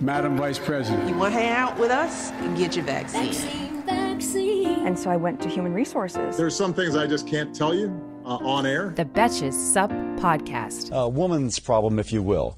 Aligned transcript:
Madam 0.00 0.36
Vice 0.36 0.58
President. 0.58 1.08
You 1.08 1.16
want 1.16 1.34
to 1.34 1.40
hang 1.40 1.52
out 1.52 1.78
with 1.78 1.90
us? 1.90 2.30
And 2.32 2.56
get 2.56 2.74
your 2.74 2.84
vaccine. 2.84 3.32
Vaccine, 3.32 3.82
vaccine. 3.84 4.86
And 4.86 4.98
so 4.98 5.10
I 5.10 5.16
went 5.16 5.40
to 5.42 5.48
human 5.48 5.72
resources. 5.72 6.36
There's 6.36 6.56
some 6.56 6.74
things 6.74 6.96
I 6.96 7.06
just 7.06 7.28
can't 7.28 7.54
tell 7.54 7.72
you 7.72 7.88
uh, 8.24 8.36
on 8.36 8.66
air. 8.66 8.92
The 8.96 9.04
Betches 9.04 9.52
Sup 9.52 9.90
Podcast. 10.18 10.90
A 10.92 11.08
woman's 11.08 11.58
problem, 11.58 11.98
if 11.98 12.12
you 12.12 12.22
will. 12.22 12.54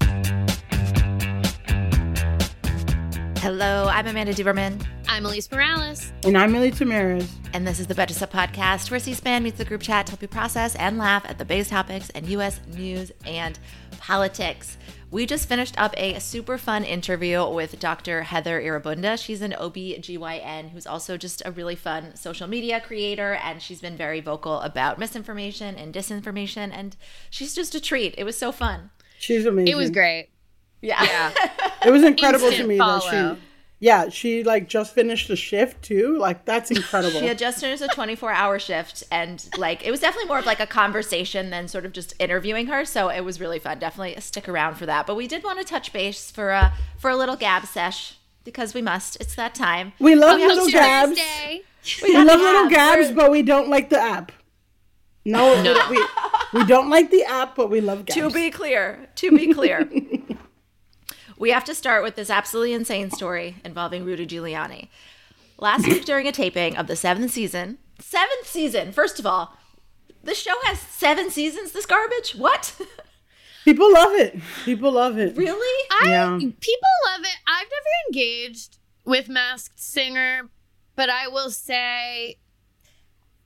Hello, 3.39 3.87
I'm 3.87 4.07
Amanda 4.07 4.33
Duberman. 4.33 4.83
I'm 5.07 5.23
Alise 5.23 5.49
Morales. 5.51 6.11
And 6.25 6.35
I'm 6.37 6.51
Milly 6.51 6.71
Tamarez. 6.71 7.29
And 7.53 7.67
this 7.67 7.79
is 7.79 7.85
the 7.87 7.93
Betches 7.93 8.13
Sup 8.15 8.31
Podcast, 8.31 8.89
where 8.89 8.99
C-SPAN 8.99 9.43
meets 9.43 9.57
the 9.59 9.65
group 9.65 9.81
chat 9.81 10.07
to 10.07 10.13
help 10.13 10.21
you 10.23 10.27
process 10.27 10.75
and 10.75 10.97
laugh 10.97 11.23
at 11.29 11.37
the 11.37 11.45
biggest 11.45 11.69
topics 11.69 12.09
in 12.09 12.25
U.S. 12.31 12.59
news 12.73 13.11
and 13.25 13.57
politics. 13.99 14.77
We 15.09 15.25
just 15.25 15.47
finished 15.47 15.75
up 15.77 15.93
a 15.95 16.19
super 16.19 16.57
fun 16.57 16.83
interview 16.83 17.47
with 17.49 17.79
Dr. 17.79 18.23
Heather 18.23 18.61
Irobunda. 18.61 19.17
She's 19.17 19.41
an 19.41 19.53
OB/GYN 19.53 20.71
who's 20.71 20.85
also 20.85 21.15
just 21.15 21.41
a 21.45 21.51
really 21.51 21.75
fun 21.75 22.17
social 22.17 22.45
media 22.45 22.81
creator, 22.81 23.35
and 23.35 23.61
she's 23.61 23.79
been 23.79 23.95
very 23.95 24.19
vocal 24.19 24.59
about 24.59 24.99
misinformation 24.99 25.75
and 25.75 25.93
disinformation, 25.93 26.71
and 26.73 26.97
she's 27.29 27.55
just 27.55 27.73
a 27.73 27.79
treat. 27.79 28.15
It 28.17 28.25
was 28.25 28.37
so 28.37 28.51
fun. 28.51 28.89
She's 29.17 29.45
amazing. 29.45 29.71
It 29.71 29.77
was 29.77 29.89
great. 29.91 30.27
Yeah. 30.81 31.01
Yeah. 31.01 31.31
it 31.85 31.89
was 31.91 32.03
incredible 32.03 32.47
Instant 32.47 32.63
to 32.63 32.67
me 32.67 32.77
follow. 32.77 32.99
that 33.09 33.37
she 33.37 33.41
yeah, 33.79 34.09
she 34.09 34.43
like 34.43 34.67
just 34.67 34.93
finished 34.95 35.27
the 35.27 35.35
shift 35.35 35.81
too. 35.83 36.17
Like 36.17 36.45
that's 36.45 36.71
incredible. 36.71 37.19
She 37.19 37.27
had 37.27 37.37
just 37.37 37.59
finished 37.59 37.83
a 37.83 37.87
24 37.87 38.31
hour 38.31 38.57
shift 38.59 39.03
and 39.11 39.47
like 39.57 39.85
it 39.85 39.91
was 39.91 39.99
definitely 39.99 40.27
more 40.27 40.39
of 40.39 40.45
like 40.45 40.59
a 40.59 40.65
conversation 40.67 41.49
than 41.51 41.67
sort 41.67 41.85
of 41.85 41.93
just 41.93 42.13
interviewing 42.19 42.67
her. 42.67 42.85
So 42.85 43.09
it 43.09 43.21
was 43.21 43.39
really 43.39 43.59
fun. 43.59 43.79
Definitely 43.79 44.19
stick 44.21 44.49
around 44.49 44.75
for 44.75 44.85
that. 44.87 45.05
But 45.05 45.15
we 45.15 45.27
did 45.27 45.43
want 45.43 45.59
to 45.59 45.65
touch 45.65 45.93
base 45.93 46.31
for 46.31 46.49
a 46.49 46.73
for 46.97 47.09
a 47.11 47.15
little 47.15 47.35
gab 47.35 47.65
sesh 47.65 48.15
because 48.43 48.73
we 48.73 48.81
must. 48.81 49.17
It's 49.19 49.35
that 49.35 49.53
time. 49.53 49.93
we 49.99 50.15
love 50.15 50.35
Oh, 50.35 50.37
yeah, 50.37 50.47
little 50.47 50.69
sure. 50.69 50.81
gabs. 50.81 51.15
Tuesday. 51.17 51.61
We 52.03 52.17
love 52.17 52.39
little 52.39 52.69
gabs, 52.69 53.01
We're- 53.09 53.13
but 53.15 53.31
we 53.31 53.41
don't 53.43 53.69
like 53.69 53.89
the 53.89 53.99
app. 53.99 54.31
No, 55.29 55.61
we 55.89 56.05
we 56.57 56.65
don't 56.65 56.89
like 56.89 57.11
the 57.11 57.25
app, 57.25 57.53
but 57.57 57.69
we 57.69 57.81
love 57.81 58.05
gabs. 58.05 58.17
To 58.17 58.29
be 58.29 58.49
clear, 58.49 59.09
to 59.15 59.29
be 59.31 59.53
clear. 59.53 59.79
we 61.37 61.51
have 61.51 61.63
to 61.65 61.75
start 61.75 62.03
with 62.03 62.15
this 62.15 62.29
absolutely 62.29 62.73
insane 62.73 63.11
story 63.11 63.55
involving 63.63 64.03
Rudy 64.03 64.25
Giuliani. 64.25 64.87
Last 65.59 65.87
week 65.87 66.05
during 66.05 66.27
a 66.27 66.31
taping 66.31 66.75
of 66.77 66.87
the 66.87 66.95
seventh 66.95 67.31
season, 67.31 67.77
seventh 67.99 68.47
season, 68.47 68.91
first 68.91 69.19
of 69.19 69.25
all, 69.25 69.53
the 70.23 70.35
show 70.35 70.53
has 70.63 70.79
seven 70.79 71.29
seasons, 71.31 71.71
this 71.71 71.85
garbage? 71.85 72.35
What? 72.35 72.79
People 73.65 73.91
love 73.91 74.13
it. 74.13 74.39
People 74.65 74.91
love 74.91 75.17
it. 75.17 75.35
really? 75.35 75.87
I, 75.91 76.09
Yeah. 76.09 76.37
People 76.37 76.89
love 77.07 77.21
it. 77.21 77.37
I've 77.47 77.67
never 77.67 78.07
engaged 78.09 78.77
with 79.03 79.29
Masked 79.29 79.79
Singer, 79.79 80.49
but 80.95 81.09
I 81.09 81.27
will 81.27 81.49
say, 81.49 82.37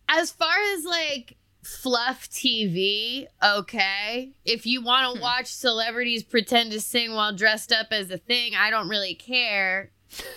as 0.08 0.32
far 0.32 0.56
as 0.76 0.84
like 0.86 1.38
fluff 1.64 2.30
TV, 2.30 3.28
okay. 3.44 4.32
If 4.46 4.66
you 4.66 4.82
want 4.82 5.14
to 5.14 5.20
hmm. 5.20 5.24
watch 5.24 5.48
celebrities 5.48 6.24
pretend 6.24 6.72
to 6.72 6.82
sing 6.82 7.14
while 7.14 7.34
dressed 7.34 7.72
up 7.72 7.88
as 7.92 8.10
a 8.12 8.18
thing, 8.18 8.54
I 8.56 8.70
don't 8.70 8.90
really 8.90 9.16
care. 9.16 9.92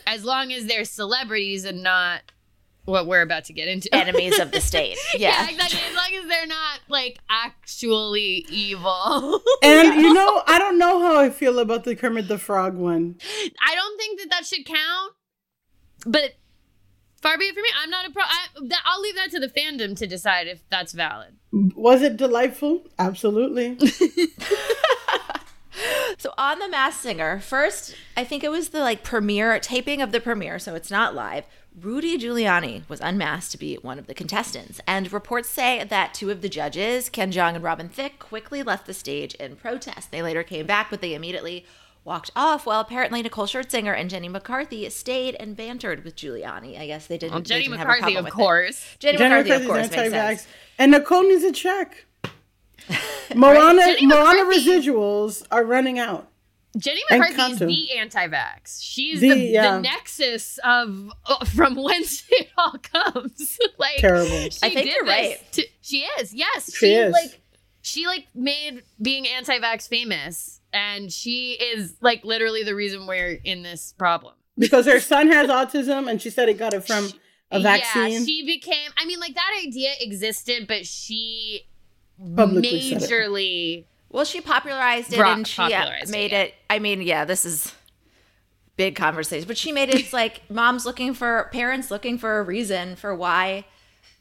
As 0.07 0.25
long 0.25 0.53
as 0.53 0.67
they're 0.67 0.85
celebrities 0.85 1.65
and 1.65 1.83
not 1.83 2.23
what 2.85 3.07
we're 3.07 3.23
about 3.23 3.45
to 3.47 3.53
get 3.53 3.69
into. 3.69 3.93
Enemies 3.95 4.39
of 4.39 4.51
the 4.51 4.61
state. 4.61 4.99
yeah, 5.15 5.45
Yeah. 5.47 5.51
exactly. 5.51 5.81
As 5.89 5.97
long 5.97 6.23
as 6.23 6.29
they're 6.29 6.47
not 6.47 6.81
like 6.89 7.19
actually 7.31 8.47
evil. 8.51 9.41
And 9.63 9.95
you 9.95 10.13
know, 10.13 10.43
I 10.47 10.59
don't 10.59 10.79
know 10.79 11.01
how 11.01 11.19
I 11.19 11.31
feel 11.31 11.59
about 11.59 11.85
the 11.85 11.97
Kermit 11.97 12.29
the 12.29 12.37
Frog 12.37 12.75
one. 12.75 13.17
I 13.67 13.75
don't 13.75 13.99
think 13.99 14.21
that 14.21 14.31
that 14.31 14.45
should 14.45 14.67
count. 14.67 15.13
But 16.07 16.35
far 17.25 17.39
be 17.39 17.47
it 17.47 17.55
from 17.55 17.63
me. 17.63 17.69
I'm 17.83 17.91
not 17.91 18.07
a 18.07 18.11
pro. 18.11 18.23
I, 18.23 18.47
that, 18.69 18.83
I'll 18.85 19.01
leave 19.01 19.17
that 19.17 19.31
to 19.31 19.41
the 19.41 19.49
fandom 19.49 19.97
to 19.97 20.07
decide 20.07 20.47
if 20.47 20.61
that's 20.69 20.93
valid. 20.93 21.37
Was 21.53 22.03
it 22.03 22.17
delightful? 22.17 22.85
Absolutely. 22.99 23.79
So 26.25 26.33
on 26.39 26.59
the 26.59 26.69
Masked 26.69 27.03
Singer, 27.03 27.41
first, 27.41 27.95
I 28.17 28.25
think 28.25 28.45
it 28.45 28.51
was 28.51 28.71
the 28.71 28.79
like 28.79 29.03
premiere 29.03 29.59
taping 29.59 30.01
of 30.01 30.13
the 30.13 30.21
premiere, 30.21 30.59
so 30.59 30.75
it's 30.75 30.91
not 30.91 31.15
live. 31.15 31.45
Rudy 31.79 32.17
Giuliani 32.17 32.89
was 32.89 33.01
unmasked 33.01 33.51
to 33.53 33.59
be 33.59 33.75
one 33.77 33.99
of 33.99 34.07
the 34.07 34.15
contestants, 34.15 34.81
and 34.87 35.13
reports 35.13 35.51
say 35.51 35.85
that 35.85 36.15
two 36.15 36.31
of 36.31 36.41
the 36.41 36.49
judges, 36.49 37.11
Ken 37.11 37.33
Jeong 37.33 37.57
and 37.57 37.65
Robin 37.65 37.89
Thicke, 37.89 38.19
quickly 38.21 38.63
left 38.63 38.87
the 38.87 38.95
stage 38.95 39.35
in 39.35 39.57
protest. 39.57 40.13
They 40.13 40.23
later 40.23 40.45
came 40.45 40.67
back, 40.67 40.89
but 40.89 41.01
they 41.01 41.15
immediately 41.15 41.67
walked 42.05 42.31
off. 42.37 42.67
While 42.67 42.81
apparently 42.81 43.23
Nicole 43.23 43.47
Scherzinger 43.47 43.99
and 43.99 44.09
Jenny 44.11 44.29
McCarthy 44.29 44.89
stayed 44.91 45.37
and 45.41 45.57
bantered 45.57 46.05
with 46.05 46.17
Giuliani. 46.17 46.79
I 46.79 46.87
guess 46.87 47.07
they 47.07 47.19
didn't. 47.19 47.33
Well, 47.33 47.41
they 47.43 47.49
Jenny 47.49 47.63
didn't 47.65 47.79
have 47.79 47.87
a 47.87 47.91
McCarthy, 47.91 48.01
problem 48.03 48.19
of 48.19 48.25
with 48.25 48.33
it. 48.33 48.37
course. 48.37 48.97
Jenny, 48.99 49.19
McCarthy, 49.19 49.51
of 49.51 49.67
course, 49.67 49.83
makes 49.91 49.97
anti-vax. 49.97 50.27
sense. 50.39 50.47
And 50.79 50.91
Nicole 50.93 51.23
needs 51.23 51.45
a 51.45 51.53
check. 51.53 52.05
Moana, 53.35 53.81
Jenny 53.95 54.07
Moana 54.07 54.45
McCarthy- 54.45 54.61
residuals 54.69 55.47
are 55.51 55.65
running 55.65 55.99
out. 55.99 56.29
Jenny 56.77 57.01
McCarthy 57.09 57.53
is 57.53 57.59
the 57.61 57.93
anti-vax. 57.99 58.81
She's 58.83 59.21
The- 59.21 59.29
the, 59.31 59.37
yeah. 59.39 59.77
the 59.77 59.83
nexus 59.83 60.59
of 60.65 61.13
uh, 61.25 61.45
from 61.45 61.77
whence 61.83 62.25
it 62.31 62.49
all 62.59 62.75
comes. 62.83 63.59
like 63.79 63.99
Terrible. 63.99 64.51
she 64.51 64.59
I 64.63 64.71
think 64.71 64.87
did 64.87 64.87
you're 64.95 65.05
this 65.05 65.13
right. 65.39 65.53
to- 65.53 65.67
she 65.83 65.99
is. 66.19 66.35
Yes, 66.35 66.75
She 66.75 66.93
is. 66.95 67.13
like 67.13 67.41
she 67.85 68.07
like 68.07 68.27
made 68.35 68.83
being 69.01 69.27
anti-vax 69.29 69.87
famous, 69.89 70.61
and 70.73 71.13
she 71.13 71.53
is 71.53 71.95
like 72.01 72.25
literally 72.25 72.63
the 72.65 72.75
reason 72.75 73.07
we're 73.07 73.39
in 73.45 73.63
this 73.63 73.93
problem. 73.99 74.35
Because 74.59 74.87
her 74.87 75.01
son 75.01 75.29
has 75.29 75.49
autism 75.51 76.09
and 76.11 76.21
she 76.23 76.31
said 76.31 76.49
he 76.49 76.55
got 76.55 76.73
it 76.75 76.85
from 76.87 77.11
a 77.51 77.61
vaccine 77.61 78.03
Yeah, 78.03 78.09
vaccine. 78.09 78.27
she 78.27 78.47
became. 78.47 78.91
I 78.97 79.05
mean, 79.05 79.21
like 79.21 79.35
that 79.35 79.61
idea 79.67 79.91
existed, 80.01 80.67
but 80.67 80.87
she 80.87 81.67
Publicly 82.37 82.93
majorly. 82.93 83.85
Well, 84.09 84.25
she 84.25 84.41
popularized 84.41 85.13
it 85.13 85.17
Brought- 85.17 85.37
and 85.39 85.47
she 85.47 85.61
uh, 85.61 85.69
popularized 85.69 86.09
it, 86.09 86.13
made 86.13 86.31
yeah. 86.31 86.43
it. 86.43 86.55
I 86.71 86.79
mean, 86.79 87.03
yeah, 87.03 87.25
this 87.25 87.45
is 87.45 87.75
big 88.77 88.97
conversation, 88.97 89.47
but 89.47 89.59
she 89.59 89.73
made 89.73 89.89
it 89.89 89.97
it's 89.97 90.13
like 90.13 90.49
moms 90.51 90.87
looking 90.87 91.15
for 91.15 91.49
parents 91.53 91.91
looking 91.91 92.17
for 92.19 92.39
a 92.39 92.43
reason 92.43 92.97
for 92.97 93.15
why 93.15 93.65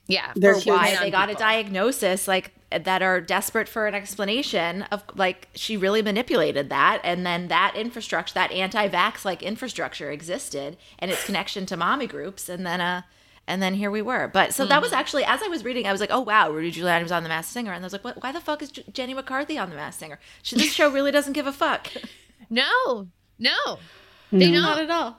Yeah, 0.07 0.31
They're 0.35 0.56
for 0.59 0.72
why 0.74 0.95
on 0.95 1.03
they 1.03 1.12
got 1.12 1.30
a 1.30 1.35
diagnosis 1.35 2.28
like 2.28 2.51
that 2.79 3.01
are 3.01 3.22
desperate 3.22 3.67
for 3.69 3.88
an 3.88 3.95
explanation 3.95 4.84
of 4.84 5.03
like 5.16 5.47
she 5.56 5.78
really 5.78 6.01
manipulated 6.01 6.69
that 6.69 7.00
and 7.03 7.25
then 7.25 7.47
that 7.47 7.75
infrastructure 7.75 8.34
that 8.34 8.51
anti-vax 8.51 9.25
like 9.25 9.41
infrastructure 9.44 10.11
existed 10.11 10.78
and 11.00 11.12
its 11.12 11.25
connection 11.25 11.66
to 11.66 11.78
mommy 11.78 12.07
groups 12.07 12.50
and 12.50 12.66
then 12.66 12.81
uh 12.81 13.01
and 13.45 13.62
then 13.62 13.73
here 13.73 13.91
we 13.91 14.01
were. 14.01 14.29
But 14.29 14.53
so 14.53 14.66
that 14.66 14.81
was 14.81 14.94
actually 14.94 15.25
as 15.25 15.41
i 15.44 15.47
was 15.47 15.66
reading 15.66 15.85
i 15.85 15.91
was 15.91 16.00
like 16.01 16.12
oh 16.12 16.22
wow 16.22 16.50
rudy 16.50 16.72
giuliani 16.72 17.03
was 17.03 17.12
on 17.12 17.23
the 17.23 17.29
masked 17.29 17.51
singer 17.51 17.73
and 17.73 17.83
i 17.83 17.85
was 17.85 17.94
like 17.94 18.03
what, 18.03 18.22
why 18.23 18.31
the 18.31 18.39
fuck 18.39 18.62
is 18.62 18.72
J- 18.72 18.85
jenny 18.91 19.13
mccarthy 19.13 19.57
on 19.57 19.69
the 19.69 19.75
masked 19.75 20.00
singer? 20.00 20.19
She, 20.41 20.56
this 20.56 20.73
show 20.73 20.89
really 20.91 21.12
doesn't 21.12 21.33
give 21.33 21.48
a 21.48 21.53
fuck. 21.53 21.88
No, 22.50 23.07
no, 23.39 23.80
they 24.31 24.51
not 24.51 24.75
don't. 24.75 24.83
at 24.83 24.92
all 24.92 25.18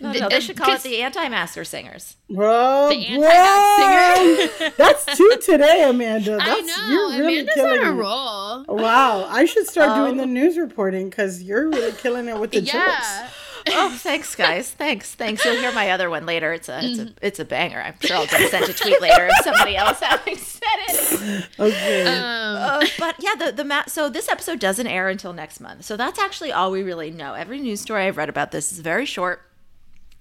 not 0.00 0.14
The- 0.14 0.22
at 0.24 0.30
they 0.30 0.40
should 0.40 0.56
call 0.56 0.72
it 0.74 0.82
the 0.82 1.02
anti-masker 1.02 1.64
singers 1.64 2.16
Bro, 2.28 2.88
The 2.90 3.06
anti-vax 3.06 4.58
bro. 4.58 4.68
That's 4.76 5.16
two 5.16 5.36
today, 5.44 5.82
Amanda. 5.88 6.36
That's, 6.38 6.50
I 6.50 6.60
know. 6.60 6.88
You're 6.88 7.18
really 7.26 7.34
Amanda's 7.40 7.54
killing 7.54 7.80
on 7.80 7.86
a 7.86 7.90
it. 7.90 7.94
roll. 7.94 8.64
Wow, 8.78 9.26
I 9.28 9.44
should 9.44 9.66
start 9.66 9.96
doing 9.96 10.12
Um, 10.12 10.16
the 10.18 10.26
news 10.26 10.56
reporting 10.58 11.10
because 11.10 11.42
you're 11.42 11.68
really 11.68 11.92
killing 11.92 12.28
it 12.28 12.38
with 12.38 12.52
the 12.52 12.60
Yeah. 12.60 12.72
jokes. 12.86 13.34
Oh, 13.72 13.90
thanks, 13.94 14.34
guys. 14.34 14.70
Thanks, 14.70 15.14
thanks. 15.14 15.44
You'll 15.44 15.56
hear 15.56 15.70
my 15.72 15.90
other 15.90 16.08
one 16.08 16.24
later. 16.24 16.52
It's 16.54 16.70
a, 16.70 16.78
it's 16.78 16.98
Mm-hmm. 16.98 17.08
a, 17.08 17.12
it's 17.20 17.38
a 17.40 17.44
banger. 17.44 17.82
I'm 17.82 17.94
sure 18.00 18.16
I'll 18.16 18.26
get 18.26 18.50
sent 18.50 18.66
a 18.68 18.72
tweet 18.72 19.02
later 19.02 19.26
of 19.26 19.32
somebody 19.44 19.76
else 19.76 20.00
having 20.00 20.38
said 20.38 20.62
it. 20.88 21.46
Okay. 21.58 22.06
Um, 22.06 22.56
Uh, 22.56 22.86
but 22.98 23.16
yeah, 23.18 23.34
the 23.38 23.52
the 23.52 23.64
ma- 23.64 23.84
so 23.86 24.08
this 24.08 24.30
episode 24.30 24.60
doesn't 24.60 24.86
air 24.86 25.08
until 25.10 25.34
next 25.34 25.60
month. 25.60 25.84
So 25.84 25.96
that's 25.98 26.18
actually 26.18 26.52
all 26.52 26.70
we 26.70 26.82
really 26.82 27.10
know. 27.10 27.34
Every 27.34 27.58
news 27.60 27.82
story 27.82 28.04
I've 28.06 28.16
read 28.16 28.30
about 28.30 28.50
this 28.50 28.72
is 28.72 28.78
very 28.78 29.04
short. 29.04 29.42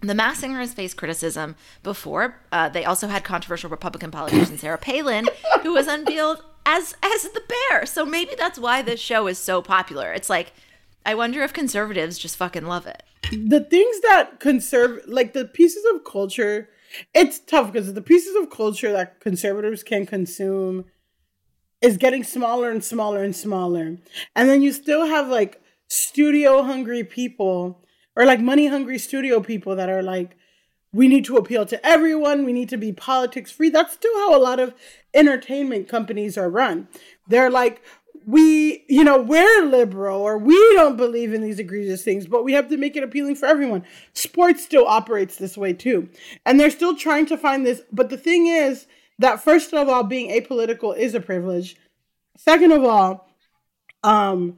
The 0.01 0.16
Masked 0.16 0.42
Singer 0.42 0.60
has 0.60 0.74
faced 0.74 0.96
criticism 0.96 1.56
before. 1.84 2.40
Uh, 2.51 2.69
they 2.69 2.86
also 2.86 3.07
had 3.07 3.24
controversial 3.24 3.69
Republican 3.69 4.12
politician 4.12 4.57
Sarah 4.57 4.78
Palin, 4.78 5.28
who 5.62 5.74
was 5.74 5.88
unveiled 5.88 6.42
as 6.66 6.96
as 7.04 7.24
the 7.24 7.42
bear. 7.48 7.86
So 7.86 8.06
maybe 8.06 8.31
that's 8.38 8.60
why 8.60 8.81
this 8.81 9.00
show 9.00 9.28
is 9.28 9.38
so 9.38 9.62
popular. 9.62 10.13
It's 10.13 10.30
like 10.30 10.54
I 11.06 11.16
wonder 11.16 11.42
if 11.42 11.51
conservatives 11.51 12.18
just 12.18 12.38
fucking 12.38 12.66
love 12.66 12.88
it. 12.88 13.04
The 13.31 13.62
things 13.63 14.00
that 14.01 14.40
conserve 14.40 15.01
like 15.07 15.34
the 15.34 15.46
pieces 15.46 15.84
of 15.94 16.04
culture, 16.06 16.69
it's 17.13 17.40
tough 17.40 17.72
because 17.72 17.94
the 17.94 18.02
pieces 18.02 18.36
of 18.36 18.50
culture 18.50 18.92
that 18.92 19.19
conservatives 19.19 19.84
can 19.84 20.06
consume 20.06 20.86
is 21.81 21.98
getting 21.98 22.24
smaller 22.24 22.69
and 22.72 22.84
smaller 22.84 23.24
and 23.24 23.36
smaller. 23.36 23.98
And 24.36 24.50
then 24.50 24.62
you 24.62 24.72
still 24.72 25.06
have 25.07 25.28
like 25.28 25.62
studio 25.88 26.63
hungry 26.63 27.04
people 27.04 27.84
or 28.15 28.25
like 28.25 28.39
money 28.39 28.67
hungry 28.67 28.97
studio 28.97 29.39
people 29.39 29.75
that 29.75 29.89
are 29.89 30.03
like 30.03 30.35
we 30.91 31.07
need 31.07 31.25
to 31.25 31.38
appeal 31.38 31.65
to 31.67 31.85
everyone. 31.85 32.45
We 32.45 32.53
need 32.53 32.69
to 32.69 32.77
be 32.77 32.91
politics 32.91 33.51
free. 33.51 33.69
That's 33.69 33.94
still 33.94 34.15
how 34.17 34.35
a 34.35 34.41
lot 34.41 34.59
of 34.59 34.73
entertainment 35.13 35.88
companies 35.88 36.38
are 36.38 36.50
run. 36.50 36.88
They're 37.27 37.51
like, 37.51 37.83
we, 38.25 38.85
you 38.89 39.03
know, 39.03 39.21
we're 39.21 39.65
liberal 39.65 40.21
or 40.21 40.38
we 40.38 40.56
don't 40.73 40.97
believe 40.97 41.33
in 41.33 41.41
these 41.41 41.59
egregious 41.59 42.03
things, 42.03 42.27
but 42.27 42.44
we 42.44 42.53
have 42.53 42.69
to 42.69 42.77
make 42.77 42.95
it 42.95 43.03
appealing 43.03 43.35
for 43.35 43.45
everyone. 43.45 43.85
Sports 44.13 44.63
still 44.63 44.85
operates 44.88 45.38
this 45.38 45.57
way 45.57 45.73
too. 45.73 46.09
And 46.45 46.59
they're 46.59 46.69
still 46.69 46.95
trying 46.95 47.27
to 47.27 47.38
find 47.38 47.65
this. 47.65 47.81
But 47.91 48.09
the 48.09 48.17
thing 48.17 48.47
is 48.47 48.88
that, 49.19 49.44
first 49.44 49.73
of 49.73 49.88
all, 49.88 50.03
being 50.03 50.29
apolitical 50.29 50.95
is 50.95 51.13
a 51.13 51.19
privilege. 51.19 51.75
Second 52.38 52.71
of 52.71 52.83
all, 52.83 53.29
um, 54.03 54.57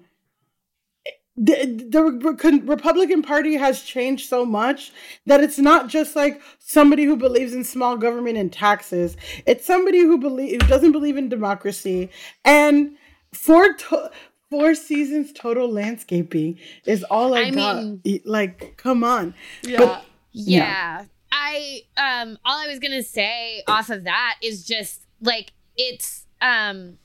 the, 1.44 1.88
the 1.90 2.04
Republican 2.04 3.24
Party 3.24 3.56
has 3.56 3.82
changed 3.82 4.30
so 4.30 4.46
much 4.46 4.92
that 5.26 5.44
it's 5.44 5.58
not 5.58 5.88
just 5.88 6.16
like 6.16 6.40
somebody 6.60 7.04
who 7.04 7.18
believes 7.18 7.54
in 7.56 7.64
small 7.64 7.98
government 7.98 8.38
and 8.38 8.54
taxes. 8.54 9.18
It's 9.48 9.66
somebody 9.66 10.02
who 10.02 10.20
believe 10.20 10.62
who 10.62 10.68
doesn't 10.68 10.92
believe 10.92 11.18
in 11.18 11.30
democracy. 11.30 12.12
And 12.46 12.96
four 13.34 13.74
to- 13.74 14.12
four 14.52 14.76
seasons 14.76 15.34
total 15.34 15.68
landscaping 15.68 16.60
is 16.86 17.04
all 17.06 17.34
I, 17.34 17.46
I 17.46 17.50
got. 17.50 17.84
Mean, 17.84 18.22
like, 18.24 18.78
come 18.78 19.04
on. 19.04 19.34
Yeah. 19.64 19.80
But, 19.80 20.06
yeah. 20.34 20.60
yeah. 20.60 21.06
I 21.32 21.82
um 21.98 22.38
all 22.46 22.60
I 22.60 22.68
was 22.68 22.78
gonna 22.78 23.02
say 23.02 23.64
off 23.68 23.90
of 23.90 24.04
that 24.04 24.36
is 24.44 24.64
just 24.64 25.08
like 25.22 25.54
it's 25.76 26.28
um 26.40 27.00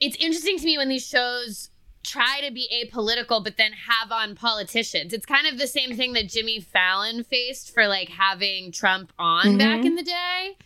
it's 0.00 0.16
interesting 0.16 0.58
to 0.58 0.64
me 0.64 0.76
when 0.76 0.88
these 0.88 1.06
shows 1.06 1.70
try 2.06 2.40
to 2.46 2.52
be 2.52 2.68
apolitical 2.72 3.42
but 3.42 3.56
then 3.56 3.72
have 3.72 4.12
on 4.12 4.34
politicians. 4.34 5.12
It's 5.12 5.26
kind 5.26 5.46
of 5.46 5.58
the 5.58 5.66
same 5.66 5.96
thing 5.96 6.12
that 6.12 6.28
Jimmy 6.28 6.60
Fallon 6.60 7.24
faced 7.24 7.74
for 7.74 7.86
like 7.86 8.08
having 8.08 8.72
Trump 8.72 9.12
on 9.18 9.46
mm-hmm. 9.46 9.58
back 9.58 9.84
in 9.84 9.96
the 9.96 10.02
day. 10.02 10.56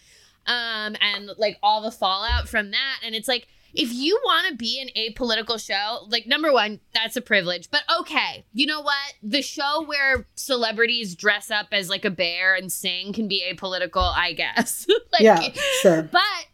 Um 0.46 0.96
and 1.00 1.30
like 1.38 1.58
all 1.62 1.82
the 1.82 1.90
fallout 1.90 2.48
from 2.48 2.70
that 2.70 2.98
and 3.02 3.14
it's 3.14 3.28
like 3.28 3.46
if 3.74 3.92
you 3.92 4.18
want 4.24 4.48
to 4.48 4.56
be 4.56 4.80
an 4.80 4.88
apolitical 4.96 5.64
show, 5.64 6.06
like 6.08 6.26
number 6.26 6.52
one, 6.52 6.80
that's 6.92 7.16
a 7.16 7.20
privilege. 7.20 7.70
But 7.70 7.82
okay, 8.00 8.44
you 8.52 8.66
know 8.66 8.80
what? 8.80 9.14
The 9.22 9.42
show 9.42 9.84
where 9.84 10.26
celebrities 10.34 11.14
dress 11.14 11.50
up 11.50 11.68
as 11.72 11.88
like 11.88 12.04
a 12.04 12.10
bear 12.10 12.54
and 12.54 12.70
sing 12.70 13.12
can 13.12 13.28
be 13.28 13.44
apolitical, 13.48 14.12
I 14.14 14.32
guess. 14.32 14.86
like, 15.12 15.22
yeah, 15.22 15.48
sure. 15.82 16.02
But 16.02 16.46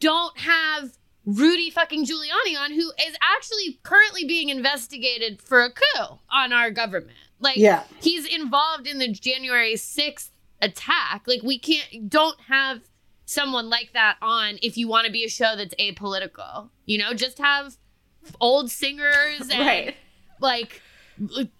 don't 0.00 0.38
have 0.38 0.96
Rudy 1.26 1.70
fucking 1.70 2.04
Giuliani 2.04 2.58
on, 2.58 2.72
who 2.72 2.92
is 3.06 3.16
actually 3.22 3.78
currently 3.82 4.24
being 4.24 4.50
investigated 4.50 5.40
for 5.40 5.62
a 5.62 5.70
coup 5.70 6.18
on 6.30 6.52
our 6.52 6.70
government. 6.70 7.16
Like, 7.40 7.56
yeah. 7.56 7.84
he's 8.00 8.26
involved 8.26 8.86
in 8.86 8.98
the 8.98 9.08
January 9.08 9.74
6th 9.74 10.30
attack. 10.60 11.22
Like, 11.26 11.42
we 11.42 11.58
can't, 11.58 12.08
don't 12.08 12.38
have 12.48 12.82
someone 13.24 13.70
like 13.70 13.92
that 13.94 14.16
on 14.20 14.58
if 14.62 14.76
you 14.76 14.86
want 14.86 15.06
to 15.06 15.12
be 15.12 15.24
a 15.24 15.28
show 15.28 15.54
that's 15.56 15.74
apolitical. 15.76 16.68
You 16.84 16.98
know, 16.98 17.14
just 17.14 17.38
have 17.38 17.76
old 18.40 18.70
singers 18.70 19.40
and 19.52 19.60
right. 19.60 19.94
like 20.40 20.82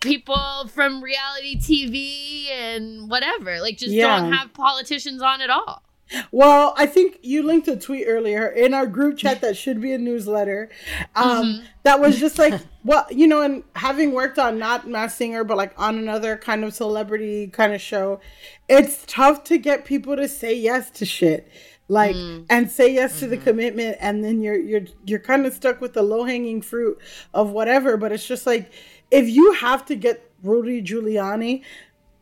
people 0.00 0.68
from 0.68 1.02
reality 1.02 1.56
TV 1.56 2.50
and 2.50 3.08
whatever. 3.08 3.60
Like, 3.60 3.78
just 3.78 3.92
yeah. 3.92 4.20
don't 4.20 4.32
have 4.32 4.52
politicians 4.52 5.22
on 5.22 5.40
at 5.40 5.50
all. 5.50 5.82
Well, 6.30 6.74
I 6.76 6.86
think 6.86 7.18
you 7.22 7.42
linked 7.42 7.66
a 7.68 7.76
tweet 7.76 8.04
earlier 8.06 8.46
in 8.46 8.74
our 8.74 8.86
group 8.86 9.18
chat 9.18 9.40
that 9.40 9.56
should 9.56 9.80
be 9.80 9.92
a 9.92 9.98
newsletter. 9.98 10.70
Um, 11.14 11.26
mm-hmm. 11.26 11.64
That 11.82 12.00
was 12.00 12.20
just 12.20 12.38
like, 12.38 12.60
well, 12.84 13.06
you 13.10 13.26
know, 13.26 13.40
and 13.40 13.64
having 13.74 14.12
worked 14.12 14.38
on 14.38 14.58
not 14.58 14.88
Masked 14.88 15.18
Singer, 15.18 15.44
but 15.44 15.56
like 15.56 15.72
on 15.78 15.98
another 15.98 16.36
kind 16.36 16.64
of 16.64 16.74
celebrity 16.74 17.48
kind 17.48 17.72
of 17.72 17.80
show, 17.80 18.20
it's 18.68 19.04
tough 19.06 19.44
to 19.44 19.58
get 19.58 19.84
people 19.84 20.16
to 20.16 20.28
say 20.28 20.54
yes 20.54 20.90
to 20.92 21.06
shit 21.06 21.50
like 21.88 22.16
mm. 22.16 22.46
and 22.48 22.70
say 22.70 22.92
yes 22.92 23.12
mm-hmm. 23.12 23.20
to 23.20 23.26
the 23.26 23.36
mm-hmm. 23.36 23.44
commitment 23.44 23.96
and 24.00 24.24
then 24.24 24.40
you're 24.40 24.56
you're 24.56 24.86
you're 25.04 25.18
kind 25.18 25.44
of 25.44 25.52
stuck 25.52 25.82
with 25.82 25.92
the 25.92 26.02
low 26.02 26.24
hanging 26.24 26.62
fruit 26.62 26.98
of 27.34 27.50
whatever 27.50 27.98
but 27.98 28.10
it's 28.10 28.26
just 28.26 28.46
like 28.46 28.72
if 29.10 29.28
you 29.28 29.52
have 29.52 29.84
to 29.84 29.94
get 29.94 30.30
Rudy 30.42 30.82
Giuliani 30.82 31.62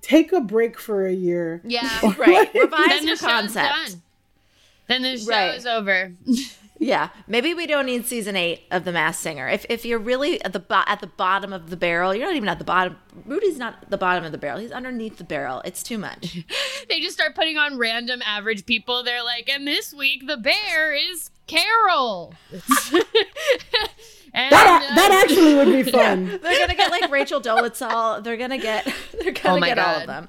take 0.03 0.33
a 0.33 0.41
break 0.41 0.79
for 0.79 1.07
a 1.07 1.13
year. 1.13 1.63
Yeah, 1.65 2.15
right. 2.19 2.53
Revise 2.55 3.05
your 3.05 3.17
concept. 3.17 3.97
Then 4.89 5.03
the 5.03 5.17
show 5.17 5.31
right. 5.31 5.55
is 5.55 5.65
over. 5.65 6.13
yeah, 6.79 7.09
maybe 7.27 7.55
we 7.55 7.67
don't 7.67 7.87
need 7.87 8.05
season 8.05 8.37
eight 8.37 8.65
of 8.71 8.85
The 8.85 8.93
Masked 8.93 9.23
Singer. 9.23 9.49
If 9.49 9.65
if 9.71 9.87
you're 9.87 9.99
really 9.99 10.43
at 10.45 10.53
the 10.53 10.59
bo- 10.59 10.83
at 10.87 11.01
the 11.01 11.07
bottom 11.07 11.53
of 11.53 11.71
the 11.71 11.77
barrel, 11.77 12.15
you're 12.15 12.27
not 12.27 12.37
even 12.37 12.49
at 12.49 12.59
the 12.59 12.65
bottom. 12.65 12.99
Rudy's 13.25 13.59
not 13.59 13.89
the 13.89 13.97
bottom 13.97 14.25
of 14.25 14.33
the 14.33 14.39
barrel. 14.39 14.59
He's 14.59 14.73
underneath 14.73 15.17
the 15.17 15.25
barrel. 15.25 15.63
It's 15.65 15.83
too 15.83 15.97
much. 15.97 16.39
they 16.89 17.01
just 17.01 17.15
start 17.15 17.35
putting 17.35 17.57
on 17.57 17.79
random 17.79 18.21
average 18.27 18.67
people. 18.67 19.03
They're 19.03 19.25
like, 19.25 19.49
and 19.49 19.67
this 19.67 19.95
week 19.95 20.27
the 20.27 20.37
bear 20.37 20.93
is 20.93 21.31
Carol. 21.47 22.35
And, 24.34 24.52
that 24.52 24.88
uh, 24.90 24.94
that 24.94 25.25
actually 25.25 25.55
would 25.55 25.67
be 25.67 25.82
fun. 25.90 26.26
Yeah, 26.26 26.37
they're 26.38 26.58
gonna 26.58 26.75
get 26.75 26.90
like 26.90 27.11
Rachel 27.11 27.40
Dolezal. 27.40 28.25
They're 28.25 28.37
gonna 28.37 28.58
get 28.58 28.84
they're 29.20 29.32
gonna 29.32 29.58
oh 29.58 29.61
get 29.61 29.76
God. 29.76 29.87
all 29.87 30.00
of 30.00 30.06
them. 30.06 30.29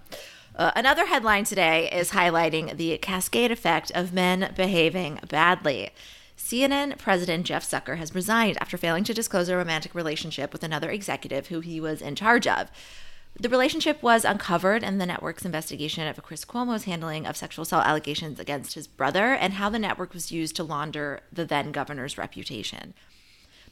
Uh, 0.56 0.72
another 0.76 1.08
headline 1.08 1.46
today 1.46 1.90
is 1.92 2.12
highlighting 2.12 2.78
the 2.78 2.98
cascade 3.00 3.52
effect 3.52 3.92
of 3.96 4.14
men 4.14 4.54
behaving 4.56 5.20
badly. 5.28 5.90
CNN 6.38 6.98
President 6.98 7.46
Jeff 7.46 7.64
Zucker 7.64 7.98
has 7.98 8.14
resigned 8.14 8.58
after 8.60 8.78
failing 8.78 9.04
to 9.06 9.14
disclose 9.14 9.50
a 9.50 9.58
romantic 9.58 9.96
relationship 9.96 10.52
with 10.54 10.64
another 10.64 10.92
executive 10.92 11.48
who 11.48 11.62
he 11.62 11.80
was 11.80 12.02
in 12.02 12.16
charge 12.16 12.46
of. 12.46 12.70
The 13.40 13.50
relationship 13.50 14.04
was 14.04 14.26
uncovered 14.26 14.84
in 14.84 15.00
the 15.00 15.08
network's 15.08 15.46
investigation 15.46 16.08
of 16.08 16.22
Chris 16.22 16.46
Cuomo's 16.46 16.84
handling 16.84 17.26
of 17.26 17.36
sexual 17.36 17.64
assault 17.64 17.86
allegations 17.86 18.40
against 18.40 18.76
his 18.76 18.86
brother 18.86 19.34
and 19.34 19.54
how 19.54 19.70
the 19.70 19.80
network 19.80 20.14
was 20.14 20.32
used 20.32 20.56
to 20.58 20.64
launder 20.64 21.22
the 21.32 21.46
then 21.46 21.72
governor's 21.72 22.18
reputation 22.18 22.94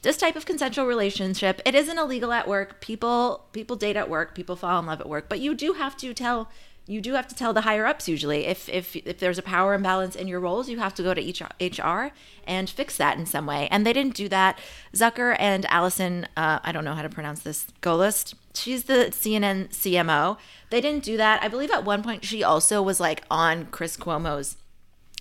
this 0.01 0.17
type 0.17 0.35
of 0.35 0.45
consensual 0.45 0.85
relationship 0.85 1.61
it 1.65 1.75
isn't 1.75 1.97
illegal 1.97 2.31
at 2.31 2.47
work. 2.47 2.81
People 2.81 3.45
people 3.51 3.75
date 3.75 3.95
at 3.95 4.09
work. 4.09 4.35
People 4.35 4.55
fall 4.55 4.79
in 4.79 4.85
love 4.85 5.01
at 5.01 5.09
work. 5.09 5.29
But 5.29 5.39
you 5.39 5.53
do 5.53 5.73
have 5.73 5.95
to 5.97 6.13
tell 6.13 6.49
you 6.87 6.99
do 6.99 7.13
have 7.13 7.27
to 7.27 7.35
tell 7.35 7.53
the 7.53 7.61
higher 7.61 7.85
ups 7.85 8.09
usually. 8.09 8.45
If 8.45 8.67
if 8.67 8.95
if 8.95 9.19
there's 9.19 9.37
a 9.37 9.43
power 9.43 9.73
imbalance 9.73 10.15
in 10.15 10.27
your 10.27 10.39
roles 10.39 10.69
you 10.69 10.79
have 10.79 10.95
to 10.95 11.03
go 11.03 11.13
to 11.13 11.21
each 11.21 11.41
hr 11.79 12.07
and 12.45 12.69
fix 12.69 12.97
that 12.97 13.17
in 13.17 13.25
some 13.25 13.45
way. 13.45 13.67
And 13.69 13.85
they 13.85 13.93
didn't 13.93 14.15
do 14.15 14.27
that. 14.29 14.59
Zucker 14.93 15.35
and 15.39 15.65
allison 15.67 16.27
uh, 16.35 16.59
i 16.63 16.71
don't 16.71 16.85
know 16.85 16.95
how 16.95 17.03
to 17.03 17.09
pronounce 17.09 17.41
this 17.41 17.67
Gollust 17.81 18.33
she's 18.53 18.85
the 18.85 19.09
cnn 19.11 19.69
cmo 19.69 20.37
they 20.69 20.81
didn't 20.81 21.03
do 21.03 21.17
that. 21.17 21.43
I 21.43 21.47
believe 21.47 21.71
at 21.71 21.85
one 21.85 22.01
point 22.01 22.25
she 22.25 22.43
also 22.43 22.81
was 22.81 22.99
like 22.99 23.23
on 23.29 23.67
chris 23.67 23.95
cuomo's 23.97 24.57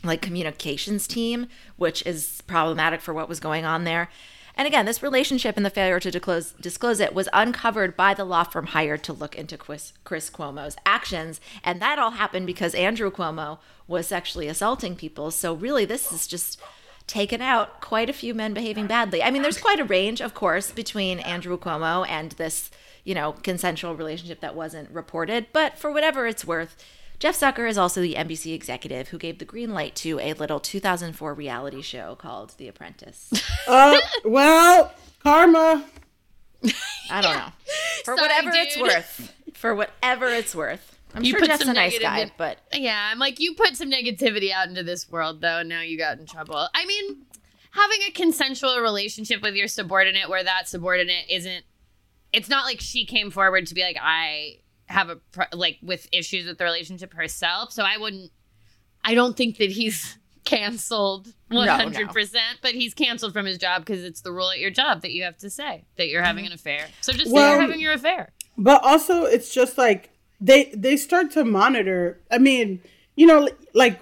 like 0.02 0.22
communications 0.22 1.06
team 1.06 1.46
which 1.76 2.04
is 2.06 2.42
problematic 2.46 3.02
for 3.02 3.12
what 3.12 3.28
was 3.28 3.38
going 3.38 3.66
on 3.66 3.84
there 3.84 4.08
and 4.60 4.66
again, 4.66 4.84
this 4.84 5.02
relationship 5.02 5.56
and 5.56 5.64
the 5.64 5.70
failure 5.70 5.98
to 5.98 6.10
disclose, 6.10 6.52
disclose 6.60 7.00
it 7.00 7.14
was 7.14 7.30
uncovered 7.32 7.96
by 7.96 8.12
the 8.12 8.26
law 8.26 8.44
firm 8.44 8.66
hired 8.66 9.02
to 9.04 9.12
look 9.14 9.34
into 9.34 9.56
Chris, 9.56 9.94
Chris 10.04 10.28
Cuomo's 10.28 10.76
actions. 10.84 11.40
And 11.64 11.80
that 11.80 11.98
all 11.98 12.10
happened 12.10 12.46
because 12.46 12.74
Andrew 12.74 13.10
Cuomo 13.10 13.56
was 13.88 14.08
sexually 14.08 14.48
assaulting 14.48 14.96
people. 14.96 15.30
So, 15.30 15.54
really, 15.54 15.86
this 15.86 16.12
is 16.12 16.26
just 16.26 16.60
taken 17.06 17.40
out 17.40 17.80
quite 17.80 18.10
a 18.10 18.12
few 18.12 18.34
men 18.34 18.52
behaving 18.52 18.86
badly. 18.86 19.22
I 19.22 19.30
mean, 19.30 19.40
there's 19.40 19.56
quite 19.56 19.80
a 19.80 19.84
range, 19.84 20.20
of 20.20 20.34
course, 20.34 20.72
between 20.72 21.20
Andrew 21.20 21.56
Cuomo 21.56 22.06
and 22.06 22.32
this, 22.32 22.70
you 23.02 23.14
know, 23.14 23.32
consensual 23.32 23.96
relationship 23.96 24.40
that 24.40 24.54
wasn't 24.54 24.90
reported. 24.90 25.46
But 25.54 25.78
for 25.78 25.90
whatever 25.90 26.26
it's 26.26 26.44
worth, 26.44 26.76
Jeff 27.20 27.38
Zucker 27.38 27.68
is 27.68 27.76
also 27.76 28.00
the 28.00 28.14
NBC 28.14 28.54
executive 28.54 29.08
who 29.08 29.18
gave 29.18 29.38
the 29.38 29.44
green 29.44 29.74
light 29.74 29.94
to 29.96 30.18
a 30.20 30.32
little 30.32 30.58
2004 30.58 31.34
reality 31.34 31.82
show 31.82 32.14
called 32.14 32.54
The 32.56 32.66
Apprentice. 32.66 33.30
uh, 33.68 34.00
well, 34.24 34.94
karma. 35.22 35.84
I 37.10 37.20
don't 37.20 37.36
know. 37.36 37.48
For 38.04 38.16
Sorry, 38.16 38.22
whatever 38.22 38.50
dude. 38.50 38.60
it's 38.66 38.80
worth. 38.80 39.34
For 39.52 39.74
whatever 39.74 40.28
it's 40.28 40.54
worth. 40.54 40.98
I'm 41.14 41.22
you 41.22 41.32
sure 41.32 41.46
Jeff's 41.46 41.66
a 41.66 41.72
nice 41.74 41.98
guy, 41.98 42.32
but 42.38 42.58
yeah, 42.72 43.10
I'm 43.12 43.18
like 43.18 43.38
you 43.38 43.54
put 43.54 43.76
some 43.76 43.90
negativity 43.90 44.50
out 44.50 44.68
into 44.68 44.82
this 44.82 45.10
world, 45.10 45.42
though. 45.42 45.62
Now 45.62 45.82
you 45.82 45.98
got 45.98 46.18
in 46.18 46.24
trouble. 46.24 46.68
I 46.72 46.86
mean, 46.86 47.26
having 47.72 47.98
a 48.08 48.12
consensual 48.12 48.80
relationship 48.80 49.42
with 49.42 49.54
your 49.54 49.68
subordinate, 49.68 50.30
where 50.30 50.44
that 50.44 50.68
subordinate 50.68 51.24
isn't, 51.28 51.64
it's 52.32 52.48
not 52.48 52.64
like 52.64 52.80
she 52.80 53.04
came 53.04 53.30
forward 53.30 53.66
to 53.66 53.74
be 53.74 53.82
like, 53.82 53.96
I 54.00 54.59
have 54.90 55.08
a 55.10 55.18
like 55.56 55.78
with 55.82 56.08
issues 56.12 56.46
with 56.46 56.58
the 56.58 56.64
relationship 56.64 57.14
herself. 57.14 57.72
So 57.72 57.82
I 57.84 57.96
wouldn't. 57.96 58.30
I 59.04 59.14
don't 59.14 59.36
think 59.36 59.56
that 59.58 59.70
he's 59.70 60.18
canceled 60.44 61.32
100%, 61.50 62.34
but 62.62 62.72
he's 62.72 62.92
canceled 62.94 63.32
from 63.32 63.46
his 63.46 63.56
job 63.58 63.84
because 63.84 64.02
it's 64.04 64.20
the 64.22 64.32
rule 64.32 64.50
at 64.50 64.58
your 64.58 64.70
job 64.70 65.02
that 65.02 65.12
you 65.12 65.22
have 65.22 65.36
to 65.38 65.48
say 65.50 65.84
that 65.96 66.08
you're 66.08 66.22
having 66.22 66.44
Mm-hmm. 66.44 66.52
an 66.52 66.58
affair. 66.58 66.88
So 67.00 67.12
just 67.12 67.26
say 67.26 67.32
Well- 67.32 67.52
you're 67.52 67.60
having 67.60 67.80
your 67.80 67.92
affair. 67.92 68.32
But 68.58 68.82
also, 68.84 69.24
it's 69.24 69.54
just 69.54 69.78
like 69.78 70.10
they 70.40 70.72
they 70.76 70.96
start 70.96 71.30
to 71.32 71.44
monitor. 71.44 72.20
I 72.30 72.38
mean, 72.38 72.82
you 73.16 73.26
know, 73.26 73.48
like 73.74 74.00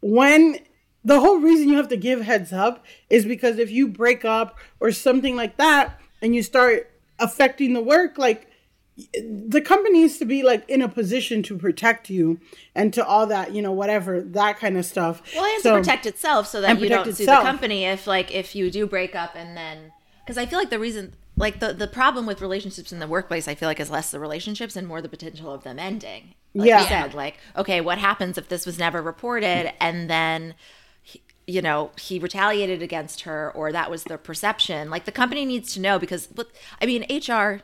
when 0.00 0.58
the 1.04 1.20
whole 1.20 1.38
reason 1.38 1.68
you 1.68 1.76
have 1.76 1.88
to 1.88 1.96
give 1.96 2.20
heads 2.22 2.52
up 2.52 2.84
is 3.10 3.24
because 3.24 3.58
if 3.58 3.70
you 3.70 3.86
break 3.86 4.24
up 4.24 4.58
or 4.80 4.90
something 4.92 5.36
like 5.36 5.56
that, 5.58 6.00
and 6.22 6.34
you 6.34 6.42
start 6.42 6.90
affecting 7.18 7.74
the 7.74 7.80
work, 7.82 8.18
like 8.18 8.48
the 9.14 9.60
company 9.60 10.00
needs 10.00 10.16
to 10.18 10.24
be 10.24 10.42
like 10.42 10.68
in 10.70 10.80
a 10.80 10.88
position 10.88 11.42
to 11.44 11.56
protect 11.58 12.08
you 12.08 12.40
and 12.74 12.92
to 12.94 13.04
all 13.04 13.26
that, 13.26 13.54
you 13.54 13.60
know, 13.60 13.72
whatever 13.72 14.20
that 14.22 14.58
kind 14.58 14.76
of 14.78 14.84
stuff. 14.86 15.22
Well, 15.34 15.44
and 15.44 15.62
So- 15.62 15.74
to 15.74 15.78
protect 15.80 16.06
itself 16.06 16.46
so 16.46 16.60
that 16.62 16.80
you 16.80 16.88
don't 16.88 17.04
sue 17.14 17.26
the 17.26 17.32
company 17.42 17.84
if 17.84 18.06
like 18.06 18.34
if 18.34 18.54
you 18.54 18.70
do 18.70 18.86
break 18.86 19.14
up 19.14 19.34
and 19.36 19.56
then 19.56 19.92
because 20.24 20.38
I 20.38 20.46
feel 20.46 20.58
like 20.58 20.70
the 20.70 20.78
reason 20.78 21.12
like 21.36 21.60
the 21.60 21.74
the 21.74 21.86
problem 21.86 22.24
with 22.24 22.40
relationships 22.40 22.90
in 22.92 22.98
the 22.98 23.06
workplace 23.06 23.46
I 23.46 23.54
feel 23.54 23.68
like 23.68 23.80
is 23.80 23.90
less 23.90 24.10
the 24.10 24.18
relationships 24.18 24.76
and 24.76 24.86
more 24.88 25.02
the 25.02 25.08
potential 25.10 25.52
of 25.52 25.62
them 25.62 25.78
ending. 25.78 26.34
Like 26.54 26.68
Yeah. 26.68 26.88
said, 26.88 27.12
like 27.12 27.36
okay, 27.54 27.82
what 27.82 27.98
happens 27.98 28.38
if 28.38 28.48
this 28.48 28.64
was 28.64 28.78
never 28.78 29.02
reported 29.02 29.74
and 29.78 30.08
then 30.08 30.54
he- 31.02 31.20
you 31.46 31.60
know 31.60 31.90
he 32.00 32.18
retaliated 32.18 32.80
against 32.82 33.20
her 33.22 33.52
or 33.54 33.72
that 33.72 33.90
was 33.90 34.04
the 34.04 34.16
perception 34.16 34.88
like 34.88 35.04
the 35.04 35.12
company 35.12 35.44
needs 35.44 35.74
to 35.74 35.80
know 35.80 35.98
because 35.98 36.26
but 36.26 36.48
i 36.80 36.86
mean 36.86 37.02
hr 37.22 37.60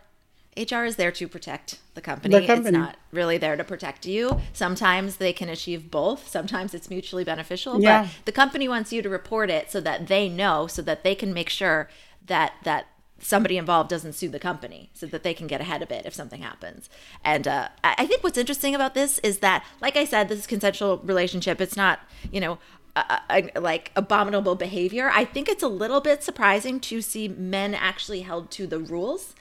hr 0.57 0.85
is 0.85 0.97
there 0.97 1.11
to 1.13 1.27
protect 1.29 1.79
the 1.95 2.01
company. 2.01 2.39
The 2.39 2.47
company. 2.47 2.69
it's 2.79 2.87
not 2.87 2.97
really 3.11 3.39
there 3.39 3.57
to 3.57 3.65
protect 3.65 4.07
you. 4.07 4.41
Sometimes 4.53 5.17
they 5.17 5.33
can 5.33 5.49
achieve 5.49 5.91
both. 5.91 6.29
Sometimes 6.29 6.75
it's 6.75 6.91
mutually 6.91 7.25
beneficial 7.25 7.81
Yeah. 7.81 8.03
but 8.03 8.27
the 8.27 8.33
company 8.33 8.69
wants 8.69 8.93
you 8.93 9.03
to 9.03 9.09
report 9.09 9.51
it 9.51 9.71
so 9.71 9.81
that 9.81 10.09
they 10.09 10.29
know 10.29 10.67
so 10.67 10.83
that 10.83 11.05
they 11.05 11.15
can 11.15 11.33
make 11.33 11.49
sure 11.49 11.89
that 12.27 12.55
that 12.65 12.87
somebody 13.19 13.57
involved 13.57 13.89
doesn't 13.89 14.15
sue 14.15 14.29
the 14.29 14.41
company 14.41 14.91
so 14.95 15.07
that 15.07 15.23
they 15.23 15.33
can 15.33 15.47
get 15.47 15.61
ahead 15.61 15.81
of 15.81 15.91
it 15.93 16.05
if 16.05 16.13
something 16.13 16.43
happens. 16.43 16.91
And 17.25 17.47
uh, 17.47 17.69
I 17.85 18.05
think 18.05 18.25
what's 18.25 18.37
interesting 18.37 18.75
about 18.75 18.95
this 18.95 19.19
is 19.21 19.39
that 19.39 19.65
like 19.81 19.97
i 19.97 20.05
said 20.05 20.29
this 20.29 20.41
is 20.41 20.47
consensual 20.47 20.99
relationship. 20.99 21.61
It's 21.61 21.77
not 21.77 22.01
you 22.31 22.41
know 22.41 22.59
uh, 22.95 23.21
like 23.57 23.91
abominable 23.97 24.55
behavior. 24.55 25.11
I 25.15 25.25
think 25.25 25.49
it's 25.49 25.63
a 25.63 25.69
little 25.69 26.01
bit 26.03 26.23
surprising 26.23 26.79
to 26.81 27.01
see 27.01 27.27
men 27.29 27.75
actually 27.75 28.21
held 28.23 28.51
to 28.53 28.67
the 28.67 28.79
rules 28.79 29.35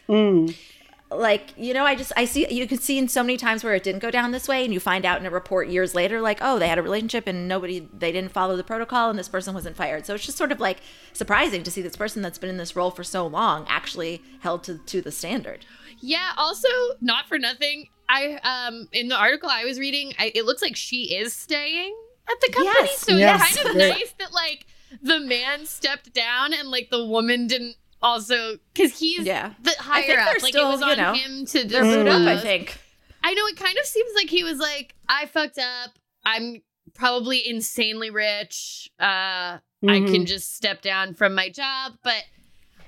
like 1.11 1.53
you 1.57 1.73
know 1.73 1.83
i 1.85 1.93
just 1.93 2.11
i 2.15 2.23
see 2.23 2.47
you 2.53 2.65
can 2.65 2.77
see 2.77 2.97
in 2.97 3.07
so 3.07 3.21
many 3.21 3.35
times 3.37 3.63
where 3.63 3.75
it 3.75 3.83
didn't 3.83 3.99
go 3.99 4.09
down 4.09 4.31
this 4.31 4.47
way 4.47 4.63
and 4.63 4.73
you 4.73 4.79
find 4.79 5.05
out 5.05 5.19
in 5.19 5.25
a 5.25 5.29
report 5.29 5.67
years 5.67 5.93
later 5.93 6.21
like 6.21 6.37
oh 6.41 6.57
they 6.57 6.67
had 6.67 6.77
a 6.77 6.81
relationship 6.81 7.27
and 7.27 7.47
nobody 7.47 7.87
they 7.93 8.11
didn't 8.11 8.31
follow 8.31 8.55
the 8.55 8.63
protocol 8.63 9.09
and 9.09 9.19
this 9.19 9.27
person 9.27 9.53
wasn't 9.53 9.75
fired 9.75 10.05
so 10.05 10.15
it's 10.15 10.25
just 10.25 10.37
sort 10.37 10.51
of 10.51 10.59
like 10.59 10.77
surprising 11.13 11.63
to 11.63 11.71
see 11.71 11.81
this 11.81 11.95
person 11.95 12.21
that's 12.21 12.37
been 12.37 12.49
in 12.49 12.57
this 12.57 12.75
role 12.75 12.91
for 12.91 13.03
so 13.03 13.27
long 13.27 13.65
actually 13.67 14.21
held 14.39 14.63
to, 14.63 14.77
to 14.79 15.01
the 15.01 15.11
standard 15.11 15.65
Yeah. 16.01 16.31
Also, 16.37 16.67
not 16.99 17.27
for 17.27 17.37
nothing. 17.37 17.87
I 18.09 18.39
um 18.43 18.87
in 18.91 19.07
the 19.07 19.15
article 19.15 19.49
I 19.49 19.63
was 19.63 19.79
reading, 19.79 20.13
I, 20.19 20.31
it 20.35 20.45
looks 20.45 20.61
like 20.61 20.75
she 20.75 21.15
is 21.15 21.33
staying 21.33 21.95
at 22.29 22.41
the 22.41 22.51
company. 22.53 22.89
Yes, 22.89 22.99
so 22.99 23.15
yes. 23.15 23.41
it's 23.41 23.63
kind 23.63 23.69
of 23.69 23.75
nice 23.75 24.13
that 24.19 24.33
like 24.33 24.65
the 25.01 25.19
man 25.19 25.65
stepped 25.65 26.13
down 26.13 26.53
and 26.53 26.69
like 26.69 26.89
the 26.89 27.05
woman 27.05 27.47
didn't 27.47 27.75
also 28.01 28.57
because 28.73 28.97
he's 28.99 29.25
Yeah. 29.25 29.53
the 29.61 29.71
I 29.79 29.83
higher 29.83 30.19
up. 30.19 30.41
Like 30.41 30.53
still, 30.53 30.67
it 30.69 30.71
was 30.71 30.81
you 30.81 30.87
on 30.87 30.97
know, 30.97 31.13
him 31.13 31.45
to 31.47 31.63
they're 31.67 31.83
booed 31.83 32.07
up 32.07 32.21
i 32.27 32.37
think 32.37 32.77
I 33.23 33.33
know 33.35 33.45
it 33.45 33.55
kind 33.57 33.77
of 33.77 33.85
seems 33.85 34.11
like 34.15 34.31
he 34.31 34.43
was 34.43 34.57
like, 34.57 34.95
I 35.07 35.27
fucked 35.27 35.59
up. 35.59 35.91
I'm 36.25 36.63
probably 36.95 37.47
insanely 37.47 38.09
rich. 38.09 38.89
Uh, 38.99 39.03
I 39.03 39.61
Mhm. 39.83 40.11
can 40.11 40.25
just 40.25 40.55
step 40.55 40.81
down 40.81 41.13
from 41.13 41.35
my 41.35 41.47
job, 41.49 41.93
but 42.03 42.23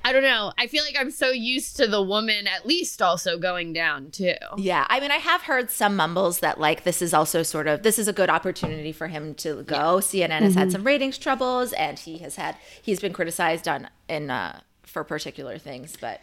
I 0.03 0.11
don't 0.11 0.23
know. 0.23 0.51
I 0.57 0.65
feel 0.65 0.83
like 0.83 0.95
I'm 0.99 1.11
so 1.11 1.29
used 1.29 1.77
to 1.77 1.85
the 1.87 2.01
woman 2.01 2.47
at 2.47 2.65
least 2.65 2.99
also 2.99 3.37
going 3.37 3.73
down 3.73 4.09
too. 4.09 4.33
Yeah, 4.57 4.87
I 4.89 4.99
mean, 4.99 5.11
I 5.11 5.17
have 5.17 5.43
heard 5.43 5.69
some 5.69 5.95
mumbles 5.95 6.39
that 6.39 6.59
like 6.59 6.83
this 6.83 7.01
is 7.03 7.13
also 7.13 7.43
sort 7.43 7.67
of 7.67 7.83
this 7.83 7.99
is 7.99 8.07
a 8.07 8.13
good 8.13 8.31
opportunity 8.31 8.91
for 8.91 9.07
him 9.09 9.35
to 9.35 9.61
go. 9.63 9.97
CNN 10.01 10.41
has 10.41 10.55
had 10.55 10.71
some 10.71 10.83
ratings 10.83 11.19
troubles, 11.19 11.73
and 11.73 11.99
he 11.99 12.17
has 12.17 12.37
had 12.37 12.57
he's 12.81 12.99
been 12.99 13.13
criticized 13.13 13.67
on 13.67 13.87
in 14.09 14.31
uh, 14.31 14.61
for 14.83 15.03
particular 15.03 15.57
things, 15.57 15.95
but 15.99 16.21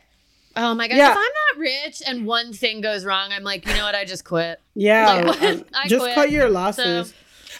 Oh 0.56 0.74
my 0.74 0.88
god! 0.88 0.96
Yeah. 0.96 1.12
If 1.12 1.16
I'm 1.16 1.22
not 1.22 1.60
rich 1.60 2.02
and 2.06 2.26
one 2.26 2.52
thing 2.52 2.80
goes 2.80 3.04
wrong, 3.04 3.30
I'm 3.32 3.44
like, 3.44 3.64
you 3.66 3.74
know 3.74 3.84
what? 3.84 3.94
I 3.94 4.04
just 4.04 4.24
quit. 4.24 4.60
Yeah, 4.74 5.22
Like, 5.26 5.42
um, 5.42 5.64
I 5.74 5.86
just 5.86 6.02
quit, 6.02 6.14
cut 6.16 6.30
your 6.32 6.48
losses. 6.50 7.10
so, 7.10 7.14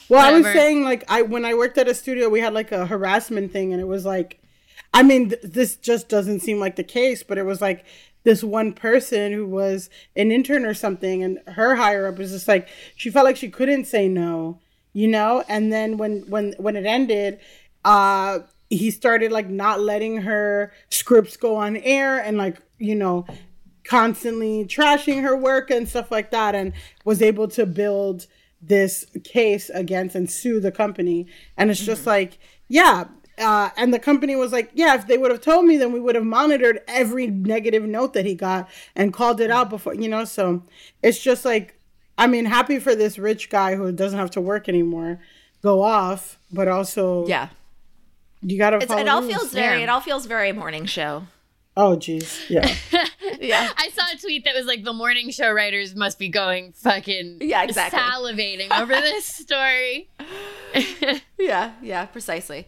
well, 0.08 0.26
I 0.26 0.32
was 0.36 0.44
saying 0.46 0.82
like 0.82 1.04
I 1.08 1.22
when 1.22 1.44
I 1.44 1.54
worked 1.54 1.78
at 1.78 1.86
a 1.86 1.94
studio, 1.94 2.28
we 2.28 2.40
had 2.40 2.52
like 2.52 2.72
a 2.72 2.86
harassment 2.86 3.52
thing, 3.52 3.72
and 3.72 3.80
it 3.80 3.86
was 3.86 4.04
like, 4.04 4.42
I 4.92 5.04
mean, 5.04 5.28
th- 5.28 5.40
this 5.44 5.76
just 5.76 6.08
doesn't 6.08 6.40
seem 6.40 6.58
like 6.58 6.74
the 6.74 6.82
case, 6.84 7.22
but 7.22 7.38
it 7.38 7.44
was 7.44 7.60
like 7.60 7.84
this 8.24 8.42
one 8.42 8.72
person 8.72 9.32
who 9.32 9.46
was 9.46 9.88
an 10.16 10.32
intern 10.32 10.66
or 10.66 10.74
something, 10.74 11.22
and 11.22 11.38
her 11.46 11.76
higher 11.76 12.08
up 12.08 12.18
was 12.18 12.32
just 12.32 12.48
like 12.48 12.68
she 12.96 13.08
felt 13.08 13.24
like 13.24 13.36
she 13.36 13.50
couldn't 13.50 13.84
say 13.84 14.08
no, 14.08 14.58
you 14.92 15.06
know. 15.06 15.44
And 15.48 15.72
then 15.72 15.96
when 15.96 16.22
when 16.28 16.54
when 16.58 16.74
it 16.74 16.86
ended, 16.86 17.38
uh, 17.84 18.40
he 18.70 18.90
started 18.90 19.32
like 19.32 19.48
not 19.48 19.80
letting 19.80 20.22
her 20.22 20.72
scripts 20.88 21.36
go 21.36 21.56
on 21.56 21.76
air, 21.76 22.18
and 22.18 22.38
like 22.38 22.58
you 22.78 22.94
know 22.94 23.26
constantly 23.84 24.64
trashing 24.64 25.22
her 25.22 25.36
work 25.36 25.70
and 25.70 25.88
stuff 25.88 26.10
like 26.10 26.30
that 26.30 26.54
and 26.54 26.72
was 27.04 27.20
able 27.20 27.48
to 27.48 27.66
build 27.66 28.26
this 28.62 29.06
case 29.24 29.68
against 29.70 30.14
and 30.14 30.30
sue 30.30 30.60
the 30.60 30.70
company. 30.70 31.26
And 31.56 31.70
it's 31.70 31.84
just 31.84 32.06
like 32.06 32.38
yeah 32.68 33.04
uh, 33.40 33.70
and 33.76 33.92
the 33.92 33.98
company 33.98 34.36
was 34.36 34.52
like 34.52 34.70
yeah 34.74 34.94
if 34.94 35.06
they 35.06 35.18
would 35.18 35.30
have 35.30 35.40
told 35.40 35.64
me 35.64 35.76
then 35.76 35.92
we 35.92 36.00
would 36.00 36.14
have 36.14 36.24
monitored 36.24 36.80
every 36.86 37.26
negative 37.26 37.82
note 37.84 38.12
that 38.12 38.26
he 38.26 38.34
got 38.34 38.68
and 38.94 39.12
called 39.12 39.40
it 39.40 39.50
out 39.50 39.70
before 39.70 39.94
you 39.94 40.08
know? 40.08 40.24
So 40.24 40.62
it's 41.02 41.18
just 41.18 41.44
like 41.44 41.76
i 42.18 42.26
mean 42.26 42.44
happy 42.44 42.78
for 42.78 42.94
this 42.94 43.18
rich 43.18 43.48
guy 43.48 43.76
who 43.76 43.90
doesn't 43.92 44.18
have 44.18 44.30
to 44.32 44.40
work 44.40 44.68
anymore 44.68 45.20
go 45.62 45.82
off 45.82 46.38
but 46.52 46.68
also 46.68 47.26
yeah, 47.26 47.48
you 48.42 48.58
gotta 48.58 48.76
it's, 48.78 48.86
follow 48.86 49.00
it 49.00 49.08
all 49.08 49.20
rules. 49.22 49.32
feels 49.32 49.52
very 49.52 49.78
Yeah. 49.78 49.84
it 49.84 49.88
all 49.88 50.00
feels 50.00 50.26
very 50.26 50.52
morning 50.52 50.86
show. 50.86 51.24
oh 51.76 51.96
jeez 51.96 52.48
yeah 52.48 52.74
Yeah, 53.40 53.70
I 53.76 53.88
saw 53.90 54.02
a 54.12 54.18
tweet 54.18 54.44
that 54.44 54.54
was 54.54 54.66
like, 54.66 54.84
the 54.84 54.92
morning 54.92 55.30
show 55.30 55.50
writers 55.50 55.94
must 55.94 56.18
be 56.18 56.28
going 56.28 56.72
fucking 56.72 57.38
Yeah, 57.40 57.62
exactly. 57.62 57.98
salivating 57.98 58.70
over 58.78 58.92
this 58.92 59.24
story. 59.24 60.10
yeah, 61.38 61.72
yeah, 61.80 62.04
precisely. 62.06 62.66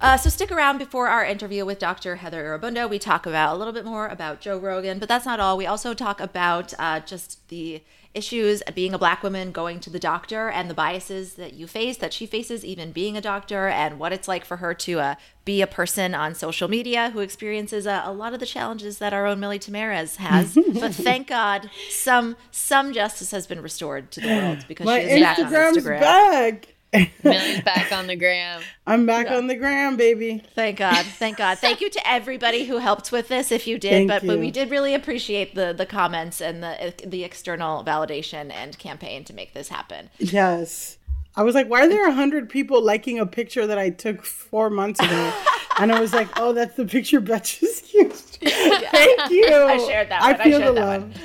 Uh, 0.00 0.16
so 0.16 0.28
stick 0.28 0.50
around 0.50 0.78
before 0.78 1.08
our 1.08 1.24
interview 1.24 1.64
with 1.64 1.78
Dr. 1.78 2.16
Heather 2.16 2.44
Irobunda. 2.44 2.88
We 2.88 2.98
talk 2.98 3.26
about 3.26 3.54
a 3.54 3.58
little 3.58 3.72
bit 3.72 3.84
more 3.84 4.06
about 4.08 4.40
Joe 4.40 4.58
Rogan, 4.58 4.98
but 4.98 5.08
that's 5.08 5.24
not 5.24 5.40
all. 5.40 5.56
We 5.56 5.66
also 5.66 5.94
talk 5.94 6.20
about 6.20 6.74
uh, 6.78 7.00
just 7.00 7.48
the 7.48 7.82
issues 8.14 8.60
of 8.62 8.74
being 8.74 8.94
a 8.94 8.98
black 8.98 9.22
woman 9.22 9.50
going 9.50 9.80
to 9.80 9.90
the 9.90 9.98
doctor 9.98 10.48
and 10.48 10.70
the 10.70 10.74
biases 10.74 11.34
that 11.34 11.54
you 11.54 11.66
face, 11.66 11.96
that 11.96 12.12
she 12.12 12.26
faces, 12.26 12.64
even 12.64 12.92
being 12.92 13.16
a 13.16 13.20
doctor, 13.20 13.66
and 13.68 13.98
what 13.98 14.12
it's 14.12 14.28
like 14.28 14.44
for 14.44 14.58
her 14.58 14.72
to 14.72 15.00
uh, 15.00 15.14
be 15.44 15.60
a 15.60 15.66
person 15.66 16.14
on 16.14 16.34
social 16.34 16.68
media 16.68 17.10
who 17.10 17.20
experiences 17.20 17.86
uh, 17.86 18.02
a 18.04 18.12
lot 18.12 18.32
of 18.32 18.40
the 18.40 18.46
challenges 18.46 18.98
that 18.98 19.12
our 19.12 19.26
own 19.26 19.40
Milly 19.40 19.58
Tamarez 19.58 20.16
has. 20.16 20.56
but 20.80 20.94
thank 20.94 21.26
God, 21.26 21.68
some 21.90 22.36
some 22.50 22.92
justice 22.92 23.32
has 23.32 23.46
been 23.46 23.60
restored 23.60 24.10
to 24.12 24.20
the 24.20 24.28
world 24.28 24.64
because 24.68 24.86
my 24.86 25.00
she 25.00 25.06
is 25.06 25.20
back 25.20 25.38
on 25.40 25.52
Instagram. 25.52 26.00
back 26.00 26.73
Milly's 27.22 27.60
back 27.62 27.92
on 27.98 28.06
the 28.06 28.16
gram. 28.16 28.62
i'm 28.86 29.06
back 29.06 29.30
on 29.30 29.46
the 29.46 29.56
gram 29.56 29.96
baby 29.96 30.42
Thank 30.54 30.78
God. 30.78 31.04
Thank 31.04 31.36
God. 31.38 31.58
Thank 31.58 31.80
you 31.80 31.90
to 31.90 32.08
everybody 32.08 32.64
who 32.64 32.78
helped 32.78 33.10
with 33.12 33.28
this 33.28 33.50
if 33.50 33.66
you 33.66 33.78
did, 33.78 33.90
Thank 33.90 34.08
but 34.08 34.26
but 34.26 34.38
we 34.38 34.50
did 34.50 34.70
really 34.70 34.94
appreciate 34.94 35.54
the 35.54 35.72
the 35.72 35.86
comments 35.86 36.40
and 36.40 36.62
the 36.62 36.94
the 37.04 37.24
external 37.24 37.84
validation 37.84 38.52
and 38.52 38.78
campaign 38.78 39.24
to 39.24 39.32
make 39.32 39.52
this 39.54 39.68
happen. 39.68 40.10
Yes. 40.18 40.98
I 41.36 41.42
was 41.42 41.54
like, 41.56 41.68
why 41.68 41.84
are 41.84 41.88
there 41.88 42.08
a 42.08 42.12
hundred 42.12 42.48
people 42.48 42.80
liking 42.82 43.18
a 43.18 43.26
picture 43.26 43.66
that 43.66 43.78
I 43.78 43.90
took 43.90 44.24
four 44.24 44.70
months 44.70 45.00
ago? 45.00 45.32
and 45.78 45.92
I 45.92 46.00
was 46.00 46.12
like, 46.14 46.28
oh, 46.38 46.52
that's 46.52 46.76
the 46.76 46.84
picture 46.86 47.20
Betches 47.20 47.92
used. 47.92 48.38
Thank 48.40 49.30
you. 49.30 49.46
I 49.46 49.78
shared 49.78 50.10
that 50.10 50.22
I 50.22 50.32
one. 50.32 50.40
I 50.40 50.44
feel 50.44 50.60
shared 50.60 50.76
the 50.76 50.80
that 50.80 51.00
love. 51.00 51.16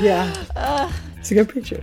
Yeah. 0.00 0.92
it's 1.18 1.30
a 1.30 1.34
good 1.34 1.48
picture. 1.48 1.82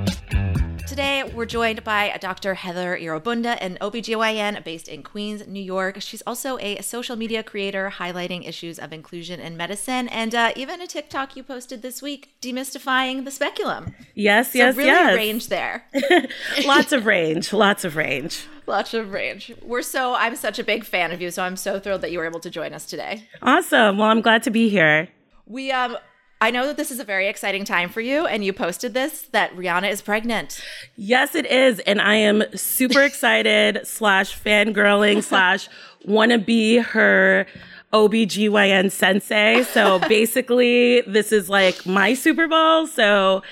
Today, 0.91 1.23
we're 1.23 1.45
joined 1.45 1.85
by 1.85 2.17
Dr. 2.19 2.53
Heather 2.53 2.97
Irobunda, 2.97 3.57
an 3.61 3.77
OBGYN 3.79 4.61
based 4.65 4.89
in 4.89 5.03
Queens, 5.03 5.47
New 5.47 5.63
York. 5.63 6.01
She's 6.01 6.21
also 6.27 6.57
a 6.57 6.81
social 6.81 7.15
media 7.15 7.43
creator 7.43 7.93
highlighting 7.95 8.45
issues 8.45 8.77
of 8.77 8.91
inclusion 8.91 9.39
in 9.39 9.55
medicine 9.55 10.09
and 10.09 10.35
uh, 10.35 10.51
even 10.57 10.81
a 10.81 10.87
TikTok 10.87 11.37
you 11.37 11.43
posted 11.43 11.81
this 11.81 12.01
week 12.01 12.33
demystifying 12.41 13.23
the 13.23 13.31
speculum. 13.31 13.95
Yes, 14.15 14.51
so 14.51 14.57
yes, 14.57 14.75
really 14.75 14.89
yes. 14.89 15.15
range 15.15 15.47
there. 15.47 15.85
lots 16.65 16.91
of 16.91 17.05
range, 17.05 17.53
lots 17.53 17.85
of 17.85 17.95
range. 17.95 18.45
Lots 18.67 18.93
of 18.93 19.13
range. 19.13 19.53
We're 19.61 19.83
so, 19.83 20.13
I'm 20.15 20.35
such 20.35 20.59
a 20.59 20.63
big 20.65 20.83
fan 20.83 21.13
of 21.13 21.21
you, 21.21 21.31
so 21.31 21.43
I'm 21.43 21.55
so 21.55 21.79
thrilled 21.79 22.01
that 22.01 22.11
you 22.11 22.19
were 22.19 22.25
able 22.25 22.41
to 22.41 22.49
join 22.49 22.73
us 22.73 22.85
today. 22.85 23.29
Awesome. 23.41 23.97
Well, 23.97 24.09
I'm 24.09 24.19
glad 24.19 24.43
to 24.43 24.51
be 24.51 24.67
here. 24.67 25.07
We, 25.45 25.71
um, 25.71 25.95
I 26.41 26.49
know 26.49 26.65
that 26.65 26.75
this 26.75 26.89
is 26.89 26.99
a 26.99 27.03
very 27.03 27.27
exciting 27.27 27.65
time 27.65 27.89
for 27.89 28.01
you, 28.01 28.25
and 28.25 28.43
you 28.43 28.51
posted 28.51 28.95
this 28.95 29.21
that 29.31 29.55
Rihanna 29.55 29.91
is 29.91 30.01
pregnant. 30.01 30.59
Yes, 30.95 31.35
it 31.35 31.45
is. 31.45 31.79
And 31.81 32.01
I 32.01 32.15
am 32.15 32.43
super 32.55 33.01
excited, 33.03 33.85
slash 33.85 34.37
fangirling, 34.41 35.23
slash 35.23 35.69
wanna 36.03 36.39
be 36.39 36.77
her 36.77 37.45
OBGYN 37.93 38.91
sensei. 38.91 39.61
So 39.61 39.99
basically, 40.09 41.01
this 41.01 41.31
is 41.31 41.47
like 41.47 41.85
my 41.85 42.15
Super 42.15 42.47
Bowl. 42.47 42.87
So 42.87 43.43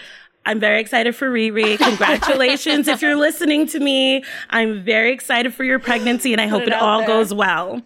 I'm 0.48 0.60
very 0.60 0.82
excited 0.82 1.16
for 1.16 1.30
Riri. 1.30 1.78
Congratulations 1.90 2.88
if 2.88 3.04
you're 3.04 3.18
listening 3.18 3.68
to 3.68 3.80
me. 3.80 4.24
I'm 4.50 4.84
very 4.84 5.14
excited 5.14 5.54
for 5.54 5.64
your 5.64 5.78
pregnancy, 5.78 6.32
and 6.32 6.42
I 6.42 6.48
hope 6.48 6.64
it 6.64 6.70
it, 6.70 6.74
all 6.74 7.00
there. 7.00 7.08
goes 7.08 7.36
well. 7.36 7.84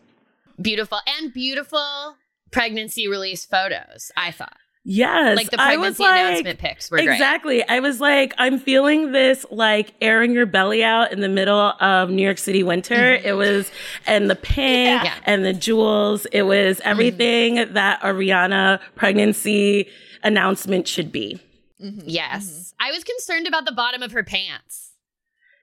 Beautiful 0.62 1.00
and 1.20 1.34
beautiful 1.34 2.16
pregnancy 2.52 3.06
release 3.06 3.44
photos, 3.44 4.10
I 4.16 4.32
thought. 4.32 4.56
Yes. 4.86 5.38
Like 5.38 5.50
the 5.50 5.62
I 5.62 5.78
was 5.78 5.96
pregnancy 5.96 6.04
like- 6.04 6.20
announcement 6.30 6.60
pics 6.60 6.92
were 6.92 6.98
great. 6.98 7.10
Exactly. 7.10 7.68
I 7.68 7.80
was 7.80 8.02
like, 8.02 8.34
I'm 8.38 8.60
feeling 8.60 9.14
this 9.14 9.46
like 9.50 9.94
airing 10.02 10.34
your 10.34 10.46
belly 10.46 10.84
out 10.84 11.14
in 11.14 11.22
the 11.22 11.30
middle 11.30 11.58
of 11.80 12.10
New 12.10 12.22
York 12.22 12.38
City 12.38 12.64
winter. 12.64 12.96
Mm-hmm. 12.96 13.26
It 13.28 13.34
was, 13.34 13.72
and 14.06 14.30
the 14.30 14.36
pink 14.36 15.04
Yeah. 15.06 15.16
and 15.24 15.46
the 15.46 15.54
jewels. 15.54 16.26
It 16.34 16.42
was 16.44 16.80
Mm-hmm. 16.80 16.88
everything 16.90 17.56
that 17.74 18.00
a 18.04 18.08
Rihanna 18.08 18.80
pregnancy 18.96 19.88
announcement 20.22 20.88
should 20.88 21.12
be. 21.12 21.40
Yes. 21.80 22.74
I 22.80 22.92
was 22.92 23.04
concerned 23.04 23.48
about 23.48 23.66
the 23.66 23.72
bottom 23.72 24.02
of 24.04 24.12
her 24.12 24.24
pants. 24.24 24.92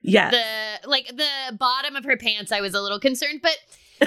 Yeah. 0.03 0.31
The 0.31 0.87
like 0.89 1.07
the 1.15 1.55
bottom 1.57 1.95
of 1.95 2.05
her 2.05 2.17
pants, 2.17 2.51
I 2.51 2.61
was 2.61 2.73
a 2.73 2.81
little 2.81 2.99
concerned, 2.99 3.41
but 3.43 3.57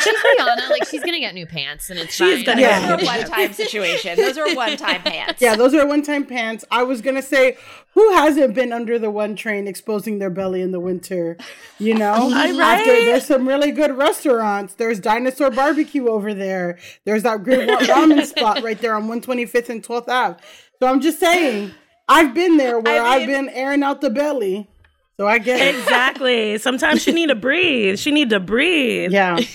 she's 0.00 0.14
Rihanna. 0.14 0.70
Like 0.70 0.86
she's 0.88 1.02
gonna 1.02 1.20
get 1.20 1.34
new 1.34 1.46
pants, 1.46 1.90
and 1.90 1.98
it's 1.98 2.14
She's 2.14 2.44
fine. 2.44 2.44
gonna 2.44 2.60
Yeah. 2.62 2.96
Those 2.96 3.02
are 3.02 3.06
one 3.06 3.24
time 3.24 3.52
situation. 3.52 4.16
Those 4.16 4.38
are 4.38 4.54
one 4.54 4.76
time 4.76 5.02
pants. 5.04 5.40
Yeah, 5.42 5.56
those 5.56 5.74
are 5.74 5.86
one-time 5.86 6.24
pants. 6.26 6.64
I 6.70 6.82
was 6.82 7.00
gonna 7.00 7.22
say, 7.22 7.56
who 7.94 8.12
hasn't 8.14 8.54
been 8.54 8.72
under 8.72 8.98
the 8.98 9.10
one 9.10 9.36
train 9.36 9.66
exposing 9.68 10.18
their 10.18 10.30
belly 10.30 10.62
in 10.62 10.72
the 10.72 10.80
winter? 10.80 11.36
You 11.78 11.94
know, 11.94 12.14
I'm 12.32 12.58
After- 12.60 12.90
right. 12.90 13.04
there's 13.04 13.24
some 13.26 13.46
really 13.46 13.70
good 13.70 13.96
restaurants. 13.96 14.74
There's 14.74 15.00
Dinosaur 15.00 15.50
Barbecue 15.50 16.08
over 16.08 16.34
there. 16.34 16.78
There's 17.04 17.22
that 17.24 17.42
great 17.44 17.68
wa- 17.68 17.78
ramen 17.78 18.24
spot 18.26 18.62
right 18.62 18.78
there 18.80 18.94
on 18.94 19.08
125th 19.08 19.68
and 19.68 19.82
12th 19.82 20.08
Ave. 20.08 20.40
So 20.80 20.88
I'm 20.88 21.00
just 21.00 21.20
saying, 21.20 21.72
I've 22.08 22.34
been 22.34 22.56
there 22.56 22.78
where 22.78 23.02
I 23.02 23.14
I've 23.16 23.26
been 23.26 23.48
airing 23.48 23.82
out 23.82 24.00
the 24.00 24.10
belly. 24.10 24.68
So 25.16 25.26
I 25.26 25.38
get 25.38 25.60
it. 25.60 25.76
Exactly. 25.76 26.58
Sometimes 26.58 27.02
she 27.02 27.12
need 27.12 27.28
to 27.28 27.34
breathe. 27.36 27.98
She 27.98 28.10
need 28.10 28.30
to 28.30 28.40
breathe. 28.40 29.12
Yeah. 29.12 29.38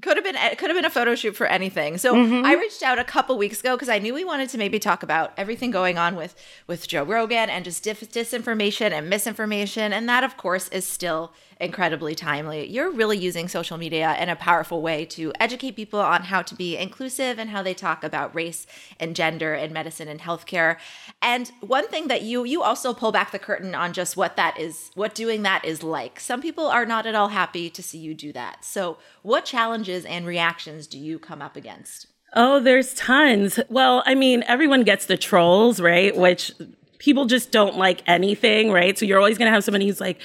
could 0.00 0.16
have 0.16 0.24
been 0.24 0.36
it 0.36 0.58
could 0.58 0.70
have 0.70 0.76
been 0.76 0.84
a 0.84 0.90
photo 0.90 1.14
shoot 1.16 1.34
for 1.34 1.46
anything. 1.46 1.98
So 1.98 2.14
Mm-hmm. 2.14 2.44
I 2.46 2.54
reached 2.54 2.82
out 2.84 2.98
a 2.98 3.04
couple 3.04 3.36
weeks 3.36 3.60
ago 3.60 3.74
because 3.76 3.88
I 3.88 3.98
knew 3.98 4.14
we 4.14 4.24
wanted 4.24 4.48
to 4.50 4.58
maybe 4.58 4.78
talk 4.78 5.02
about 5.02 5.32
everything 5.36 5.70
going 5.72 5.98
on 5.98 6.14
with 6.14 6.34
with 6.68 6.86
Joe 6.86 7.02
Rogan 7.02 7.50
and 7.50 7.64
just 7.64 7.82
dif- 7.82 8.08
disinformation 8.12 8.92
and 8.92 9.10
misinformation, 9.10 9.92
and 9.92 10.08
that 10.08 10.22
of 10.22 10.36
course 10.36 10.68
is 10.68 10.86
still 10.86 11.32
incredibly 11.60 12.14
timely. 12.14 12.68
You're 12.68 12.90
really 12.90 13.18
using 13.18 13.48
social 13.48 13.76
media 13.76 14.16
in 14.18 14.28
a 14.28 14.36
powerful 14.36 14.80
way 14.80 15.04
to 15.06 15.32
educate 15.40 15.76
people 15.76 16.00
on 16.00 16.24
how 16.24 16.42
to 16.42 16.54
be 16.54 16.76
inclusive 16.76 17.38
and 17.38 17.50
how 17.50 17.62
they 17.62 17.74
talk 17.74 18.04
about 18.04 18.34
race 18.34 18.66
and 19.00 19.16
gender 19.16 19.54
in 19.54 19.72
medicine 19.72 20.08
and 20.08 20.20
healthcare. 20.20 20.76
And 21.20 21.50
one 21.60 21.88
thing 21.88 22.08
that 22.08 22.22
you 22.22 22.44
you 22.44 22.62
also 22.62 22.94
pull 22.94 23.12
back 23.12 23.32
the 23.32 23.38
curtain 23.38 23.74
on 23.74 23.92
just 23.92 24.16
what 24.16 24.36
that 24.36 24.58
is, 24.58 24.90
what 24.94 25.14
doing 25.14 25.42
that 25.42 25.64
is 25.64 25.82
like. 25.82 26.20
Some 26.20 26.40
people 26.40 26.66
are 26.66 26.86
not 26.86 27.06
at 27.06 27.14
all 27.14 27.28
happy 27.28 27.70
to 27.70 27.82
see 27.82 27.98
you 27.98 28.14
do 28.14 28.32
that. 28.32 28.64
So, 28.64 28.98
what 29.22 29.44
challenges 29.44 30.04
and 30.04 30.26
reactions 30.26 30.86
do 30.86 30.98
you 30.98 31.18
come 31.18 31.42
up 31.42 31.56
against? 31.56 32.06
Oh, 32.34 32.60
there's 32.60 32.94
tons. 32.94 33.58
Well, 33.68 34.02
I 34.06 34.14
mean, 34.14 34.44
everyone 34.46 34.82
gets 34.82 35.06
the 35.06 35.16
trolls, 35.16 35.80
right? 35.80 36.14
Which 36.16 36.52
people 36.98 37.24
just 37.24 37.50
don't 37.50 37.76
like 37.76 38.02
anything, 38.06 38.70
right? 38.70 38.98
So 38.98 39.06
you're 39.06 39.18
always 39.18 39.38
going 39.38 39.46
to 39.46 39.52
have 39.52 39.64
somebody 39.64 39.86
who's 39.86 40.00
like, 40.00 40.20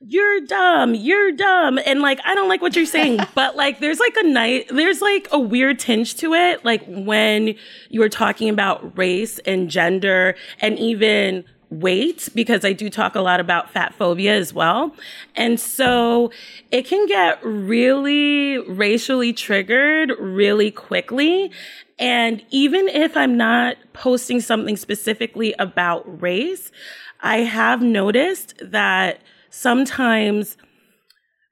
you're 0.00 0.40
dumb, 0.40 0.94
you're 0.94 1.32
dumb. 1.32 1.78
And 1.84 2.00
like, 2.00 2.20
I 2.24 2.34
don't 2.34 2.48
like 2.48 2.62
what 2.62 2.74
you're 2.74 2.86
saying, 2.86 3.20
but 3.34 3.56
like, 3.56 3.80
there's 3.80 4.00
like 4.00 4.16
a 4.16 4.26
night, 4.26 4.66
there's 4.70 5.02
like 5.02 5.28
a 5.30 5.38
weird 5.38 5.78
tinge 5.78 6.16
to 6.16 6.32
it. 6.34 6.64
Like 6.64 6.82
when 6.86 7.54
you 7.90 8.00
were 8.00 8.08
talking 8.08 8.48
about 8.48 8.96
race 8.96 9.38
and 9.40 9.68
gender 9.68 10.36
and 10.60 10.78
even 10.78 11.44
weight, 11.68 12.28
because 12.34 12.64
I 12.64 12.72
do 12.72 12.90
talk 12.90 13.14
a 13.14 13.20
lot 13.20 13.40
about 13.40 13.70
fat 13.70 13.94
phobia 13.94 14.36
as 14.36 14.52
well. 14.52 14.94
And 15.36 15.60
so 15.60 16.32
it 16.70 16.86
can 16.86 17.06
get 17.06 17.38
really 17.44 18.58
racially 18.58 19.32
triggered 19.32 20.12
really 20.18 20.70
quickly. 20.70 21.52
And 21.98 22.42
even 22.50 22.88
if 22.88 23.16
I'm 23.16 23.36
not 23.36 23.76
posting 23.92 24.40
something 24.40 24.76
specifically 24.76 25.54
about 25.58 26.22
race, 26.22 26.72
I 27.20 27.40
have 27.40 27.82
noticed 27.82 28.54
that 28.62 29.20
sometimes 29.50 30.56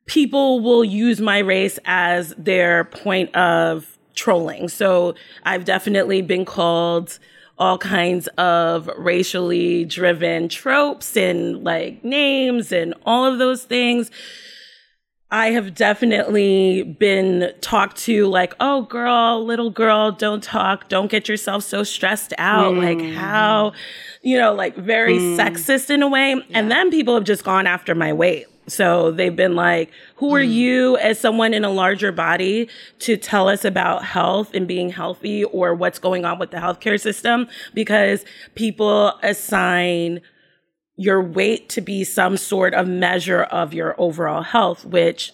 people 0.06 0.60
will 0.60 0.84
use 0.84 1.20
my 1.20 1.38
race 1.38 1.78
as 1.84 2.34
their 2.38 2.84
point 2.84 3.34
of 3.36 3.98
trolling. 4.14 4.68
So 4.68 5.14
I've 5.44 5.64
definitely 5.64 6.22
been 6.22 6.44
called 6.44 7.18
all 7.58 7.76
kinds 7.78 8.28
of 8.38 8.88
racially 8.96 9.84
driven 9.84 10.48
tropes 10.48 11.16
and 11.16 11.64
like 11.64 12.02
names 12.04 12.72
and 12.72 12.94
all 13.04 13.24
of 13.24 13.38
those 13.38 13.64
things. 13.64 14.10
I 15.30 15.50
have 15.50 15.74
definitely 15.74 16.84
been 16.84 17.52
talked 17.60 17.98
to 18.04 18.26
like, 18.26 18.54
oh, 18.60 18.82
girl, 18.82 19.44
little 19.44 19.70
girl, 19.70 20.10
don't 20.10 20.42
talk. 20.42 20.88
Don't 20.88 21.10
get 21.10 21.28
yourself 21.28 21.64
so 21.64 21.82
stressed 21.82 22.32
out. 22.38 22.74
Mm. 22.74 22.82
Like, 22.82 23.14
how, 23.14 23.72
you 24.22 24.38
know, 24.38 24.54
like 24.54 24.74
very 24.76 25.18
mm. 25.18 25.36
sexist 25.36 25.90
in 25.90 26.02
a 26.02 26.08
way. 26.08 26.34
Yeah. 26.34 26.42
And 26.54 26.70
then 26.70 26.90
people 26.90 27.14
have 27.14 27.24
just 27.24 27.44
gone 27.44 27.66
after 27.66 27.94
my 27.94 28.12
weight. 28.12 28.46
So 28.68 29.10
they've 29.10 29.34
been 29.34 29.54
like, 29.54 29.90
who 30.16 30.34
are 30.34 30.42
mm. 30.42 30.50
you 30.50 30.96
as 30.96 31.18
someone 31.18 31.52
in 31.52 31.62
a 31.62 31.70
larger 31.70 32.10
body 32.10 32.68
to 33.00 33.18
tell 33.18 33.50
us 33.50 33.66
about 33.66 34.04
health 34.04 34.54
and 34.54 34.66
being 34.66 34.88
healthy 34.88 35.44
or 35.44 35.74
what's 35.74 35.98
going 35.98 36.24
on 36.24 36.38
with 36.38 36.52
the 36.52 36.58
healthcare 36.58 36.98
system? 36.98 37.48
Because 37.74 38.24
people 38.54 39.18
assign 39.22 40.22
your 40.98 41.22
weight 41.22 41.68
to 41.70 41.80
be 41.80 42.04
some 42.04 42.36
sort 42.36 42.74
of 42.74 42.86
measure 42.88 43.44
of 43.44 43.72
your 43.72 43.94
overall 43.98 44.42
health, 44.42 44.84
which 44.84 45.32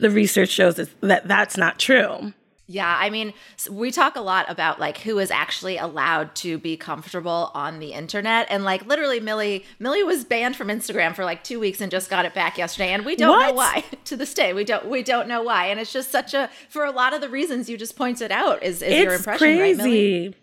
the 0.00 0.10
research 0.10 0.50
shows 0.50 0.74
that 0.74 1.26
that's 1.26 1.56
not 1.56 1.78
true. 1.78 2.34
Yeah, 2.66 2.96
I 2.98 3.10
mean, 3.10 3.32
we 3.70 3.90
talk 3.90 4.16
a 4.16 4.20
lot 4.20 4.46
about 4.48 4.80
like 4.80 4.98
who 4.98 5.18
is 5.18 5.30
actually 5.30 5.76
allowed 5.76 6.34
to 6.36 6.58
be 6.58 6.76
comfortable 6.76 7.50
on 7.54 7.78
the 7.78 7.92
internet, 7.92 8.46
and 8.50 8.64
like 8.64 8.86
literally, 8.86 9.20
Milly 9.20 9.64
Milly 9.78 10.02
was 10.02 10.24
banned 10.24 10.56
from 10.56 10.68
Instagram 10.68 11.14
for 11.14 11.24
like 11.24 11.44
two 11.44 11.60
weeks 11.60 11.80
and 11.80 11.90
just 11.90 12.08
got 12.10 12.24
it 12.24 12.34
back 12.34 12.58
yesterday, 12.58 12.92
and 12.92 13.04
we 13.04 13.14
don't 13.14 13.30
what? 13.30 13.48
know 13.48 13.54
why. 13.54 13.84
to 14.06 14.16
this 14.16 14.32
day, 14.34 14.52
we 14.52 14.64
don't 14.64 14.86
we 14.86 15.02
don't 15.02 15.28
know 15.28 15.42
why, 15.42 15.66
and 15.66 15.78
it's 15.78 15.92
just 15.92 16.10
such 16.10 16.34
a 16.34 16.50
for 16.68 16.84
a 16.84 16.90
lot 16.90 17.12
of 17.12 17.20
the 17.20 17.28
reasons 17.28 17.68
you 17.68 17.76
just 17.76 17.96
pointed 17.96 18.32
out 18.32 18.62
is, 18.62 18.80
is 18.80 19.04
your 19.04 19.14
impression, 19.14 19.38
crazy. 19.38 19.60
right, 19.60 19.76
Milly? 19.76 20.34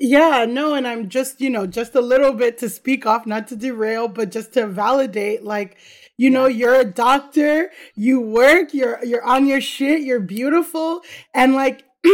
Yeah, 0.00 0.46
no, 0.48 0.74
and 0.74 0.86
I'm 0.86 1.08
just, 1.08 1.40
you 1.40 1.50
know, 1.50 1.66
just 1.66 1.94
a 1.96 2.00
little 2.00 2.32
bit 2.32 2.56
to 2.58 2.68
speak 2.68 3.04
off, 3.04 3.26
not 3.26 3.48
to 3.48 3.56
derail, 3.56 4.06
but 4.06 4.30
just 4.30 4.52
to 4.54 4.66
validate 4.66 5.44
like 5.44 5.76
you 6.20 6.30
know, 6.30 6.46
you're 6.46 6.74
a 6.74 6.84
doctor, 6.84 7.70
you 7.94 8.20
work, 8.20 8.74
you're 8.74 9.04
you're 9.04 9.24
on 9.24 9.46
your 9.46 9.60
shit, 9.60 10.02
you're 10.02 10.20
beautiful 10.20 11.02
and 11.34 11.54
like 11.54 11.84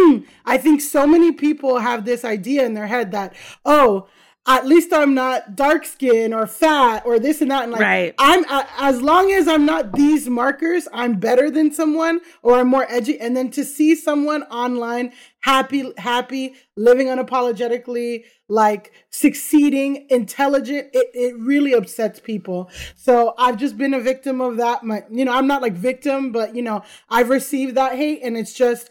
I 0.46 0.58
think 0.58 0.80
so 0.80 1.06
many 1.06 1.32
people 1.32 1.78
have 1.78 2.04
this 2.04 2.24
idea 2.24 2.64
in 2.66 2.74
their 2.74 2.86
head 2.86 3.12
that 3.12 3.34
oh, 3.64 4.08
at 4.46 4.66
least 4.66 4.92
I'm 4.92 5.14
not 5.14 5.56
dark 5.56 5.86
skin 5.86 6.34
or 6.34 6.46
fat 6.46 7.06
or 7.06 7.18
this 7.18 7.40
and 7.40 7.50
that. 7.50 7.62
And 7.62 7.72
like, 7.72 7.80
right. 7.80 8.14
I'm 8.18 8.44
as 8.78 9.00
long 9.00 9.32
as 9.32 9.48
I'm 9.48 9.64
not 9.64 9.92
these 9.92 10.28
markers, 10.28 10.86
I'm 10.92 11.18
better 11.18 11.50
than 11.50 11.72
someone 11.72 12.20
or 12.42 12.58
I'm 12.58 12.68
more 12.68 12.86
edgy. 12.90 13.18
And 13.18 13.34
then 13.34 13.50
to 13.52 13.64
see 13.64 13.94
someone 13.94 14.42
online 14.44 15.12
happy, 15.40 15.92
happy, 15.96 16.54
living 16.76 17.06
unapologetically, 17.06 18.24
like 18.48 18.92
succeeding, 19.08 20.06
intelligent, 20.10 20.88
it, 20.92 21.08
it 21.14 21.38
really 21.38 21.72
upsets 21.72 22.20
people. 22.20 22.70
So 22.96 23.34
I've 23.38 23.56
just 23.56 23.78
been 23.78 23.94
a 23.94 24.00
victim 24.00 24.42
of 24.42 24.58
that. 24.58 24.84
My, 24.84 25.04
you 25.10 25.24
know, 25.24 25.32
I'm 25.32 25.46
not 25.46 25.62
like 25.62 25.72
victim, 25.72 26.32
but 26.32 26.54
you 26.54 26.62
know, 26.62 26.82
I've 27.08 27.30
received 27.30 27.76
that 27.76 27.96
hate 27.96 28.20
and 28.22 28.36
it's 28.36 28.52
just, 28.52 28.90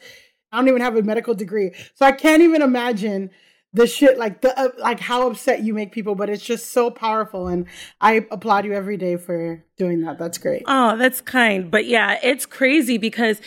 I 0.52 0.58
don't 0.58 0.68
even 0.68 0.82
have 0.82 0.96
a 0.96 1.04
medical 1.04 1.36
degree. 1.36 1.74
So 1.94 2.08
I 2.08 2.12
can't 2.12 2.42
even 2.42 2.64
imagine 2.64 3.30
the 3.74 3.88
shit 3.88 4.18
like 4.18 4.42
the 4.42 4.58
uh, 4.58 4.70
like 4.78 5.00
how 5.00 5.28
upset 5.28 5.64
you 5.64 5.74
make 5.74 5.92
people 5.92 6.16
but 6.16 6.30
it's 6.30 6.44
just 6.44 6.72
so 6.72 6.92
powerful 6.92 7.48
and 7.48 7.66
i 8.02 8.26
applaud 8.32 8.66
you 8.66 8.74
every 8.74 8.98
day 8.98 9.16
for 9.16 9.64
doing 9.78 10.02
that. 10.02 10.18
That's 10.18 10.38
great. 10.38 10.64
Oh 10.68 10.98
that's 10.98 11.22
kind. 11.22 11.70
But 11.70 11.86
yeah 11.86 12.20
it's 12.24 12.46
crazy 12.46 12.98
because 12.98 13.42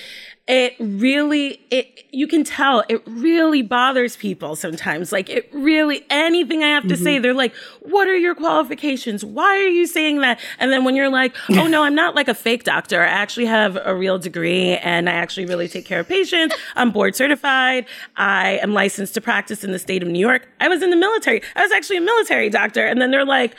it 0.49 0.77
really 0.79 1.61
it 1.71 2.05
you 2.13 2.29
can 2.29 2.45
tell 2.45 2.85
it 2.89 3.03
really 3.07 3.63
bothers 3.63 4.17
people 4.17 4.55
sometimes. 4.55 5.11
Like 5.11 5.29
it 5.29 5.49
really 5.53 6.05
anything 6.09 6.63
i 6.63 6.69
have 6.69 6.85
to 6.85 6.95
mm-hmm. 6.95 7.03
say 7.03 7.19
they're 7.19 7.35
like 7.35 7.55
what 7.81 8.07
are 8.07 8.17
your 8.17 8.35
qualifications? 8.35 9.25
Why 9.25 9.57
are 9.57 9.69
you 9.69 9.87
saying 9.87 10.21
that? 10.21 10.39
And 10.59 10.71
then 10.71 10.85
when 10.85 10.95
you're 10.95 11.09
like 11.09 11.35
oh 11.51 11.67
no 11.67 11.83
i'm 11.83 11.97
not 11.97 12.15
like 12.15 12.29
a 12.29 12.35
fake 12.35 12.63
doctor. 12.63 13.03
I 13.03 13.07
actually 13.07 13.47
have 13.47 13.77
a 13.85 13.95
real 13.95 14.19
degree 14.19 14.77
and 14.77 15.09
i 15.09 15.13
actually 15.13 15.47
really 15.47 15.67
take 15.67 15.85
care 15.85 16.01
of 16.01 16.09
patients. 16.09 16.55
I'm 16.77 16.93
board 16.93 17.17
certified. 17.17 17.87
I 18.17 18.61
am 18.63 18.73
licensed 18.73 19.15
to 19.15 19.21
practice 19.21 19.65
in 19.65 19.73
the 19.73 19.81
state 19.81 20.03
of 20.03 20.09
new 20.09 20.21
york. 20.21 20.49
I 20.61 20.69
was 20.69 20.83
in 20.83 20.91
the 20.91 20.97
military. 20.97 21.43
I 21.57 21.63
was 21.63 21.73
actually 21.73 21.97
a 21.97 22.03
military 22.03 22.51
doctor. 22.51 22.87
And 22.87 23.03
then 23.03 23.11
they're 23.11 23.25
like 23.25 23.57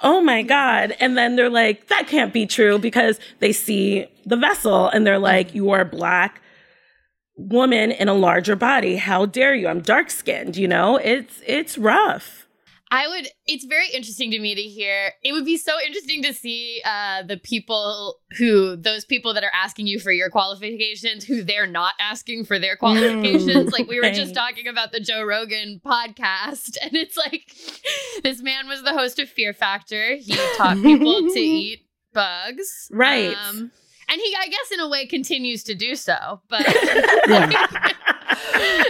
oh 0.00 0.22
my 0.22 0.42
god. 0.42 0.96
And 0.98 1.18
then 1.18 1.36
they're 1.36 1.50
like 1.50 1.88
that 1.88 2.06
can't 2.06 2.32
be 2.32 2.46
true 2.46 2.78
because 2.78 3.20
they 3.40 3.52
see 3.52 4.06
the 4.24 4.36
vessel 4.36 4.88
and 4.88 5.06
they're 5.06 5.18
like, 5.18 5.54
you 5.54 5.70
are 5.70 5.80
a 5.80 5.86
black 5.86 6.40
woman 7.36 7.90
in 7.90 8.08
a 8.08 8.14
larger 8.14 8.56
body. 8.56 8.96
How 8.96 9.26
dare 9.26 9.54
you? 9.54 9.68
I'm 9.68 9.80
dark 9.80 10.10
skinned, 10.10 10.56
you 10.56 10.68
know? 10.68 10.96
It's 10.96 11.40
it's 11.46 11.78
rough. 11.78 12.46
I 12.90 13.08
would 13.08 13.26
it's 13.46 13.64
very 13.64 13.88
interesting 13.88 14.30
to 14.32 14.38
me 14.38 14.54
to 14.54 14.60
hear. 14.60 15.12
It 15.24 15.32
would 15.32 15.46
be 15.46 15.56
so 15.56 15.72
interesting 15.84 16.22
to 16.24 16.34
see 16.34 16.82
uh 16.84 17.22
the 17.22 17.38
people 17.38 18.16
who 18.36 18.76
those 18.76 19.06
people 19.06 19.32
that 19.32 19.42
are 19.42 19.52
asking 19.54 19.86
you 19.86 19.98
for 19.98 20.12
your 20.12 20.28
qualifications 20.28 21.24
who 21.24 21.42
they're 21.42 21.66
not 21.66 21.94
asking 21.98 22.44
for 22.44 22.58
their 22.58 22.76
qualifications. 22.76 23.70
Mm, 23.70 23.72
like 23.72 23.88
we 23.88 23.98
were 23.98 24.10
just 24.10 24.34
talking 24.34 24.68
about 24.68 24.92
the 24.92 25.00
Joe 25.00 25.24
Rogan 25.24 25.80
podcast 25.84 26.76
and 26.82 26.94
it's 26.94 27.16
like 27.16 27.50
this 28.22 28.42
man 28.42 28.68
was 28.68 28.82
the 28.82 28.92
host 28.92 29.18
of 29.18 29.28
Fear 29.30 29.54
Factor. 29.54 30.16
He 30.16 30.36
taught 30.58 30.76
people 30.82 31.14
to 31.14 31.38
eat 31.38 31.86
bugs. 32.12 32.88
Right. 32.90 33.34
Um, 33.34 33.72
and 34.08 34.20
he 34.20 34.34
i 34.38 34.48
guess 34.48 34.70
in 34.72 34.80
a 34.80 34.88
way 34.88 35.06
continues 35.06 35.62
to 35.62 35.74
do 35.74 35.94
so 35.94 36.40
but 36.48 36.64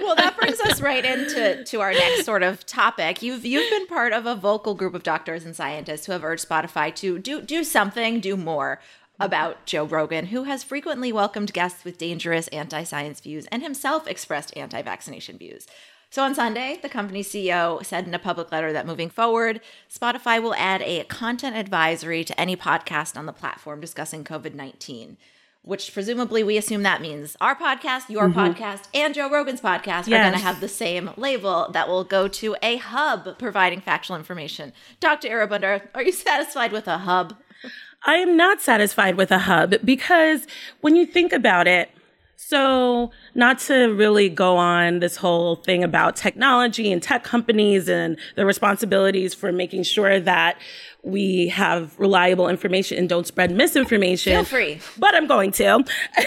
well 0.03 0.17
that 0.17 0.35
brings 0.39 0.61
us 0.61 0.81
right 0.81 1.05
into 1.05 1.65
to 1.65 1.81
our 1.81 1.93
next 1.93 2.25
sort 2.25 2.43
of 2.43 2.65
topic 2.67 3.23
you've 3.23 3.45
you've 3.45 3.71
been 3.71 3.87
part 3.87 4.13
of 4.13 4.27
a 4.27 4.35
vocal 4.35 4.75
group 4.75 4.95
of 4.95 5.03
doctors 5.03 5.45
and 5.45 5.57
scientists 5.57 6.07
who 6.07 6.13
have 6.13 6.25
urged 6.25 6.49
spotify 6.49 6.95
to 6.95 7.19
do 7.19 7.41
do 7.41 7.65
something 7.65 8.21
do 8.21 8.37
more 8.37 8.81
about 9.21 9.67
Joe 9.67 9.85
Rogan, 9.85 10.27
who 10.27 10.45
has 10.45 10.65
frequently 10.65 11.13
welcomed 11.13 11.53
guests 11.53 11.85
with 11.85 11.99
dangerous 11.99 12.49
anti 12.49 12.83
science 12.83 13.21
views 13.21 13.47
and 13.53 13.63
himself 13.63 14.09
expressed 14.09 14.57
anti 14.57 14.83
vaccination 14.83 15.39
views. 15.39 15.67
So 16.13 16.23
on 16.23 16.35
Sunday, 16.35 16.79
the 16.83 16.91
company 16.91 17.23
CEO 17.23 17.83
said 17.83 18.07
in 18.07 18.13
a 18.13 18.19
public 18.19 18.53
letter 18.53 18.71
that 18.75 18.87
moving 18.87 19.09
forward, 19.09 19.63
Spotify 19.91 20.43
will 20.43 20.55
add 20.57 20.83
a 20.83 21.05
content 21.05 21.57
advisory 21.57 22.23
to 22.23 22.39
any 22.39 22.55
podcast 22.55 23.17
on 23.17 23.25
the 23.25 23.33
platform 23.33 23.81
discussing 23.81 24.23
COVID 24.23 24.53
19 24.53 25.17
which 25.65 25.95
presumably 25.95 26.43
we 26.43 26.57
assume 26.57 26.83
that 26.83 27.01
means 27.01 27.37
our 27.41 27.55
podcast, 27.55 28.11
your 28.11 28.29
mm-hmm. 28.29 28.37
podcast, 28.37 28.89
and 28.93 29.15
Joe 29.15 29.31
Rogan's 29.31 29.61
podcast 29.61 30.09
yes. 30.09 30.09
are 30.09 30.23
going 30.23 30.33
to 30.33 30.39
have 30.41 30.61
the 30.61 30.67
same 30.67 31.11
label 31.17 31.71
that 31.71 31.87
will 31.87 32.03
go 32.03 32.27
to 32.27 32.57
a 32.61 32.79
hub 32.79 33.39
providing 33.39 33.81
factual 33.81 34.17
information. 34.17 34.73
Dr. 34.99 35.29
Irobunda, 35.29 35.87
are 35.95 36.03
you 36.03 36.11
satisfied 36.11 36.73
with 36.73 36.89
a 36.89 36.99
hub? 36.99 37.37
I 38.05 38.17
am 38.17 38.37
not 38.37 38.61
satisfied 38.61 39.15
with 39.15 39.31
a 39.31 39.39
hub 39.39 39.77
because 39.85 40.49
when 40.81 40.97
you 40.97 41.07
think 41.07 41.33
about 41.33 41.69
it, 41.69 41.91
so, 42.49 43.13
not 43.35 43.61
to 43.61 43.95
really 43.95 44.29
go 44.29 44.57
on 44.57 44.99
this 44.99 45.17
whole 45.17 45.57
thing 45.57 45.85
about 45.85 46.17
technology 46.17 46.91
and 46.91 47.01
tech 47.01 47.23
companies 47.23 47.89
and 47.89 48.19
the 48.35 48.45
responsibilities 48.45 49.33
for 49.33 49.53
making 49.53 49.85
sure 49.85 50.19
that 50.19 50.59
we 51.05 51.49
have 51.49 51.99
reliable 52.01 52.49
information 52.49 52.99
and 52.99 53.09
don't 53.09 53.29
spread 53.29 53.53
misinformation. 53.53 54.33
Feel 54.33 54.45
free. 54.45 54.81
But 54.99 55.15
I'm 55.15 55.29
going 55.29 55.53
to. 55.53 55.85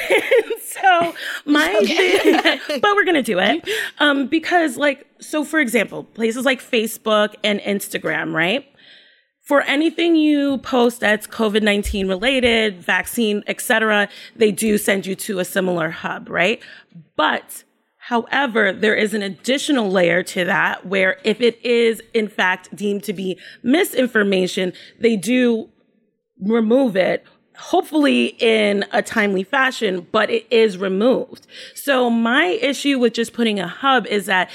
so, 0.63 1.13
my 1.45 1.80
thing, 1.86 2.60
but 2.82 2.95
we're 2.95 3.06
going 3.06 3.15
to 3.15 3.21
do 3.21 3.38
it. 3.38 3.67
Um, 3.99 4.28
because, 4.28 4.78
like, 4.78 5.06
so 5.19 5.43
for 5.43 5.60
example, 5.60 6.06
places 6.06 6.45
like 6.45 6.62
Facebook 6.62 7.36
and 7.43 7.60
Instagram, 7.60 8.34
right? 8.34 8.65
For 9.46 9.62
anything 9.62 10.16
you 10.16 10.58
post 10.58 11.00
that's 11.00 11.28
COVID-19 11.28 12.10
related, 12.10 12.82
vaccine, 12.82 13.44
etc., 13.48 14.10
they 14.36 14.52
do 14.52 14.78
send 14.78 15.06
you 15.06 15.16
to 15.16 15.40
a 15.40 15.46
similar 15.46 15.90
hub, 15.92 16.30
right? 16.30 16.62
But 17.16 17.64
However, 18.06 18.72
there 18.72 18.94
is 18.94 19.16
an 19.16 19.24
additional 19.24 19.90
layer 19.90 20.22
to 20.22 20.46
that 20.46 20.86
where 20.86 21.18
if 21.24 21.42
it 21.42 21.60
is 21.66 22.04
in 22.14 22.28
fact 22.28 22.76
deemed 22.76 23.04
to 23.06 23.14
be 23.14 23.40
misinformation, 23.64 24.74
they 25.00 25.16
do 25.16 25.70
remove 26.40 26.96
it 26.96 27.26
hopefully 27.58 28.36
in 28.38 28.86
a 28.92 29.02
timely 29.02 29.44
fashion, 29.44 30.06
but 30.12 30.30
it 30.30 30.46
is 30.52 30.78
removed. 30.78 31.48
So 31.74 32.12
my 32.12 32.46
issue 32.46 33.00
with 33.00 33.14
just 33.14 33.34
putting 33.34 33.60
a 33.60 33.68
hub 33.68 34.06
is 34.06 34.28
that 34.28 34.52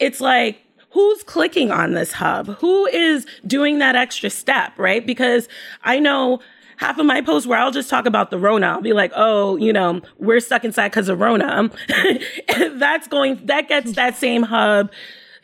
it's 0.00 0.20
like, 0.20 0.58
who's 0.96 1.22
clicking 1.24 1.70
on 1.70 1.92
this 1.92 2.10
hub? 2.10 2.46
Who 2.60 2.86
is 2.86 3.26
doing 3.46 3.80
that 3.80 3.96
extra 3.96 4.30
step, 4.30 4.72
right? 4.78 5.06
Because 5.06 5.46
I 5.84 5.98
know 5.98 6.40
half 6.78 6.98
of 6.98 7.04
my 7.04 7.20
posts 7.20 7.46
where 7.46 7.58
I'll 7.58 7.70
just 7.70 7.90
talk 7.90 8.06
about 8.06 8.30
the 8.30 8.38
Rona. 8.38 8.68
I'll 8.68 8.80
be 8.80 8.94
like, 8.94 9.12
oh, 9.14 9.56
you 9.56 9.74
know, 9.74 10.00
we're 10.18 10.40
stuck 10.40 10.64
inside 10.64 10.88
because 10.88 11.10
of 11.10 11.20
Rona. 11.20 11.70
That's 12.78 13.08
going, 13.08 13.44
that 13.44 13.68
gets 13.68 13.92
that 13.92 14.16
same 14.16 14.44
hub 14.44 14.90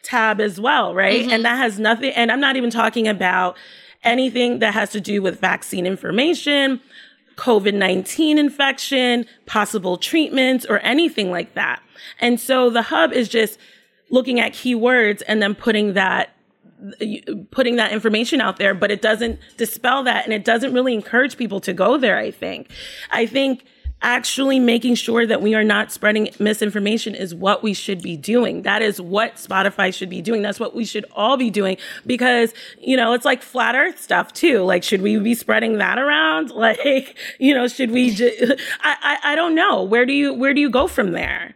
tab 0.02 0.40
as 0.40 0.58
well, 0.58 0.94
right? 0.94 1.20
Mm-hmm. 1.20 1.32
And 1.32 1.44
that 1.44 1.58
has 1.58 1.78
nothing, 1.78 2.14
and 2.14 2.32
I'm 2.32 2.40
not 2.40 2.56
even 2.56 2.70
talking 2.70 3.06
about 3.06 3.58
anything 4.02 4.60
that 4.60 4.72
has 4.72 4.88
to 4.92 5.02
do 5.02 5.20
with 5.20 5.38
vaccine 5.38 5.84
information, 5.84 6.80
COVID 7.36 7.74
19 7.74 8.38
infection, 8.38 9.26
possible 9.44 9.98
treatments, 9.98 10.64
or 10.64 10.78
anything 10.78 11.30
like 11.30 11.52
that. 11.52 11.82
And 12.20 12.40
so 12.40 12.70
the 12.70 12.82
hub 12.82 13.12
is 13.12 13.28
just 13.28 13.58
looking 14.12 14.38
at 14.38 14.52
keywords 14.52 15.22
and 15.26 15.42
then 15.42 15.56
putting 15.56 15.94
that 15.94 16.36
putting 17.52 17.76
that 17.76 17.92
information 17.92 18.40
out 18.40 18.56
there, 18.56 18.74
but 18.74 18.90
it 18.90 19.00
doesn't 19.00 19.38
dispel 19.56 20.02
that 20.02 20.24
and 20.24 20.32
it 20.32 20.44
doesn't 20.44 20.72
really 20.72 20.94
encourage 20.94 21.36
people 21.36 21.60
to 21.60 21.72
go 21.72 21.96
there, 21.96 22.18
I 22.18 22.32
think. 22.32 22.70
I 23.10 23.24
think 23.26 23.64
actually 24.02 24.58
making 24.58 24.96
sure 24.96 25.24
that 25.24 25.40
we 25.40 25.54
are 25.54 25.62
not 25.62 25.92
spreading 25.92 26.28
misinformation 26.40 27.14
is 27.14 27.34
what 27.34 27.62
we 27.62 27.72
should 27.72 28.02
be 28.02 28.16
doing. 28.16 28.62
That 28.62 28.82
is 28.82 29.00
what 29.00 29.36
Spotify 29.36 29.94
should 29.94 30.10
be 30.10 30.20
doing. 30.20 30.42
That's 30.42 30.58
what 30.58 30.74
we 30.74 30.84
should 30.84 31.06
all 31.12 31.36
be 31.36 31.50
doing 31.50 31.76
because, 32.04 32.52
you 32.80 32.96
know, 32.96 33.12
it's 33.12 33.24
like 33.24 33.42
flat 33.42 33.76
earth 33.76 34.00
stuff 34.00 34.32
too. 34.32 34.64
Like, 34.64 34.82
should 34.82 35.02
we 35.02 35.18
be 35.18 35.34
spreading 35.34 35.78
that 35.78 35.98
around? 35.98 36.50
Like, 36.62 37.16
you 37.40 37.54
know, 37.54 37.66
should 37.66 37.90
we 37.90 38.10
I, 38.80 38.96
I, 39.02 39.18
I 39.24 39.34
don't 39.34 39.54
know. 39.54 39.82
Where 39.82 40.06
do 40.06 40.12
you, 40.12 40.32
where 40.32 40.54
do 40.54 40.60
you 40.60 40.70
go 40.70 40.86
from 40.86 41.10
there? 41.10 41.51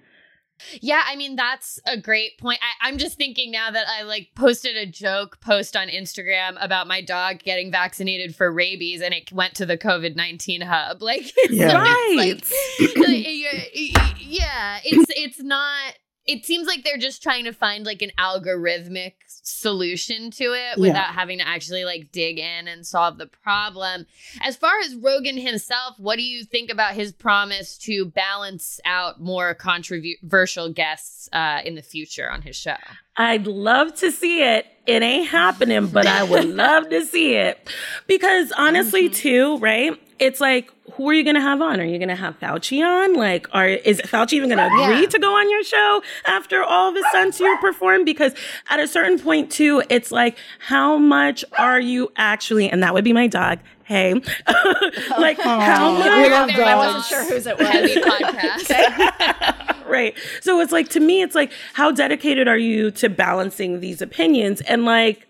Yeah, 0.81 1.03
I 1.07 1.17
mean 1.17 1.37
that's 1.37 1.79
a 1.87 1.97
great 1.97 2.39
point. 2.39 2.61
I, 2.83 2.89
am 2.89 2.99
just 2.99 3.17
thinking 3.17 3.51
now 3.51 3.71
that 3.71 3.87
I 3.89 4.03
like 4.03 4.31
posted 4.35 4.77
a 4.77 4.87
joke 4.87 5.41
post 5.41 5.77
on 5.77 5.89
Instagram 5.89 6.57
about 6.61 6.87
my 6.87 7.01
dog 7.01 7.41
getting 7.41 7.71
vaccinated 7.71 8.35
for 8.35 8.51
rabies, 8.51 9.01
and 9.01 9.13
it 9.13 9.33
went 9.33 9.55
to 9.57 9.67
the 9.67 9.79
COVID 9.79 10.17
nineteen 10.17 10.61
hub. 10.63 11.03
Like, 11.07 11.31
yeah. 11.51 11.71
so 11.71 11.79
right? 11.79 12.15
Like, 12.17 12.45
yeah, 14.19 14.81
it's 14.85 15.13
it's 15.17 15.41
not 15.41 15.95
it 16.27 16.45
seems 16.45 16.67
like 16.67 16.83
they're 16.83 16.99
just 16.99 17.23
trying 17.23 17.45
to 17.45 17.53
find 17.53 17.87
like 17.87 18.03
an 18.03 18.11
algorithmic 18.19 19.13
solution 19.47 20.31
to 20.33 20.45
it 20.45 20.79
without 20.79 20.95
yeah. 20.95 21.13
having 21.13 21.39
to 21.39 21.47
actually 21.47 21.85
like 21.85 22.11
dig 22.11 22.39
in 22.39 22.67
and 22.69 22.87
solve 22.87 23.17
the 23.19 23.27
problem. 23.27 24.07
As 24.43 24.57
far 24.57 24.73
as 24.85 24.95
Rogan 24.97 25.37
himself, 25.37 25.95
what 25.99 26.17
do 26.17 26.23
you 26.23 26.45
think 26.45 26.71
about 26.71 26.95
his 26.95 27.13
promise 27.13 27.79
to 27.79 28.07
balance 28.07 28.81
out 28.85 29.21
more 29.21 29.55
controversial 29.55 30.73
guests 30.73 31.29
uh, 31.33 31.61
in 31.65 31.77
the 31.77 31.83
future 31.83 32.31
on 32.31 32.43
his 32.43 32.57
show? 32.57 32.77
I'd 33.17 33.47
love 33.47 33.95
to 33.97 34.11
see 34.11 34.43
it. 34.43 34.67
It 34.87 35.03
ain't 35.03 35.29
happening, 35.29 35.87
but 35.87 36.07
I 36.07 36.25
would 36.25 36.45
love 36.55 36.91
to 36.91 37.05
see 37.07 37.35
it. 37.35 37.71
Because 38.07 38.53
honestly, 38.53 39.09
mm-hmm. 39.09 39.15
too, 39.15 39.59
right? 39.59 40.01
It's 40.19 40.41
like, 40.41 40.71
who 40.95 41.09
are 41.09 41.13
you 41.13 41.25
going 41.25 41.35
to 41.35 41.43
have 41.43 41.61
on? 41.61 41.79
Are 41.81 41.85
you 41.85 41.99
going 41.99 42.09
to 42.09 42.17
have 42.17 42.39
Fauci 42.41 42.83
on? 42.83 43.15
Like, 43.15 43.47
are 43.53 43.69
is 43.69 44.01
Fauci 44.01 44.35
even 44.35 44.49
going 44.49 44.59
to 44.59 44.67
agree 44.67 45.03
yeah. 45.03 45.09
to 45.09 45.19
go 45.19 45.35
on 45.35 45.51
your 45.51 45.63
show 45.63 46.03
after 46.27 46.63
all 46.63 46.93
the 46.93 47.05
stunts 47.11 47.39
you 47.39 47.57
perform? 47.61 48.05
Because 48.05 48.33
at 48.71 48.81
a 48.81 48.89
certain 48.89 49.19
point, 49.19 49.51
too, 49.51 49.83
it's 49.91 50.11
like, 50.11 50.39
how 50.59 50.97
much 50.97 51.45
are 51.59 51.81
you 51.81 52.11
actually? 52.17 52.71
And 52.71 52.83
that 52.83 52.95
would 52.95 53.05
be 53.05 53.13
my 53.13 53.27
dog. 53.27 53.59
Hey, 53.85 54.15
like 54.15 55.39
Aww. 55.39 55.61
how 55.61 55.93
much? 55.93 56.09
I 56.57 56.75
wasn't 56.75 57.05
sure 57.05 57.25
whose 57.25 57.47
it 57.47 57.57
was. 57.57 57.69
Heavy 57.69 57.95
podcast. 58.01 59.87
right. 59.87 60.17
So 60.41 60.61
it's 60.61 60.73
like 60.73 60.89
to 60.91 61.01
me, 61.01 61.23
it's 61.23 61.37
like, 61.37 61.53
how 61.75 61.93
dedicated 61.93 62.49
are 62.49 62.59
you 62.59 62.91
to 62.93 63.09
balancing 63.09 63.79
these 63.79 64.03
opinions? 64.03 64.61
And 64.63 64.85
like, 64.85 65.29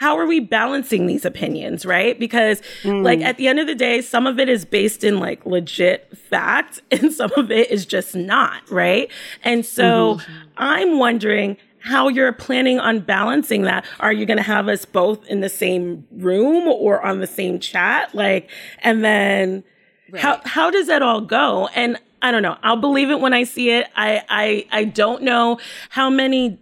how 0.00 0.16
are 0.16 0.24
we 0.24 0.40
balancing 0.40 1.06
these 1.06 1.26
opinions, 1.26 1.84
right? 1.84 2.18
Because 2.18 2.62
mm. 2.82 3.04
like 3.04 3.20
at 3.20 3.36
the 3.36 3.46
end 3.46 3.60
of 3.60 3.66
the 3.66 3.74
day, 3.74 4.00
some 4.00 4.26
of 4.26 4.40
it 4.40 4.48
is 4.48 4.64
based 4.64 5.04
in 5.04 5.20
like 5.20 5.44
legit 5.44 6.16
fact 6.16 6.80
and 6.90 7.12
some 7.12 7.30
of 7.36 7.50
it 7.50 7.70
is 7.70 7.84
just 7.84 8.16
not, 8.16 8.68
right? 8.70 9.10
And 9.44 9.64
so 9.64 10.14
mm-hmm. 10.14 10.32
I'm 10.56 10.98
wondering 10.98 11.58
how 11.80 12.08
you're 12.08 12.32
planning 12.32 12.80
on 12.80 13.00
balancing 13.00 13.62
that. 13.62 13.84
Are 14.00 14.12
you 14.12 14.24
going 14.24 14.38
to 14.38 14.42
have 14.42 14.68
us 14.68 14.86
both 14.86 15.26
in 15.26 15.40
the 15.40 15.50
same 15.50 16.06
room 16.12 16.66
or 16.66 17.04
on 17.04 17.20
the 17.20 17.26
same 17.26 17.58
chat? 17.60 18.14
Like, 18.14 18.48
and 18.78 19.04
then 19.04 19.64
right. 20.10 20.22
how, 20.22 20.40
how 20.46 20.70
does 20.70 20.86
that 20.86 21.02
all 21.02 21.20
go? 21.20 21.68
And 21.74 21.98
I 22.22 22.30
don't 22.30 22.42
know. 22.42 22.56
I'll 22.62 22.76
believe 22.76 23.10
it 23.10 23.20
when 23.20 23.34
I 23.34 23.44
see 23.44 23.70
it. 23.70 23.86
I, 23.94 24.22
I, 24.30 24.66
I 24.72 24.84
don't 24.84 25.22
know 25.22 25.58
how 25.90 26.08
many 26.08 26.58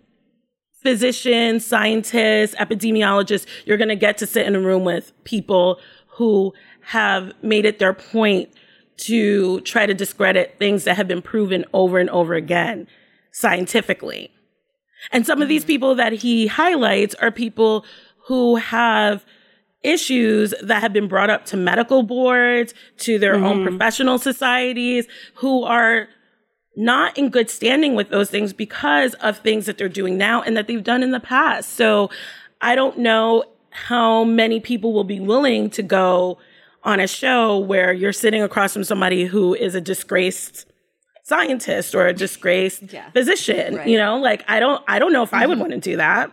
physicians, 0.83 1.65
scientists, 1.65 2.55
epidemiologists, 2.57 3.47
you're 3.65 3.77
going 3.77 3.89
to 3.89 3.97
get 3.97 4.19
to 4.19 4.27
sit 4.27 4.47
in 4.47 4.55
a 4.55 4.61
room 4.61 4.85
with 4.85 5.13
people 5.25 5.79
who 6.17 6.53
have 6.83 7.33
made 7.43 7.65
it 7.65 7.79
their 7.79 7.93
point 7.93 8.49
to 8.97 9.61
try 9.61 9.87
to 9.87 9.95
discredit 9.95 10.57
things 10.59 10.85
that 10.85 10.97
have 10.97 11.09
been 11.09 11.23
proven 11.23 11.65
over 11.73 11.99
and 11.99 12.11
over 12.11 12.35
again 12.35 12.87
scientifically. 13.33 14.31
And 15.13 15.25
some 15.25 15.41
of 15.41 15.49
these 15.49 15.63
mm-hmm. 15.63 15.69
people 15.69 15.95
that 15.97 16.13
he 16.13 16.47
highlights 16.47 17.15
are 17.17 17.31
people 17.31 17.85
who 18.27 18.57
have 18.57 19.25
issues 19.83 20.53
that 20.61 20.83
have 20.83 20.93
been 20.93 21.07
brought 21.07 21.31
up 21.31 21.45
to 21.47 21.57
medical 21.57 22.03
boards, 22.03 22.75
to 22.99 23.19
their 23.19 23.35
mm-hmm. 23.35 23.45
own 23.45 23.63
professional 23.65 24.19
societies, 24.19 25.07
who 25.35 25.63
are 25.63 26.09
not 26.77 27.17
in 27.19 27.29
good 27.29 27.51
standing 27.51 27.95
with 27.95 28.11
those 28.11 28.31
things 28.31 28.53
because 28.53 29.15
of 29.15 29.39
things 29.39 29.67
that 29.67 29.79
they're 29.79 29.89
doing 29.89 30.17
now 30.17 30.43
and 30.43 30.57
that 30.57 30.67
they've 30.67 30.85
done 30.85 31.03
in 31.03 31.11
the 31.11 31.21
past. 31.21 31.75
So 31.75 32.11
I 32.61 32.75
don't 32.75 32.99
know 32.99 33.45
how 33.71 34.25
many 34.25 34.61
people 34.61 34.93
will 34.93 35.05
be 35.05 35.21
willing 35.21 35.71
to 35.71 35.83
go 35.83 36.39
on 36.85 37.01
a 37.01 37.07
show 37.07 37.59
where 37.59 37.93
you're 37.93 38.13
sitting 38.13 38.43
across 38.43 38.73
from 38.73 38.85
somebody 38.85 39.25
who 39.25 39.55
is 39.55 39.75
a 39.75 39.81
disgraced 39.81 40.67
scientist 41.25 41.95
or 41.95 42.07
a 42.07 42.13
disgraced 42.15 42.91
yeah. 42.91 43.11
physician 43.11 43.77
right. 43.77 43.87
you 43.87 43.99
know 43.99 44.17
like 44.17 44.43
i 44.49 44.59
don't 44.59 44.83
i 44.89 44.99
don't 44.99 45.13
know 45.13 45.23
if 45.23 45.29
mm-hmm. 45.29 45.43
i 45.43 45.47
would 45.47 45.59
mm-hmm. 45.59 45.71
want 45.71 45.73
to 45.73 45.91
do 45.91 45.99
that 45.99 46.33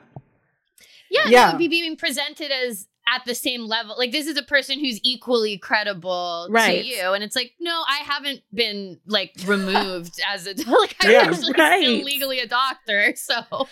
yeah, 1.12 1.28
yeah. 1.28 1.52
would 1.52 1.58
be 1.58 1.68
being 1.68 1.98
presented 1.98 2.50
as 2.50 2.88
at 3.08 3.24
the 3.26 3.36
same 3.36 3.66
level. 3.66 3.96
Like 3.98 4.12
this 4.12 4.28
is 4.28 4.38
a 4.38 4.44
person 4.44 4.80
who's 4.80 5.00
equally 5.04 5.58
credible 5.58 6.48
right. 6.50 6.82
to 6.82 6.88
you, 6.88 7.14
and 7.14 7.24
it's 7.24 7.36
like, 7.36 7.54
no, 7.60 7.84
I 7.88 7.98
haven't 8.04 8.42
been 8.54 9.00
like 9.06 9.34
removed 9.46 10.20
as 10.28 10.48
a 10.48 10.54
like 10.70 10.96
I'm 11.02 11.12
yeah, 11.12 11.20
actually 11.20 11.54
right. 11.58 11.84
still 11.84 12.04
legally 12.04 12.40
a 12.40 12.48
doctor. 12.48 13.14
So 13.16 13.68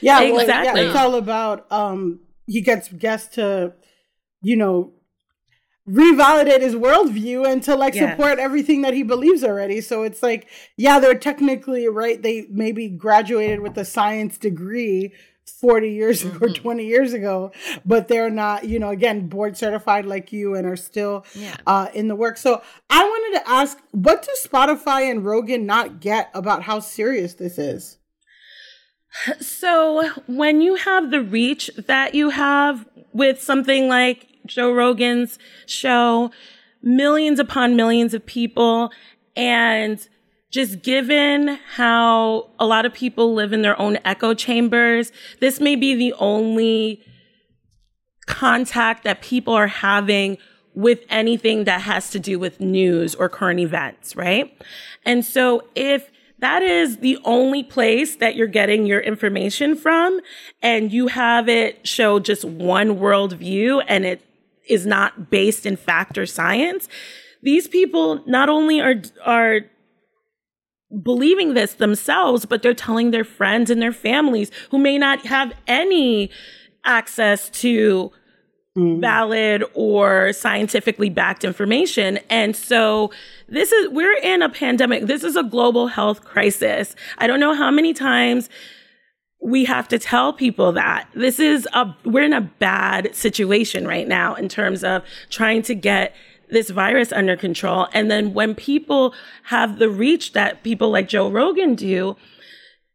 yeah, 0.00 0.20
exactly. 0.20 0.32
Well, 0.32 0.46
yeah, 0.46 0.76
it's 0.76 0.96
all 0.96 1.14
about 1.14 1.70
um 1.70 2.20
he 2.46 2.60
gets 2.60 2.88
guests 2.88 3.36
to, 3.36 3.74
you 4.42 4.56
know, 4.56 4.92
revalidate 5.88 6.60
his 6.60 6.74
worldview 6.74 7.50
and 7.50 7.62
to 7.62 7.74
like 7.74 7.94
yes. 7.94 8.10
support 8.10 8.38
everything 8.38 8.82
that 8.82 8.94
he 8.94 9.02
believes 9.02 9.42
already. 9.42 9.80
So 9.80 10.02
it's 10.02 10.22
like, 10.22 10.48
yeah, 10.76 10.98
they're 11.00 11.14
technically 11.14 11.88
right. 11.88 12.20
They 12.20 12.46
maybe 12.50 12.88
graduated 12.88 13.60
with 13.60 13.76
a 13.78 13.84
science 13.84 14.38
degree, 14.38 15.12
40 15.50 15.90
years 15.90 16.22
mm-hmm. 16.22 16.44
or 16.44 16.48
20 16.48 16.86
years 16.86 17.12
ago, 17.12 17.52
but 17.84 18.08
they're 18.08 18.30
not, 18.30 18.64
you 18.64 18.78
know, 18.78 18.90
again, 18.90 19.28
board 19.28 19.56
certified 19.56 20.06
like 20.06 20.32
you 20.32 20.54
and 20.54 20.66
are 20.66 20.76
still 20.76 21.24
yeah. 21.34 21.56
uh, 21.66 21.88
in 21.94 22.08
the 22.08 22.16
work. 22.16 22.36
So 22.36 22.62
I 22.88 23.02
wanted 23.02 23.40
to 23.40 23.48
ask, 23.48 23.78
what 23.92 24.22
do 24.22 24.30
Spotify 24.48 25.10
and 25.10 25.24
Rogan 25.24 25.66
not 25.66 26.00
get 26.00 26.30
about 26.34 26.62
how 26.62 26.80
serious 26.80 27.34
this 27.34 27.58
is? 27.58 27.98
So 29.40 30.08
when 30.26 30.60
you 30.60 30.76
have 30.76 31.10
the 31.10 31.20
reach 31.20 31.70
that 31.76 32.14
you 32.14 32.30
have 32.30 32.88
with 33.12 33.42
something 33.42 33.88
like 33.88 34.28
Joe 34.46 34.72
Rogan's 34.72 35.38
show, 35.66 36.30
millions 36.82 37.38
upon 37.38 37.76
millions 37.76 38.14
of 38.14 38.24
people, 38.24 38.90
and 39.36 40.06
just 40.50 40.82
given 40.82 41.58
how 41.74 42.50
a 42.58 42.66
lot 42.66 42.84
of 42.84 42.92
people 42.92 43.34
live 43.34 43.52
in 43.52 43.62
their 43.62 43.80
own 43.80 43.98
echo 44.04 44.34
chambers, 44.34 45.12
this 45.40 45.60
may 45.60 45.76
be 45.76 45.94
the 45.94 46.12
only 46.14 47.02
contact 48.26 49.04
that 49.04 49.22
people 49.22 49.54
are 49.54 49.68
having 49.68 50.38
with 50.74 51.00
anything 51.08 51.64
that 51.64 51.82
has 51.82 52.10
to 52.10 52.18
do 52.18 52.38
with 52.38 52.60
news 52.60 53.14
or 53.14 53.28
current 53.28 53.60
events, 53.60 54.14
right? 54.16 54.56
And 55.04 55.24
so 55.24 55.64
if 55.74 56.10
that 56.38 56.62
is 56.62 56.98
the 56.98 57.18
only 57.24 57.62
place 57.62 58.16
that 58.16 58.34
you're 58.34 58.46
getting 58.46 58.86
your 58.86 59.00
information 59.00 59.76
from 59.76 60.20
and 60.62 60.92
you 60.92 61.08
have 61.08 61.48
it 61.48 61.86
show 61.86 62.18
just 62.18 62.44
one 62.44 62.98
worldview 62.98 63.84
and 63.86 64.04
it 64.04 64.22
is 64.68 64.86
not 64.86 65.30
based 65.30 65.66
in 65.66 65.76
fact 65.76 66.16
or 66.16 66.24
science, 66.24 66.88
these 67.42 67.68
people 67.68 68.22
not 68.26 68.48
only 68.48 68.80
are, 68.80 69.02
are 69.24 69.60
believing 71.02 71.54
this 71.54 71.74
themselves, 71.74 72.44
but 72.44 72.62
they're 72.62 72.74
telling 72.74 73.10
their 73.10 73.24
friends 73.24 73.70
and 73.70 73.80
their 73.80 73.92
families 73.92 74.50
who 74.70 74.78
may 74.78 74.98
not 74.98 75.24
have 75.26 75.52
any 75.66 76.30
access 76.84 77.48
to 77.50 78.10
mm. 78.76 79.00
valid 79.00 79.64
or 79.74 80.32
scientifically 80.32 81.10
backed 81.10 81.44
information. 81.44 82.18
And 82.28 82.56
so 82.56 83.12
this 83.48 83.72
is, 83.72 83.88
we're 83.90 84.18
in 84.18 84.42
a 84.42 84.48
pandemic. 84.48 85.06
This 85.06 85.22
is 85.22 85.36
a 85.36 85.42
global 85.42 85.86
health 85.86 86.24
crisis. 86.24 86.96
I 87.18 87.26
don't 87.26 87.40
know 87.40 87.54
how 87.54 87.70
many 87.70 87.92
times 87.92 88.48
we 89.42 89.64
have 89.64 89.88
to 89.88 89.98
tell 89.98 90.32
people 90.32 90.72
that 90.72 91.08
this 91.14 91.40
is 91.40 91.66
a, 91.72 91.94
we're 92.04 92.24
in 92.24 92.32
a 92.32 92.40
bad 92.40 93.14
situation 93.14 93.86
right 93.86 94.06
now 94.06 94.34
in 94.34 94.48
terms 94.48 94.84
of 94.84 95.02
trying 95.30 95.62
to 95.62 95.74
get 95.74 96.14
this 96.50 96.70
virus 96.70 97.12
under 97.12 97.36
control. 97.36 97.88
And 97.92 98.10
then 98.10 98.34
when 98.34 98.54
people 98.54 99.14
have 99.44 99.78
the 99.78 99.88
reach 99.88 100.32
that 100.32 100.62
people 100.62 100.90
like 100.90 101.08
Joe 101.08 101.30
Rogan 101.30 101.74
do, 101.74 102.16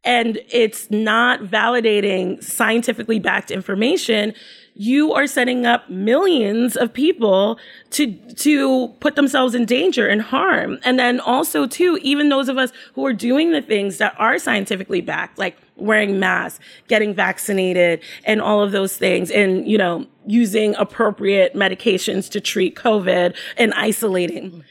and 0.03 0.39
it's 0.49 0.89
not 0.91 1.41
validating 1.41 2.41
scientifically 2.43 3.17
backed 3.19 3.49
information, 3.49 4.33
you 4.75 5.13
are 5.13 5.25
setting 5.25 5.65
up 5.65 5.89
millions 5.89 6.75
of 6.75 6.93
people 6.93 7.57
to 7.91 8.13
to 8.35 8.89
put 8.99 9.15
themselves 9.15 9.55
in 9.55 9.65
danger 9.65 10.05
and 10.07 10.21
harm. 10.21 10.77
And 10.83 10.99
then 10.99 11.19
also 11.19 11.65
too, 11.65 11.97
even 12.01 12.29
those 12.29 12.49
of 12.49 12.57
us 12.57 12.71
who 12.93 13.05
are 13.05 13.13
doing 13.13 13.51
the 13.51 13.61
things 13.61 13.97
that 13.97 14.13
are 14.19 14.37
scientifically 14.37 15.01
backed, 15.01 15.39
like 15.39 15.57
wearing 15.77 16.19
masks, 16.19 16.59
getting 16.87 17.13
vaccinated, 17.13 18.01
and 18.25 18.41
all 18.41 18.61
of 18.61 18.73
those 18.73 18.97
things, 18.97 19.31
and 19.31 19.67
you 19.67 19.77
know, 19.77 20.05
using 20.25 20.75
appropriate 20.75 21.53
medications 21.53 22.29
to 22.31 22.41
treat 22.41 22.75
COVID 22.75 23.35
and 23.57 23.73
isolating 23.73 24.63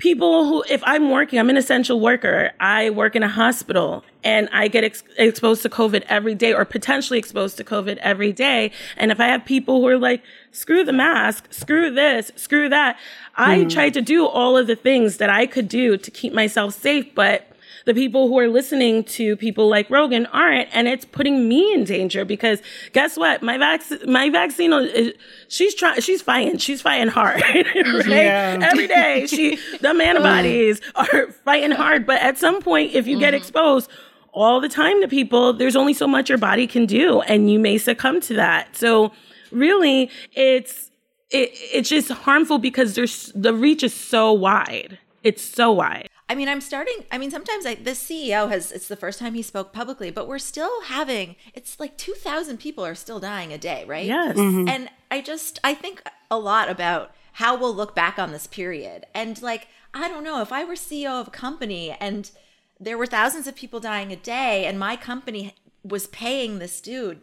people 0.00 0.46
who, 0.46 0.64
if 0.68 0.82
I'm 0.84 1.10
working, 1.10 1.38
I'm 1.38 1.50
an 1.50 1.56
essential 1.56 2.00
worker. 2.00 2.50
I 2.58 2.90
work 2.90 3.14
in 3.14 3.22
a 3.22 3.28
hospital 3.28 4.02
and 4.24 4.48
I 4.50 4.66
get 4.68 4.82
ex- 4.82 5.04
exposed 5.16 5.62
to 5.62 5.68
COVID 5.68 6.04
every 6.08 6.34
day 6.34 6.52
or 6.52 6.64
potentially 6.64 7.18
exposed 7.18 7.58
to 7.58 7.64
COVID 7.64 7.98
every 7.98 8.32
day. 8.32 8.72
And 8.96 9.12
if 9.12 9.20
I 9.20 9.26
have 9.26 9.44
people 9.44 9.80
who 9.80 9.86
are 9.86 9.98
like, 9.98 10.22
screw 10.52 10.84
the 10.84 10.92
mask, 10.92 11.46
screw 11.52 11.90
this, 11.90 12.32
screw 12.34 12.68
that, 12.70 12.98
I 13.36 13.58
mm. 13.58 13.70
try 13.70 13.90
to 13.90 14.00
do 14.00 14.26
all 14.26 14.56
of 14.56 14.66
the 14.66 14.74
things 14.74 15.18
that 15.18 15.30
I 15.30 15.46
could 15.46 15.68
do 15.68 15.96
to 15.98 16.10
keep 16.10 16.32
myself 16.32 16.74
safe. 16.74 17.14
But 17.14 17.49
the 17.86 17.94
people 17.94 18.28
who 18.28 18.38
are 18.38 18.48
listening 18.48 19.04
to 19.04 19.36
people 19.36 19.68
like 19.68 19.88
Rogan 19.90 20.26
aren't, 20.26 20.68
and 20.74 20.88
it's 20.88 21.04
putting 21.04 21.48
me 21.48 21.72
in 21.72 21.84
danger 21.84 22.24
because 22.24 22.62
guess 22.92 23.16
what? 23.16 23.42
My 23.42 23.58
vac- 23.58 24.06
my 24.06 24.30
vaccine 24.30 24.72
is, 24.72 25.12
she's 25.48 25.74
trying, 25.74 26.00
she's 26.00 26.22
fighting, 26.22 26.58
she's 26.58 26.82
fighting 26.82 27.08
hard, 27.08 27.40
right? 27.54 28.06
Yeah. 28.06 28.58
Every 28.62 28.86
day, 28.86 29.26
she, 29.26 29.58
the 29.80 29.88
antibodies 29.88 30.80
are 30.94 31.30
fighting 31.44 31.72
hard, 31.72 32.06
but 32.06 32.20
at 32.20 32.38
some 32.38 32.60
point, 32.60 32.92
if 32.94 33.06
you 33.06 33.16
mm-hmm. 33.16 33.20
get 33.20 33.34
exposed, 33.34 33.90
all 34.32 34.60
the 34.60 34.68
time 34.68 35.00
to 35.00 35.08
people, 35.08 35.52
there's 35.52 35.76
only 35.76 35.92
so 35.92 36.06
much 36.06 36.28
your 36.28 36.38
body 36.38 36.66
can 36.66 36.86
do, 36.86 37.20
and 37.22 37.50
you 37.50 37.58
may 37.58 37.78
succumb 37.78 38.20
to 38.22 38.34
that. 38.34 38.76
So, 38.76 39.12
really, 39.50 40.10
it's 40.32 40.90
it, 41.30 41.50
it's 41.54 41.88
just 41.88 42.10
harmful 42.10 42.58
because 42.58 42.94
there's 42.94 43.32
the 43.34 43.54
reach 43.54 43.82
is 43.82 43.94
so 43.94 44.32
wide. 44.32 44.98
It's 45.22 45.42
so 45.42 45.72
wide. 45.72 46.08
I 46.30 46.36
mean, 46.36 46.48
I'm 46.48 46.60
starting. 46.60 46.94
I 47.10 47.18
mean, 47.18 47.32
sometimes 47.32 47.66
I, 47.66 47.74
the 47.74 47.90
CEO 47.90 48.48
has. 48.48 48.70
It's 48.70 48.86
the 48.86 48.94
first 48.94 49.18
time 49.18 49.34
he 49.34 49.42
spoke 49.42 49.72
publicly, 49.72 50.12
but 50.12 50.28
we're 50.28 50.38
still 50.38 50.82
having. 50.82 51.34
It's 51.54 51.80
like 51.80 51.98
two 51.98 52.12
thousand 52.12 52.58
people 52.58 52.86
are 52.86 52.94
still 52.94 53.18
dying 53.18 53.52
a 53.52 53.58
day, 53.58 53.84
right? 53.84 54.06
Yes. 54.06 54.36
Mm-hmm. 54.36 54.68
And 54.68 54.90
I 55.10 55.22
just 55.22 55.58
I 55.64 55.74
think 55.74 56.04
a 56.30 56.38
lot 56.38 56.70
about 56.70 57.10
how 57.32 57.58
we'll 57.58 57.74
look 57.74 57.96
back 57.96 58.16
on 58.16 58.30
this 58.30 58.46
period, 58.46 59.06
and 59.12 59.42
like 59.42 59.66
I 59.92 60.06
don't 60.06 60.22
know 60.22 60.40
if 60.40 60.52
I 60.52 60.62
were 60.62 60.74
CEO 60.74 61.20
of 61.20 61.26
a 61.26 61.32
company 61.32 61.96
and 62.00 62.30
there 62.78 62.96
were 62.96 63.06
thousands 63.06 63.48
of 63.48 63.56
people 63.56 63.80
dying 63.80 64.12
a 64.12 64.16
day, 64.16 64.66
and 64.66 64.78
my 64.78 64.94
company 64.94 65.56
was 65.82 66.06
paying 66.06 66.60
this 66.60 66.80
dude 66.80 67.22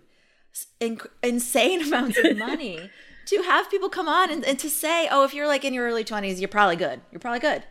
in, 0.81 0.99
insane 1.23 1.81
amounts 1.87 2.17
of 2.17 2.37
money 2.37 2.89
to 3.27 3.41
have 3.43 3.71
people 3.71 3.87
come 3.87 4.09
on 4.09 4.29
and, 4.29 4.43
and 4.43 4.59
to 4.59 4.69
say, 4.69 5.07
oh, 5.09 5.23
if 5.23 5.33
you're 5.33 5.47
like 5.47 5.63
in 5.63 5.73
your 5.73 5.85
early 5.87 6.03
twenties, 6.03 6.41
you're 6.41 6.49
probably 6.49 6.75
good. 6.75 6.99
You're 7.09 7.21
probably 7.21 7.39
good 7.39 7.63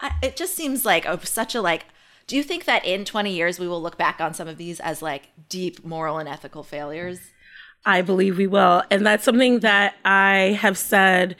I, 0.00 0.12
it 0.22 0.36
just 0.36 0.54
seems 0.54 0.84
like 0.84 1.04
a, 1.06 1.24
such 1.26 1.54
a 1.54 1.60
like 1.60 1.86
do 2.26 2.36
you 2.36 2.42
think 2.42 2.64
that 2.64 2.84
in 2.84 3.04
20 3.04 3.32
years 3.32 3.58
we 3.58 3.68
will 3.68 3.80
look 3.80 3.96
back 3.96 4.20
on 4.20 4.34
some 4.34 4.48
of 4.48 4.56
these 4.56 4.80
as 4.80 5.00
like 5.00 5.30
deep 5.48 5.84
moral 5.84 6.18
and 6.18 6.28
ethical 6.28 6.62
failures 6.62 7.20
i 7.84 8.02
believe 8.02 8.36
we 8.36 8.46
will 8.46 8.82
and 8.90 9.06
that's 9.06 9.24
something 9.24 9.60
that 9.60 9.94
i 10.04 10.58
have 10.60 10.76
said 10.76 11.36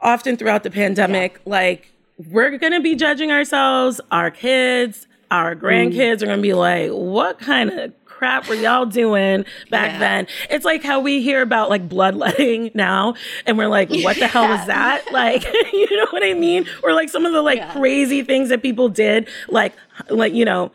often 0.00 0.36
throughout 0.36 0.62
the 0.62 0.70
pandemic 0.70 1.34
yeah. 1.34 1.50
like 1.50 1.92
we're 2.30 2.56
going 2.58 2.72
to 2.72 2.80
be 2.80 2.94
judging 2.94 3.30
ourselves 3.30 4.00
our 4.10 4.30
kids 4.30 5.06
our 5.30 5.54
grandkids 5.54 6.18
mm. 6.18 6.22
are 6.22 6.26
going 6.26 6.38
to 6.38 6.42
be 6.42 6.54
like 6.54 6.90
what 6.90 7.38
kind 7.38 7.70
of 7.70 7.92
crap 8.18 8.48
were 8.48 8.56
y'all 8.56 8.84
doing 8.84 9.44
back 9.70 9.92
yeah. 9.92 9.98
then? 9.98 10.26
It's 10.50 10.64
like 10.64 10.82
how 10.82 10.98
we 10.98 11.22
hear 11.22 11.40
about 11.40 11.70
like 11.70 11.88
bloodletting 11.88 12.72
now, 12.74 13.14
and 13.46 13.56
we're 13.56 13.68
like, 13.68 13.90
what 13.90 14.18
the 14.18 14.26
hell 14.26 14.48
was 14.48 14.66
that? 14.66 15.04
Like, 15.12 15.44
you 15.72 15.96
know 15.96 16.08
what 16.10 16.24
I 16.24 16.34
mean? 16.34 16.66
Or 16.82 16.92
like 16.92 17.08
some 17.08 17.24
of 17.24 17.32
the 17.32 17.42
like 17.42 17.58
yeah. 17.58 17.72
crazy 17.72 18.22
things 18.22 18.48
that 18.48 18.60
people 18.60 18.88
did, 18.88 19.28
like, 19.48 19.72
like 20.10 20.34
you 20.34 20.44
know, 20.44 20.72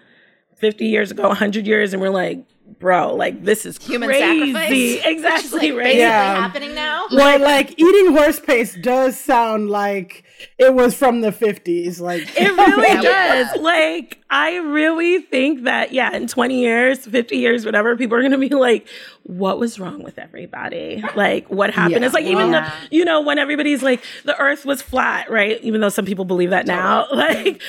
fifty 0.55 0.85
years 0.87 1.11
ago, 1.11 1.33
hundred 1.33 1.67
years, 1.67 1.91
and 1.91 2.01
we're 2.01 2.09
like, 2.09 2.45
bro, 2.83 3.15
like 3.15 3.43
this 3.43 3.65
is 3.65 3.77
human 3.83 4.09
crazy. 4.09 4.51
sacrifice. 4.53 5.05
Exactly 5.13 5.71
like 5.71 5.79
right. 5.79 5.95
Yeah. 5.95 6.35
happening 6.35 6.75
now. 6.75 7.07
Well, 7.11 7.39
like 7.39 7.79
eating 7.79 8.13
horse 8.13 8.39
paste 8.39 8.81
does 8.81 9.17
sound 9.17 9.69
like 9.69 10.25
it 10.59 10.73
was 10.73 10.93
from 10.93 11.21
the 11.21 11.31
fifties. 11.31 12.01
Like 12.01 12.23
it 12.35 12.51
really 12.57 13.01
does. 13.01 13.47
Like 13.63 14.19
I 14.29 14.57
really 14.57 15.21
think 15.21 15.63
that 15.63 15.93
yeah, 15.93 16.13
in 16.13 16.27
twenty 16.27 16.61
years, 16.61 17.05
fifty 17.05 17.37
years, 17.37 17.65
whatever, 17.65 17.95
people 17.95 18.17
are 18.17 18.21
gonna 18.21 18.37
be 18.37 18.49
like, 18.49 18.85
what 19.23 19.57
was 19.57 19.79
wrong 19.79 20.03
with 20.03 20.19
everybody? 20.19 21.01
Like, 21.15 21.49
what 21.49 21.73
happened? 21.73 22.01
Yeah. 22.01 22.05
It's 22.05 22.13
like 22.13 22.25
even 22.25 22.51
yeah. 22.51 22.69
the, 22.89 22.95
you 22.95 23.05
know, 23.05 23.21
when 23.21 23.37
everybody's 23.37 23.81
like, 23.81 24.03
the 24.25 24.37
earth 24.37 24.65
was 24.65 24.81
flat, 24.81 25.31
right? 25.31 25.61
Even 25.63 25.79
though 25.79 25.89
some 25.89 26.05
people 26.05 26.25
believe 26.25 26.49
that 26.49 26.65
now. 26.65 27.07
Like, 27.13 27.61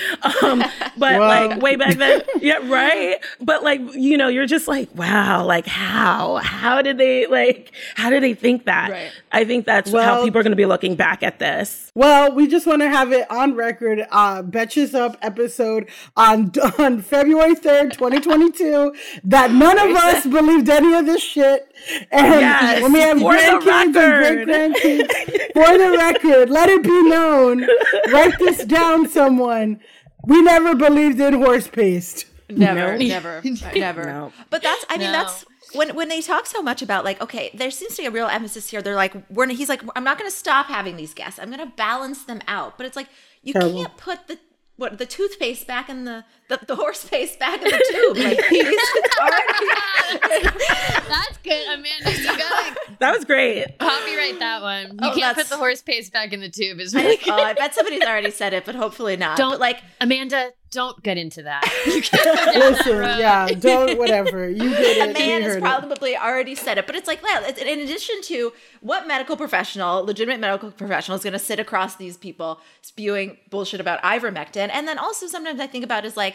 um, 0.42 0.64
but 0.96 1.18
well. 1.18 1.28
like 1.28 1.62
way 1.62 1.76
back 1.76 1.94
then, 1.94 2.22
yeah, 2.40 2.58
right? 2.68 3.18
But 3.40 3.62
like, 3.62 3.80
you 3.94 4.16
know, 4.16 4.26
you're 4.26 4.46
just 4.46 4.66
like, 4.66 4.92
wow, 4.96 5.03
like 5.46 5.66
how? 5.66 6.36
How 6.36 6.82
did 6.82 6.98
they 6.98 7.26
like 7.26 7.72
how 7.94 8.10
did 8.10 8.22
they 8.22 8.34
think 8.34 8.64
that? 8.64 8.90
Right. 8.90 9.12
I 9.30 9.44
think 9.44 9.66
that's 9.66 9.90
well, 9.90 10.04
how 10.04 10.24
people 10.24 10.40
are 10.40 10.42
gonna 10.42 10.56
be 10.56 10.66
looking 10.66 10.96
back 10.96 11.22
at 11.22 11.38
this. 11.38 11.92
Well, 11.94 12.32
we 12.32 12.48
just 12.48 12.66
want 12.66 12.82
to 12.82 12.88
have 12.88 13.12
it 13.12 13.30
on 13.30 13.54
record. 13.54 14.06
Uh 14.10 14.42
Betches 14.42 14.90
Sup 14.90 15.16
episode 15.22 15.88
on 16.16 16.50
on 16.78 17.00
February 17.00 17.54
3rd, 17.54 17.92
2022, 17.92 18.94
that 19.24 19.52
none 19.52 19.78
of 19.78 19.96
us 19.96 20.24
believed 20.26 20.68
any 20.68 20.94
of 20.94 21.06
this 21.06 21.22
shit 21.22 21.44
shit. 21.44 21.72
And 22.10 22.40
yes, 22.40 22.82
when 22.82 22.92
we 22.92 23.00
have 23.00 23.18
grandkids 23.18 23.64
and 23.74 23.94
great 23.94 24.48
grandkids, 24.48 25.52
for 25.52 25.78
the 25.78 25.96
record, 25.96 26.50
let 26.50 26.68
it 26.68 26.82
be 26.82 27.02
known. 27.08 27.66
Write 28.12 28.38
this 28.38 28.64
down, 28.64 29.08
someone. 29.08 29.80
We 30.26 30.42
never 30.42 30.74
believed 30.74 31.20
in 31.20 31.34
horse 31.34 31.68
paste. 31.68 32.26
Never, 32.50 32.98
never, 32.98 33.42
never. 33.42 34.04
No. 34.04 34.32
But 34.50 34.62
that's, 34.62 34.84
I 34.88 34.98
mean, 34.98 35.12
no. 35.12 35.12
that's 35.12 35.44
when 35.72 35.94
when 35.94 36.08
they 36.08 36.20
talk 36.20 36.46
so 36.46 36.62
much 36.62 36.82
about 36.82 37.04
like, 37.04 37.20
okay, 37.20 37.50
there 37.54 37.70
seems 37.70 37.96
to 37.96 38.02
be 38.02 38.06
a 38.06 38.10
real 38.10 38.26
emphasis 38.26 38.70
here. 38.70 38.82
They're 38.82 38.94
like, 38.94 39.14
we're 39.30 39.48
he's 39.48 39.68
like, 39.68 39.82
I'm 39.96 40.04
not 40.04 40.18
going 40.18 40.30
to 40.30 40.36
stop 40.36 40.66
having 40.66 40.96
these 40.96 41.14
guests. 41.14 41.38
I'm 41.40 41.50
going 41.50 41.60
to 41.60 41.74
balance 41.74 42.24
them 42.24 42.40
out. 42.46 42.76
But 42.76 42.86
it's 42.86 42.96
like 42.96 43.08
you 43.42 43.52
Terrible. 43.52 43.84
can't 43.84 43.96
put 43.96 44.28
the 44.28 44.38
what 44.76 44.98
the 44.98 45.06
toothpaste 45.06 45.66
back 45.66 45.88
in 45.88 46.04
the 46.04 46.24
the, 46.48 46.58
the 46.66 46.76
horse 46.76 47.08
paste 47.08 47.38
back 47.38 47.62
in 47.62 47.70
the 47.70 47.84
tube. 47.90 48.16
Like 48.16 48.38
That's 51.08 51.38
good, 51.42 51.66
Amanda. 51.68 52.12
You 52.12 52.26
gotta 52.26 52.76
that 52.98 53.16
was 53.16 53.24
great. 53.24 53.78
Copyright 53.78 54.38
that 54.38 54.62
one. 54.62 54.92
You 54.92 55.10
oh, 55.10 55.14
can't 55.14 55.36
put 55.36 55.48
the 55.48 55.56
horse 55.56 55.82
paste 55.82 56.12
back 56.12 56.32
in 56.32 56.40
the 56.40 56.50
tube. 56.50 56.80
Is 56.80 56.94
really 56.94 57.18
I, 57.18 57.20
oh, 57.28 57.42
I 57.42 57.52
bet 57.54 57.74
somebody's 57.74 58.02
already 58.02 58.30
said 58.30 58.52
it, 58.52 58.64
but 58.64 58.74
hopefully 58.74 59.16
not. 59.16 59.36
Don't 59.36 59.52
but 59.52 59.60
like 59.60 59.82
Amanda. 60.00 60.50
Don't 60.70 61.00
get 61.04 61.16
into 61.16 61.44
that. 61.44 61.62
You 61.86 62.02
can't 62.02 62.56
Listen, 62.56 63.20
yeah, 63.20 63.46
don't 63.46 63.96
whatever. 63.96 64.48
You 64.48 64.70
did 64.70 64.96
it. 64.96 65.10
A 65.10 65.12
man 65.12 65.42
has 65.42 65.58
probably 65.58 66.14
it. 66.14 66.20
already 66.20 66.56
said 66.56 66.78
it, 66.78 66.86
but 66.86 66.96
it's 66.96 67.06
like, 67.06 67.22
well, 67.22 67.44
in 67.44 67.78
addition 67.78 68.20
to 68.22 68.52
what 68.80 69.06
medical 69.06 69.36
professional, 69.36 70.04
legitimate 70.04 70.40
medical 70.40 70.72
professional, 70.72 71.16
is 71.16 71.22
going 71.22 71.34
to 71.34 71.38
sit 71.38 71.60
across 71.60 71.94
these 71.94 72.16
people 72.16 72.58
spewing 72.80 73.36
bullshit 73.50 73.80
about 73.80 74.02
ivermectin, 74.02 74.68
and 74.72 74.88
then 74.88 74.98
also 74.98 75.28
sometimes 75.28 75.60
I 75.60 75.68
think 75.68 75.84
about 75.84 76.04
is 76.04 76.16
like 76.16 76.34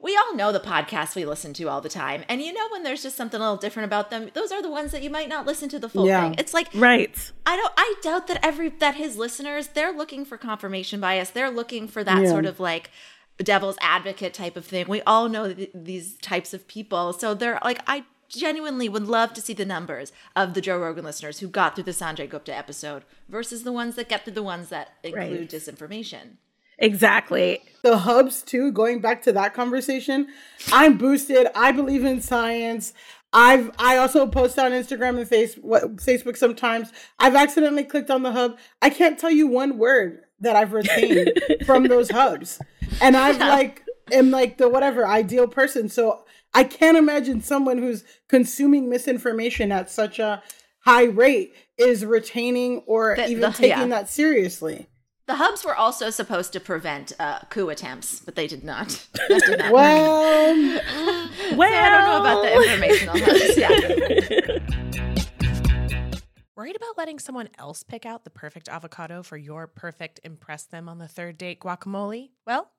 we 0.00 0.16
all 0.16 0.34
know 0.36 0.52
the 0.52 0.60
podcasts 0.60 1.16
we 1.16 1.24
listen 1.24 1.52
to 1.54 1.68
all 1.68 1.80
the 1.80 1.88
time. 1.88 2.24
And 2.28 2.40
you 2.40 2.52
know 2.52 2.68
when 2.70 2.84
there's 2.84 3.02
just 3.02 3.16
something 3.16 3.40
a 3.40 3.42
little 3.42 3.56
different 3.56 3.86
about 3.86 4.10
them, 4.10 4.30
those 4.32 4.52
are 4.52 4.62
the 4.62 4.70
ones 4.70 4.92
that 4.92 5.02
you 5.02 5.10
might 5.10 5.28
not 5.28 5.44
listen 5.44 5.68
to 5.70 5.78
the 5.78 5.88
full 5.88 6.06
yeah. 6.06 6.22
thing. 6.22 6.36
It's 6.38 6.54
like 6.54 6.68
Right. 6.74 7.32
I 7.44 7.56
don't 7.56 7.72
I 7.76 7.94
doubt 8.02 8.28
that 8.28 8.38
every 8.44 8.68
that 8.68 8.94
his 8.94 9.16
listeners, 9.16 9.68
they're 9.68 9.92
looking 9.92 10.24
for 10.24 10.38
confirmation 10.38 11.00
bias. 11.00 11.30
They're 11.30 11.50
looking 11.50 11.88
for 11.88 12.04
that 12.04 12.22
yeah. 12.22 12.28
sort 12.28 12.46
of 12.46 12.60
like 12.60 12.90
devil's 13.38 13.76
advocate 13.80 14.34
type 14.34 14.56
of 14.56 14.64
thing. 14.64 14.86
We 14.88 15.02
all 15.02 15.28
know 15.28 15.52
th- 15.52 15.70
these 15.74 16.16
types 16.18 16.54
of 16.54 16.68
people. 16.68 17.12
So 17.12 17.34
they're 17.34 17.58
like 17.64 17.82
I 17.88 18.04
genuinely 18.28 18.88
would 18.88 19.06
love 19.06 19.32
to 19.32 19.40
see 19.40 19.54
the 19.54 19.64
numbers 19.64 20.12
of 20.36 20.54
the 20.54 20.60
Joe 20.60 20.78
Rogan 20.78 21.04
listeners 21.04 21.40
who 21.40 21.48
got 21.48 21.74
through 21.74 21.84
the 21.84 21.90
Sanjay 21.90 22.28
Gupta 22.28 22.54
episode 22.54 23.02
versus 23.28 23.64
the 23.64 23.72
ones 23.72 23.96
that 23.96 24.08
get 24.08 24.24
through 24.24 24.34
the 24.34 24.42
ones 24.44 24.68
that 24.68 24.92
include 25.02 25.40
right. 25.40 25.50
disinformation. 25.50 26.36
Exactly. 26.78 27.60
The 27.82 27.98
hubs 27.98 28.42
too, 28.42 28.72
going 28.72 29.00
back 29.00 29.22
to 29.22 29.32
that 29.32 29.54
conversation, 29.54 30.28
I'm 30.72 30.98
boosted. 30.98 31.46
I 31.54 31.72
believe 31.72 32.04
in 32.04 32.20
science. 32.20 32.92
I've 33.32 33.70
I 33.78 33.98
also 33.98 34.26
post 34.26 34.58
on 34.58 34.72
Instagram 34.72 35.18
and 35.18 35.28
face 35.28 35.54
what, 35.56 35.96
Facebook 35.96 36.36
sometimes. 36.36 36.92
I've 37.18 37.34
accidentally 37.34 37.84
clicked 37.84 38.10
on 38.10 38.22
the 38.22 38.32
hub. 38.32 38.58
I 38.80 38.90
can't 38.90 39.18
tell 39.18 39.30
you 39.30 39.46
one 39.46 39.78
word 39.78 40.20
that 40.40 40.56
I've 40.56 40.72
retained 40.72 41.32
from 41.66 41.84
those 41.84 42.10
hubs, 42.10 42.58
and 43.00 43.16
I've 43.16 43.38
like 43.38 43.84
am 44.12 44.30
like 44.30 44.56
the 44.58 44.68
whatever 44.68 45.06
ideal 45.06 45.46
person. 45.46 45.88
So 45.88 46.24
I 46.54 46.64
can't 46.64 46.96
imagine 46.96 47.42
someone 47.42 47.78
who's 47.78 48.02
consuming 48.28 48.88
misinformation 48.88 49.70
at 49.72 49.90
such 49.90 50.18
a 50.18 50.42
high 50.80 51.04
rate 51.04 51.54
is 51.76 52.04
retaining 52.06 52.78
or 52.86 53.14
The- 53.16 53.28
even 53.28 53.40
the- 53.42 53.50
taking 53.50 53.68
yeah. 53.68 53.86
that 53.88 54.08
seriously. 54.08 54.88
The 55.28 55.34
hubs 55.34 55.62
were 55.62 55.76
also 55.76 56.08
supposed 56.08 56.54
to 56.54 56.60
prevent 56.60 57.12
uh, 57.20 57.40
coup 57.50 57.68
attempts, 57.68 58.18
but 58.20 58.34
they 58.34 58.46
did 58.46 58.64
not. 58.64 59.06
Did 59.28 59.58
not 59.58 59.72
Well, 59.72 60.80
well, 61.54 61.74
I 61.74 61.90
don't 61.90 62.04
know 62.06 62.20
about 62.20 62.42
the 62.42 62.54
informational 62.54 63.18
hubs. 63.18 63.58
Yeah. 63.58 63.68
Worried 66.56 66.76
about 66.76 66.96
letting 66.96 67.18
someone 67.18 67.50
else 67.58 67.82
pick 67.82 68.06
out 68.06 68.24
the 68.24 68.30
perfect 68.30 68.70
avocado 68.70 69.22
for 69.22 69.36
your 69.36 69.66
perfect 69.66 70.18
impress 70.24 70.64
them 70.64 70.88
on 70.88 70.96
the 70.96 71.06
third 71.06 71.36
date 71.36 71.60
guacamole? 71.60 72.30
Well, 72.46 72.70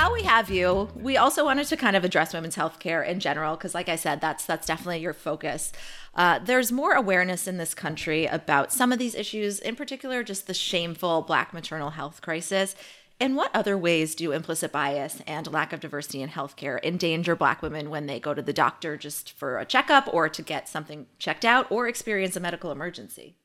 While 0.00 0.14
we 0.14 0.22
have 0.22 0.48
you, 0.48 0.88
we 0.96 1.18
also 1.18 1.44
wanted 1.44 1.66
to 1.66 1.76
kind 1.76 1.94
of 1.94 2.04
address 2.04 2.32
women's 2.32 2.54
health 2.54 2.78
care 2.78 3.02
in 3.02 3.20
general, 3.20 3.54
because, 3.54 3.74
like 3.74 3.90
I 3.90 3.96
said, 3.96 4.18
that's 4.18 4.46
that's 4.46 4.66
definitely 4.66 5.00
your 5.00 5.12
focus. 5.12 5.72
Uh, 6.14 6.38
there's 6.38 6.72
more 6.72 6.94
awareness 6.94 7.46
in 7.46 7.58
this 7.58 7.74
country 7.74 8.24
about 8.24 8.72
some 8.72 8.92
of 8.92 8.98
these 8.98 9.14
issues, 9.14 9.58
in 9.58 9.76
particular, 9.76 10.22
just 10.22 10.46
the 10.46 10.54
shameful 10.54 11.20
Black 11.20 11.52
maternal 11.52 11.90
health 11.90 12.22
crisis. 12.22 12.74
In 13.20 13.34
what 13.34 13.54
other 13.54 13.76
ways 13.76 14.14
do 14.14 14.32
implicit 14.32 14.72
bias 14.72 15.20
and 15.26 15.52
lack 15.52 15.70
of 15.74 15.80
diversity 15.80 16.22
in 16.22 16.30
healthcare 16.30 16.82
endanger 16.82 17.36
Black 17.36 17.60
women 17.60 17.90
when 17.90 18.06
they 18.06 18.18
go 18.18 18.32
to 18.32 18.40
the 18.40 18.54
doctor 18.54 18.96
just 18.96 19.30
for 19.30 19.58
a 19.58 19.66
checkup 19.66 20.08
or 20.14 20.30
to 20.30 20.40
get 20.40 20.66
something 20.66 21.08
checked 21.18 21.44
out 21.44 21.70
or 21.70 21.86
experience 21.86 22.36
a 22.36 22.40
medical 22.40 22.72
emergency? 22.72 23.36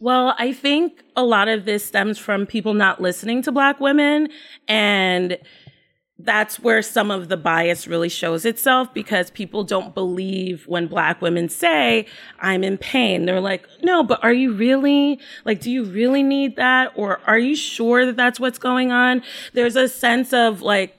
Well, 0.00 0.34
I 0.40 0.52
think 0.52 1.04
a 1.14 1.22
lot 1.22 1.46
of 1.46 1.66
this 1.66 1.84
stems 1.84 2.18
from 2.18 2.46
people 2.46 2.74
not 2.74 3.00
listening 3.00 3.42
to 3.42 3.52
Black 3.52 3.78
women. 3.78 4.28
And 4.66 5.38
that's 6.24 6.58
where 6.58 6.82
some 6.82 7.10
of 7.10 7.28
the 7.28 7.36
bias 7.36 7.86
really 7.86 8.08
shows 8.08 8.44
itself 8.44 8.92
because 8.94 9.30
people 9.30 9.62
don't 9.62 9.94
believe 9.94 10.66
when 10.66 10.86
Black 10.86 11.20
women 11.20 11.48
say, 11.48 12.06
I'm 12.40 12.64
in 12.64 12.78
pain. 12.78 13.26
They're 13.26 13.40
like, 13.40 13.68
no, 13.82 14.02
but 14.02 14.22
are 14.24 14.32
you 14.32 14.52
really? 14.52 15.20
Like, 15.44 15.60
do 15.60 15.70
you 15.70 15.84
really 15.84 16.22
need 16.22 16.56
that? 16.56 16.92
Or 16.96 17.20
are 17.26 17.38
you 17.38 17.54
sure 17.54 18.06
that 18.06 18.16
that's 18.16 18.40
what's 18.40 18.58
going 18.58 18.90
on? 18.90 19.22
There's 19.52 19.76
a 19.76 19.88
sense 19.88 20.32
of 20.32 20.62
like, 20.62 20.98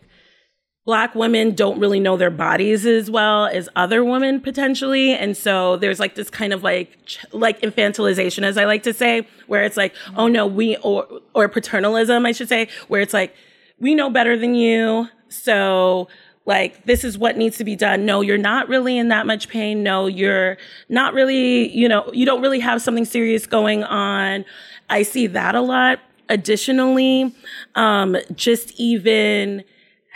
Black 0.85 1.15
women 1.15 1.55
don't 1.55 1.79
really 1.79 1.99
know 1.99 2.15
their 2.15 2.29
bodies 2.29 2.85
as 2.85 3.09
well 3.09 3.47
as 3.47 3.67
other 3.75 4.05
women 4.05 4.39
potentially. 4.39 5.13
And 5.13 5.35
so 5.35 5.77
there's 5.77 5.99
like 5.99 6.13
this 6.13 6.29
kind 6.29 6.53
of 6.53 6.61
like, 6.61 6.95
like 7.31 7.59
infantilization, 7.61 8.43
as 8.43 8.55
I 8.55 8.65
like 8.65 8.83
to 8.83 8.93
say, 8.93 9.27
where 9.47 9.63
it's 9.63 9.77
like, 9.77 9.95
oh 10.15 10.27
no, 10.27 10.45
we, 10.45 10.77
or, 10.83 11.07
or 11.33 11.49
paternalism, 11.49 12.23
I 12.23 12.33
should 12.33 12.49
say, 12.49 12.67
where 12.87 13.01
it's 13.01 13.15
like, 13.15 13.33
we 13.79 13.95
know 13.95 14.09
better 14.09 14.37
than 14.37 14.55
you. 14.55 15.07
So 15.29 16.07
like, 16.45 16.85
this 16.85 17.03
is 17.03 17.17
what 17.17 17.37
needs 17.37 17.57
to 17.57 17.63
be 17.63 17.75
done. 17.75 18.05
No, 18.05 18.21
you're 18.21 18.37
not 18.37 18.69
really 18.69 18.97
in 18.97 19.07
that 19.09 19.25
much 19.25 19.49
pain. 19.49 19.81
No, 19.81 20.05
you're 20.07 20.57
not 20.89 21.13
really, 21.13 21.75
you 21.75 21.89
know, 21.89 22.09
you 22.13 22.25
don't 22.25 22.41
really 22.41 22.59
have 22.59 22.81
something 22.81 23.05
serious 23.05 23.47
going 23.47 23.83
on. 23.83 24.45
I 24.89 25.01
see 25.03 25.27
that 25.27 25.55
a 25.55 25.61
lot. 25.61 25.99
Additionally, 26.29 27.35
um, 27.75 28.17
just 28.35 28.79
even, 28.79 29.63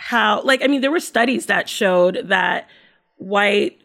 how 0.00 0.40
like 0.44 0.64
i 0.64 0.66
mean 0.66 0.80
there 0.80 0.90
were 0.90 0.98
studies 0.98 1.44
that 1.44 1.68
showed 1.68 2.22
that 2.24 2.66
white 3.16 3.78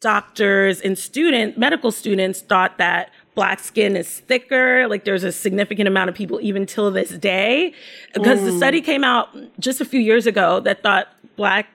doctors 0.00 0.80
and 0.80 0.98
student 0.98 1.56
medical 1.56 1.92
students 1.92 2.40
thought 2.40 2.78
that 2.78 3.10
black 3.34 3.60
skin 3.60 3.96
is 3.96 4.20
thicker 4.20 4.86
like 4.88 5.04
there's 5.04 5.24
a 5.24 5.32
significant 5.32 5.88
amount 5.88 6.10
of 6.10 6.14
people 6.14 6.38
even 6.42 6.66
till 6.66 6.90
this 6.90 7.10
day. 7.10 7.72
Because 8.12 8.44
the 8.44 8.50
Mm. 8.50 8.56
study 8.58 8.80
came 8.80 9.04
out 9.04 9.28
just 9.58 9.80
a 9.80 9.84
few 9.84 10.00
years 10.00 10.26
ago 10.26 10.60
that 10.60 10.82
thought 10.82 11.08
black 11.36 11.68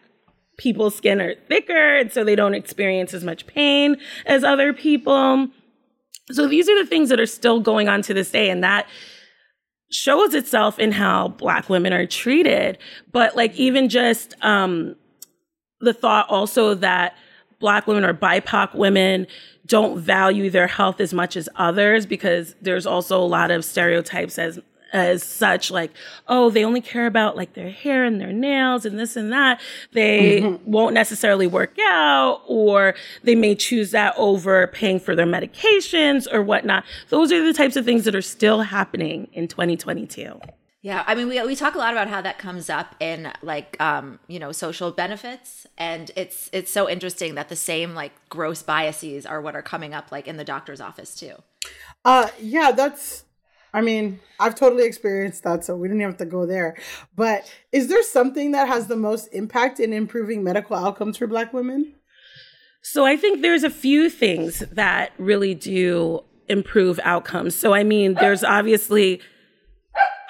people's 0.57 0.95
skin 0.95 1.19
are 1.21 1.35
thicker 1.47 1.97
and 1.97 2.11
so 2.11 2.23
they 2.23 2.35
don't 2.35 2.53
experience 2.53 3.13
as 3.13 3.23
much 3.23 3.45
pain 3.47 3.97
as 4.25 4.43
other 4.43 4.71
people. 4.73 5.47
So 6.31 6.47
these 6.47 6.67
are 6.69 6.77
the 6.83 6.87
things 6.87 7.09
that 7.09 7.19
are 7.19 7.25
still 7.25 7.59
going 7.59 7.87
on 7.87 8.01
to 8.03 8.13
this 8.13 8.29
day 8.31 8.49
and 8.49 8.63
that 8.63 8.87
shows 9.89 10.33
itself 10.33 10.77
in 10.79 10.91
how 10.91 11.29
black 11.29 11.69
women 11.69 11.93
are 11.93 12.05
treated. 12.05 12.77
But 13.11 13.35
like 13.35 13.55
even 13.55 13.89
just 13.89 14.35
um 14.41 14.95
the 15.79 15.93
thought 15.93 16.27
also 16.29 16.73
that 16.75 17.15
black 17.59 17.87
women 17.87 18.03
or 18.05 18.13
bipoc 18.13 18.73
women 18.75 19.27
don't 19.65 19.99
value 19.99 20.49
their 20.49 20.67
health 20.67 21.01
as 21.01 21.13
much 21.13 21.35
as 21.35 21.49
others 21.55 22.05
because 22.05 22.55
there's 22.61 22.85
also 22.85 23.19
a 23.19 23.25
lot 23.25 23.51
of 23.51 23.65
stereotypes 23.65 24.37
as 24.39 24.59
as 24.93 25.21
such 25.21 25.69
like 25.69 25.91
oh 26.29 26.49
they 26.49 26.63
only 26.63 26.79
care 26.79 27.07
about 27.07 27.35
like 27.35 27.51
their 27.55 27.69
hair 27.69 28.05
and 28.05 28.21
their 28.21 28.31
nails 28.31 28.85
and 28.85 28.97
this 28.97 29.17
and 29.17 29.33
that. 29.33 29.59
They 29.91 30.39
Mhm. 30.41 30.61
won't 30.63 30.93
necessarily 30.93 31.45
work 31.45 31.75
out 31.85 32.41
or 32.47 32.95
they 33.23 33.35
may 33.35 33.53
choose 33.53 33.91
that 33.91 34.13
over 34.17 34.65
paying 34.67 35.01
for 35.01 35.13
their 35.13 35.25
medications 35.25 36.25
or 36.31 36.41
whatnot. 36.41 36.85
Those 37.09 37.33
are 37.33 37.43
the 37.45 37.51
types 37.53 37.75
of 37.75 37.83
things 37.83 38.05
that 38.05 38.15
are 38.15 38.21
still 38.21 38.61
happening 38.61 39.27
in 39.33 39.49
2022 39.49 40.39
Yeah, 40.81 41.03
I 41.07 41.15
mean, 41.15 41.27
we 41.27 41.41
we 41.43 41.55
talk 41.55 41.75
a 41.75 41.79
lot 41.79 41.91
about 41.91 42.07
how 42.07 42.21
that 42.21 42.37
comes 42.37 42.69
up 42.69 42.95
in 42.99 43.31
like 43.41 43.79
um, 43.81 44.19
you 44.27 44.37
know 44.39 44.51
social 44.51 44.91
benefits, 44.91 45.65
and 45.77 46.11
it's 46.15 46.49
it's 46.53 46.71
so 46.71 46.87
interesting 46.87 47.35
that 47.35 47.49
the 47.49 47.55
same 47.55 47.95
like 47.95 48.11
gross 48.29 48.61
biases 48.61 49.25
are 49.25 49.41
what 49.41 49.55
are 49.55 49.63
coming 49.63 49.93
up 49.93 50.11
like 50.11 50.27
in 50.27 50.37
the 50.37 50.43
doctor's 50.43 50.79
office 50.79 51.15
too. 51.15 51.33
Uh, 52.05 52.29
yeah, 52.39 52.71
that's. 52.71 53.23
I 53.73 53.81
mean, 53.81 54.21
I've 54.39 54.55
totally 54.55 54.85
experienced 54.85 55.43
that, 55.43 55.65
so 55.65 55.75
we 55.75 55.87
didn't 55.87 56.01
have 56.01 56.17
to 56.17 56.25
go 56.25 56.45
there. 56.45 56.77
But 57.15 57.51
is 57.71 57.89
there 57.89 58.01
something 58.01 58.51
that 58.51 58.67
has 58.67 58.87
the 58.87 58.95
most 58.95 59.27
impact 59.33 59.79
in 59.79 59.93
improving 59.93 60.43
medical 60.43 60.75
outcomes 60.75 61.17
for 61.17 61.27
Black 61.27 61.53
women? 61.53 61.95
So 62.81 63.05
I 63.05 63.17
think 63.17 63.41
there's 63.41 63.63
a 63.63 63.69
few 63.69 64.09
things 64.09 64.59
that 64.71 65.11
really 65.17 65.53
do 65.53 66.23
improve 66.47 66.99
outcomes. 67.03 67.55
So 67.55 67.73
I 67.73 67.83
mean, 67.83 68.13
there's 68.13 68.43
obviously 68.43 69.21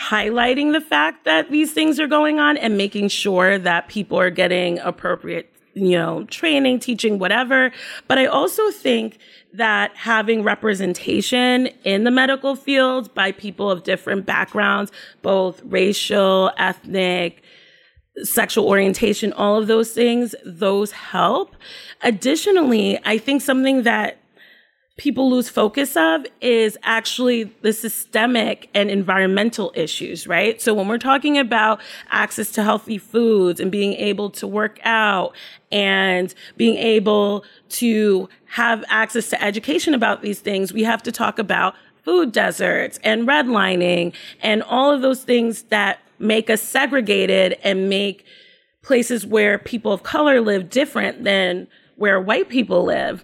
highlighting 0.01 0.73
the 0.73 0.81
fact 0.81 1.25
that 1.25 1.49
these 1.51 1.73
things 1.73 1.99
are 1.99 2.07
going 2.07 2.39
on 2.39 2.57
and 2.57 2.77
making 2.77 3.09
sure 3.09 3.57
that 3.57 3.87
people 3.87 4.19
are 4.19 4.29
getting 4.29 4.79
appropriate 4.79 5.51
you 5.77 5.91
know, 5.91 6.23
training, 6.25 6.79
teaching, 6.79 7.19
whatever. 7.19 7.71
But 8.07 8.17
I 8.17 8.25
also 8.25 8.71
think 8.71 9.19
that 9.53 9.95
having 9.95 10.43
representation 10.43 11.67
in 11.83 12.03
the 12.03 12.11
medical 12.11 12.55
field 12.55 13.13
by 13.13 13.31
people 13.31 13.69
of 13.69 13.83
different 13.83 14.25
backgrounds, 14.25 14.91
both 15.21 15.61
racial, 15.63 16.51
ethnic, 16.57 17.43
sexual 18.23 18.67
orientation, 18.67 19.33
all 19.33 19.57
of 19.57 19.67
those 19.67 19.91
things, 19.91 20.33
those 20.43 20.91
help. 20.91 21.55
Additionally, 22.01 22.99
I 23.05 23.17
think 23.17 23.41
something 23.41 23.83
that 23.83 24.17
people 24.97 25.29
lose 25.29 25.47
focus 25.47 25.95
of 25.95 26.25
is 26.41 26.77
actually 26.81 27.43
the 27.61 27.71
systemic 27.71 28.67
and 28.73 28.89
environmental 28.89 29.71
issues, 29.75 30.27
right? 30.27 30.59
So 30.59 30.73
when 30.73 30.87
we're 30.87 30.97
talking 30.97 31.37
about 31.37 31.79
access 32.09 32.51
to 32.53 32.63
healthy 32.63 32.97
foods 32.97 33.59
and 33.59 33.71
being 33.71 33.93
able 33.93 34.31
to 34.31 34.47
work 34.47 34.79
out 34.83 35.35
and 35.71 36.33
being 36.57 36.77
able 36.77 37.45
to 37.69 38.27
have 38.45 38.83
access 38.89 39.29
to 39.29 39.41
education 39.43 39.93
about 39.93 40.23
these 40.23 40.39
things, 40.39 40.73
we 40.73 40.83
have 40.83 41.03
to 41.03 41.11
talk 41.11 41.37
about 41.37 41.75
food 42.03 42.31
deserts 42.31 42.99
and 43.03 43.27
redlining 43.27 44.13
and 44.41 44.63
all 44.63 44.91
of 44.91 45.01
those 45.01 45.23
things 45.23 45.63
that 45.63 45.99
make 46.17 46.49
us 46.49 46.61
segregated 46.61 47.55
and 47.63 47.87
make 47.87 48.25
places 48.81 49.25
where 49.25 49.59
people 49.59 49.91
of 49.91 50.01
color 50.01 50.41
live 50.41 50.69
different 50.69 51.23
than 51.23 51.67
where 51.97 52.19
white 52.19 52.49
people 52.49 52.83
live. 52.83 53.23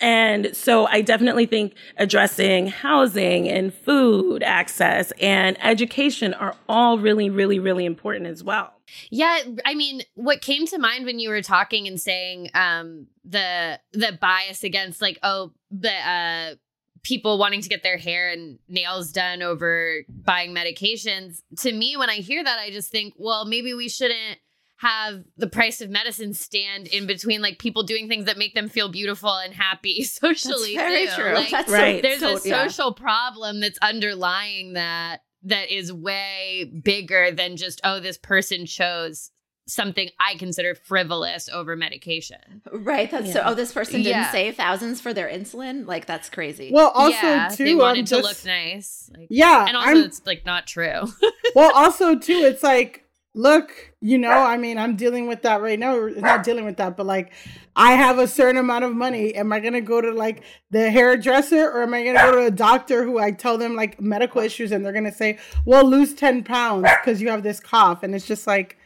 And 0.00 0.56
so 0.56 0.86
I 0.86 1.02
definitely 1.02 1.46
think 1.46 1.74
addressing 1.96 2.68
housing 2.68 3.48
and 3.48 3.72
food 3.72 4.42
access 4.42 5.12
and 5.20 5.62
education 5.62 6.32
are 6.34 6.56
all 6.68 6.98
really, 6.98 7.28
really, 7.28 7.58
really 7.58 7.84
important 7.84 8.26
as 8.26 8.42
well. 8.42 8.72
Yeah, 9.10 9.38
I 9.64 9.74
mean, 9.74 10.02
what 10.14 10.40
came 10.40 10.66
to 10.66 10.78
mind 10.78 11.04
when 11.04 11.18
you 11.18 11.28
were 11.28 11.42
talking 11.42 11.86
and 11.86 12.00
saying 12.00 12.50
um 12.54 13.06
the 13.24 13.78
the 13.92 14.18
bias 14.20 14.64
against 14.64 15.00
like 15.00 15.18
oh 15.22 15.52
the 15.70 15.92
uh 15.92 16.54
people 17.02 17.38
wanting 17.38 17.62
to 17.62 17.68
get 17.68 17.82
their 17.82 17.96
hair 17.96 18.30
and 18.30 18.58
nails 18.68 19.12
done 19.12 19.42
over 19.42 20.02
buying 20.08 20.54
medications. 20.54 21.40
To 21.58 21.72
me 21.72 21.96
when 21.96 22.10
I 22.10 22.16
hear 22.16 22.42
that 22.42 22.58
I 22.58 22.70
just 22.70 22.90
think, 22.90 23.14
well, 23.16 23.44
maybe 23.44 23.74
we 23.74 23.88
shouldn't 23.88 24.38
have 24.80 25.22
the 25.36 25.46
price 25.46 25.82
of 25.82 25.90
medicine 25.90 26.32
stand 26.32 26.86
in 26.86 27.06
between 27.06 27.42
like 27.42 27.58
people 27.58 27.82
doing 27.82 28.08
things 28.08 28.24
that 28.24 28.38
make 28.38 28.54
them 28.54 28.66
feel 28.66 28.88
beautiful 28.88 29.36
and 29.36 29.52
happy 29.52 30.02
socially. 30.04 30.74
That's 30.74 30.88
very 30.90 31.06
too. 31.06 31.12
true. 31.14 31.34
Like, 31.34 31.50
That's 31.50 31.70
right. 31.70 32.00
There's 32.00 32.20
so- 32.20 32.36
a 32.36 32.40
yeah. 32.48 32.66
social 32.66 32.94
problem 32.94 33.60
that's 33.60 33.78
underlying 33.82 34.72
that 34.72 35.18
that 35.42 35.70
is 35.70 35.92
way 35.92 36.70
bigger 36.82 37.30
than 37.30 37.56
just 37.58 37.80
oh 37.84 38.00
this 38.00 38.16
person 38.16 38.64
chose 38.64 39.30
something 39.66 40.08
I 40.18 40.34
consider 40.36 40.74
frivolous 40.74 41.48
over 41.50 41.76
medication. 41.76 42.62
Right. 42.72 43.10
That's 43.10 43.34
so. 43.34 43.42
Oh, 43.44 43.54
this 43.54 43.72
person 43.72 43.96
didn't 44.02 44.22
Yeah. 44.22 44.32
save 44.32 44.56
thousands 44.56 45.00
for 45.00 45.12
their 45.12 45.28
insulin. 45.28 45.86
Like 45.86 46.06
that's 46.06 46.30
crazy. 46.30 46.70
Well, 46.72 46.88
also 46.88 47.10
yeah, 47.26 47.50
too, 47.54 47.64
they 47.64 47.74
wanted 47.74 48.00
um, 48.00 48.04
to 48.06 48.16
just- 48.22 48.44
look 48.46 48.46
nice. 48.50 49.10
Like, 49.14 49.26
Yeah, 49.28 49.66
and 49.68 49.76
also 49.76 49.88
I'm- 49.90 49.96
it's 50.04 50.22
like 50.26 50.46
not 50.46 50.66
true. 50.66 51.02
well, 51.54 51.70
also 51.76 52.16
too, 52.18 52.32
it's 52.44 52.62
like, 52.62 53.04
look, 53.34 53.92
you 54.00 54.18
know, 54.18 54.30
I 54.30 54.56
mean, 54.56 54.78
I'm 54.78 54.96
dealing 54.96 55.26
with 55.26 55.42
that 55.42 55.60
right 55.60 55.78
now. 55.78 56.08
Not 56.16 56.42
dealing 56.42 56.64
with 56.64 56.76
that, 56.78 56.96
but 56.96 57.06
like, 57.06 57.32
I 57.76 57.92
have 57.92 58.18
a 58.18 58.26
certain 58.26 58.56
amount 58.56 58.84
of 58.84 58.94
money. 58.94 59.34
Am 59.34 59.52
I 59.52 59.60
gonna 59.60 59.80
go 59.80 60.00
to 60.00 60.12
like 60.12 60.42
the 60.70 60.90
hairdresser, 60.90 61.70
or 61.70 61.82
am 61.82 61.94
I 61.94 62.04
gonna 62.04 62.18
go 62.18 62.32
to 62.32 62.46
a 62.46 62.50
doctor 62.50 63.04
who 63.04 63.18
I 63.18 63.30
tell 63.30 63.58
them 63.58 63.76
like 63.76 64.00
medical 64.00 64.40
issues, 64.40 64.72
and 64.72 64.84
they're 64.84 64.92
gonna 64.92 65.12
say, 65.12 65.38
"Well, 65.64 65.84
lose 65.84 66.14
ten 66.14 66.42
pounds 66.42 66.88
because 67.02 67.20
you 67.20 67.28
have 67.30 67.42
this 67.42 67.60
cough," 67.60 68.02
and 68.02 68.14
it's 68.14 68.26
just 68.26 68.46
like, 68.46 68.76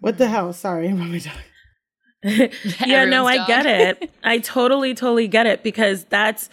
what 0.00 0.18
the 0.18 0.28
hell? 0.28 0.52
Sorry, 0.52 0.88
my 0.92 1.18
dog. 1.18 1.32
yeah, 2.86 3.04
no, 3.04 3.26
Everyone's 3.26 3.38
I 3.38 3.46
get 3.46 3.66
it. 3.66 4.10
I 4.24 4.38
totally, 4.38 4.94
totally 4.94 5.28
get 5.28 5.46
it 5.46 5.62
because 5.62 6.04
that's 6.04 6.48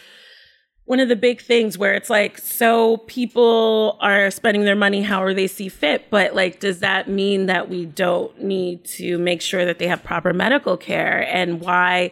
one 0.85 0.99
of 0.99 1.07
the 1.07 1.15
big 1.15 1.41
things 1.41 1.77
where 1.77 1.93
it's 1.93 2.09
like, 2.09 2.37
so 2.37 2.97
people 2.97 3.97
are 4.01 4.29
spending 4.29 4.65
their 4.65 4.75
money 4.75 5.01
however 5.01 5.33
they 5.33 5.47
see 5.47 5.69
fit, 5.69 6.09
but 6.09 6.35
like, 6.35 6.59
does 6.59 6.79
that 6.79 7.07
mean 7.07 7.45
that 7.45 7.69
we 7.69 7.85
don't 7.85 8.41
need 8.41 8.83
to 8.83 9.17
make 9.17 9.41
sure 9.41 9.63
that 9.63 9.79
they 9.79 9.87
have 9.87 10.03
proper 10.03 10.33
medical 10.33 10.75
care? 10.75 11.25
And 11.31 11.61
why 11.61 12.11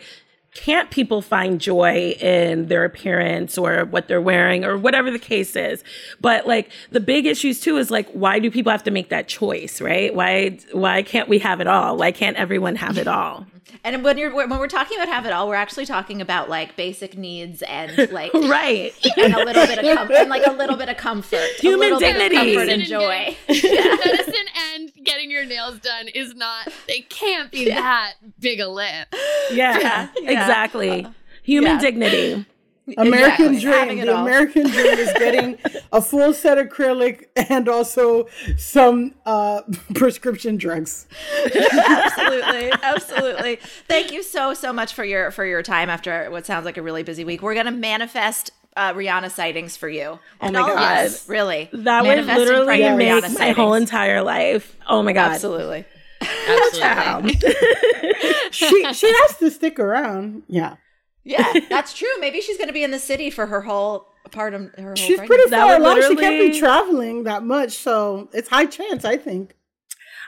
can't 0.54 0.91
people 0.91 1.22
find 1.22 1.62
joy 1.62 2.16
in 2.20 2.68
their 2.68 2.84
appearance 2.84 3.58
or 3.58 3.86
what 3.86 4.08
they're 4.08 4.22
wearing 4.22 4.66
or 4.66 4.78
whatever 4.78 5.10
the 5.10 5.20
case 5.20 5.56
is? 5.56 5.84
But 6.20 6.45
like, 6.45 6.70
the 6.91 6.99
big 6.99 7.26
issues 7.26 7.60
too 7.62 7.78
is 7.78 7.89
like, 7.89 8.10
why 8.12 8.39
do 8.39 8.52
people 8.52 8.72
have 8.72 8.84
to 8.84 8.91
make 8.91 9.10
that 9.10 9.28
choice, 9.28 9.80
right? 9.80 10.14
Why, 10.14 10.58
why 10.74 11.04
can't 11.04 11.30
we 11.30 11.39
have 11.39 11.62
it 11.62 11.68
all? 11.68 11.97
Why 11.97 12.12
can't 12.12 12.36
everyone 12.38 12.76
have 12.76 12.97
it 12.97 13.08
all? 13.08 13.45
and 13.86 14.04
when 14.04 14.18
you're 14.18 14.36
when 14.36 14.49
we're 14.49 14.68
talking 14.68 14.97
about 14.97 15.08
have 15.08 15.26
it 15.26 15.32
all, 15.32 15.47
we're 15.47 15.56
actually 15.56 15.86
talking 15.86 16.20
about 16.20 16.49
like 16.49 16.76
basic 16.76 17.18
needs 17.18 17.62
and 17.62 17.95
like 18.12 18.34
right 18.34 18.91
and 19.18 19.34
a 19.34 19.38
little 19.45 19.66
bit 19.66 19.80
of 19.80 19.97
com- 19.97 20.12
and 20.12 20.30
like 20.30 20.45
a 20.45 20.52
little 20.52 20.76
bit 20.76 20.89
of 20.89 20.97
comfort, 20.97 21.39
Human 21.60 21.80
a 21.93 21.95
little 21.95 21.99
dignity. 21.99 22.36
bit 22.36 22.47
of 22.47 22.56
comfort 22.56 22.70
and 22.74 22.84
joy. 22.84 23.38
medicine 23.47 24.45
and 24.74 24.91
getting 25.06 25.32
your 25.32 25.45
nails 25.45 25.80
done 25.80 26.08
is 26.10 26.36
not 26.36 26.68
it 26.88 27.10
can't 27.10 27.49
be 27.52 27.70
that 27.70 28.14
big 28.39 28.60
a 28.60 28.68
lift. 28.68 29.16
Yeah, 29.52 29.80
Yeah, 29.80 30.08
yeah. 30.20 30.41
Exactly. 30.42 31.08
Human 31.44 31.72
Yeah. 31.74 31.80
dignity. 31.80 32.46
American 32.98 33.54
Exactly. 33.54 33.96
Dream. 33.96 34.00
it 34.00 34.06
The 34.08 34.16
all. 34.16 34.24
American 34.26 34.68
dream 34.70 34.86
is 34.98 35.14
getting 35.14 35.58
a 35.94 36.02
full 36.02 36.34
set 36.34 36.58
of 36.58 36.68
acrylic 36.68 37.26
and 37.36 37.70
also 37.70 38.28
some 38.58 39.14
uh, 39.26 39.62
prescription 39.94 40.58
drugs. 40.58 41.08
absolutely 41.46 42.72
absolutely 42.84 43.56
thank 43.88 44.12
you 44.12 44.24
so 44.24 44.54
so 44.54 44.74
much 44.74 44.94
for 44.94 45.06
your 45.06 45.32
for 45.32 45.46
your 45.46 45.62
time 45.62 45.89
after 45.89 46.30
what 46.32 46.46
sounds 46.46 46.66
like 46.66 46.78
a 46.78 46.82
really 46.82 47.04
busy 47.04 47.24
week 47.24 47.42
we're 47.42 47.56
gonna 47.56 47.72
manifest 47.72 48.52
uh, 48.78 48.94
Rihanna 48.94 49.30
sightings 49.32 49.76
for 49.76 49.89
you. 49.89 50.18
And 50.39 50.54
my 50.54 50.62
all 50.62 50.70
of 50.70 50.76
God. 50.78 51.06
us, 51.06 51.28
really. 51.28 51.70
That 51.74 52.06
would 52.06 52.26
literally 52.26 52.68
make 52.96 53.10
Rihanna 53.10 53.22
my 53.24 53.28
sightings. 53.28 53.58
whole 53.58 53.74
entire 53.74 54.22
life. 54.24 54.78
Oh 54.88 55.04
my 55.04 55.12
god. 55.12 55.34
Absolutely. 55.34 55.84
Absolutely. 56.22 57.39
She 58.51 58.93
she 58.93 59.07
has 59.13 59.38
to 59.38 59.49
stick 59.49 59.80
around. 59.80 60.43
Yeah. 60.47 60.76
Yeah, 61.24 61.53
that's 61.69 61.93
true. 61.93 62.09
Maybe 62.19 62.41
she's 62.41 62.57
going 62.57 62.67
to 62.67 62.74
be 62.74 62.84
in 62.84 62.91
the 62.91 62.99
city 62.99 63.30
for 63.30 63.45
her 63.45 63.61
whole 63.61 64.07
part 64.32 64.53
of 64.53 64.63
her 64.78 64.88
whole 64.88 64.95
She's 64.95 65.17
pregnancy. 65.17 65.28
pretty 65.28 65.49
far 65.51 65.67
would 65.80 65.82
along. 65.82 66.01
She 66.01 66.15
can't 66.15 66.51
be 66.51 66.59
traveling 66.59 67.24
that 67.24 67.43
much, 67.43 67.74
so 67.74 68.28
it's 68.34 68.49
high 68.49 68.65
chance, 68.65 69.05
I 69.05 69.17
think. 69.17 69.55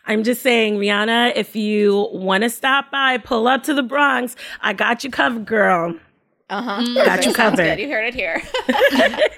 I'm 0.06 0.24
just 0.24 0.42
saying, 0.42 0.78
Rihanna, 0.78 1.34
if 1.36 1.56
you 1.56 2.10
want 2.14 2.44
to 2.44 2.50
stop 2.50 2.92
by, 2.92 3.18
pull 3.18 3.48
up 3.48 3.64
to 3.64 3.74
the 3.74 3.84
Bronx. 3.84 4.36
I 4.62 4.74
got 4.74 5.04
you 5.04 5.10
covered, 5.10 5.46
girl. 5.46 5.96
Uh-huh. 6.50 7.04
Got 7.04 7.26
you 7.26 7.34
covered. 7.34 7.58
good. 7.58 7.80
You 7.80 7.90
heard 7.90 8.06
it 8.06 8.14
here. 8.14 8.42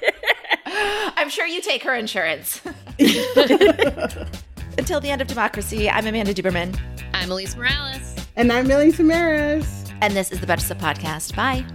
I'm 1.18 1.30
sure 1.30 1.48
you 1.48 1.62
take 1.62 1.84
her 1.84 1.96
insurance. 1.96 2.62
Until 4.78 5.00
the 5.00 5.10
end 5.10 5.22
of 5.22 5.28
democracy, 5.28 5.90
I'm 5.90 6.06
Amanda 6.06 6.34
Duberman. 6.34 6.78
I'm 7.14 7.30
Alise 7.30 7.56
Morales. 7.56 8.16
And 8.36 8.52
I'm 8.52 8.68
Milly 8.68 8.92
Tamarez. 8.92 9.92
And 10.02 10.14
this 10.16 10.32
is 10.32 10.42
the 10.42 10.48
Betches 10.48 10.64
Sup 10.64 10.78
Podcast. 10.78 11.36
Bye. 11.36 11.66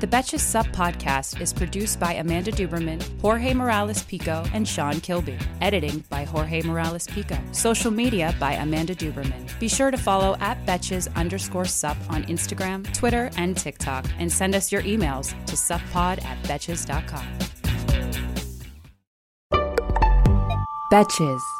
The 0.00 0.06
Betches 0.06 0.40
Sup 0.40 0.66
podcast 0.66 1.40
is 1.40 1.52
produced 1.52 1.98
by 1.98 2.12
Amanda 2.12 2.52
Duberman, 2.52 3.02
Jorge 3.22 3.54
Morales 3.54 4.02
Pico, 4.02 4.44
and 4.52 4.68
Sean 4.68 5.00
Kilby. 5.00 5.38
Editing 5.62 6.04
by 6.10 6.24
Jorge 6.24 6.62
Morales 6.62 7.06
Pico. 7.06 7.38
Social 7.52 7.90
media 7.90 8.34
by 8.38 8.52
Amanda 8.52 8.94
Duberman. 8.94 9.58
Be 9.58 9.66
sure 9.68 9.90
to 9.90 9.96
follow 9.96 10.36
at 10.40 10.64
Betches 10.66 11.12
underscore 11.16 11.64
sup 11.64 11.96
on 12.10 12.24
Instagram, 12.24 12.92
Twitter, 12.92 13.30
and 13.38 13.56
TikTok, 13.56 14.04
and 14.18 14.30
send 14.30 14.54
us 14.54 14.70
your 14.70 14.82
emails 14.82 15.30
to 15.46 15.56
suppod 15.56 16.22
at 16.22 16.42
betches.com. 16.44 17.26
Betches. 20.94 21.53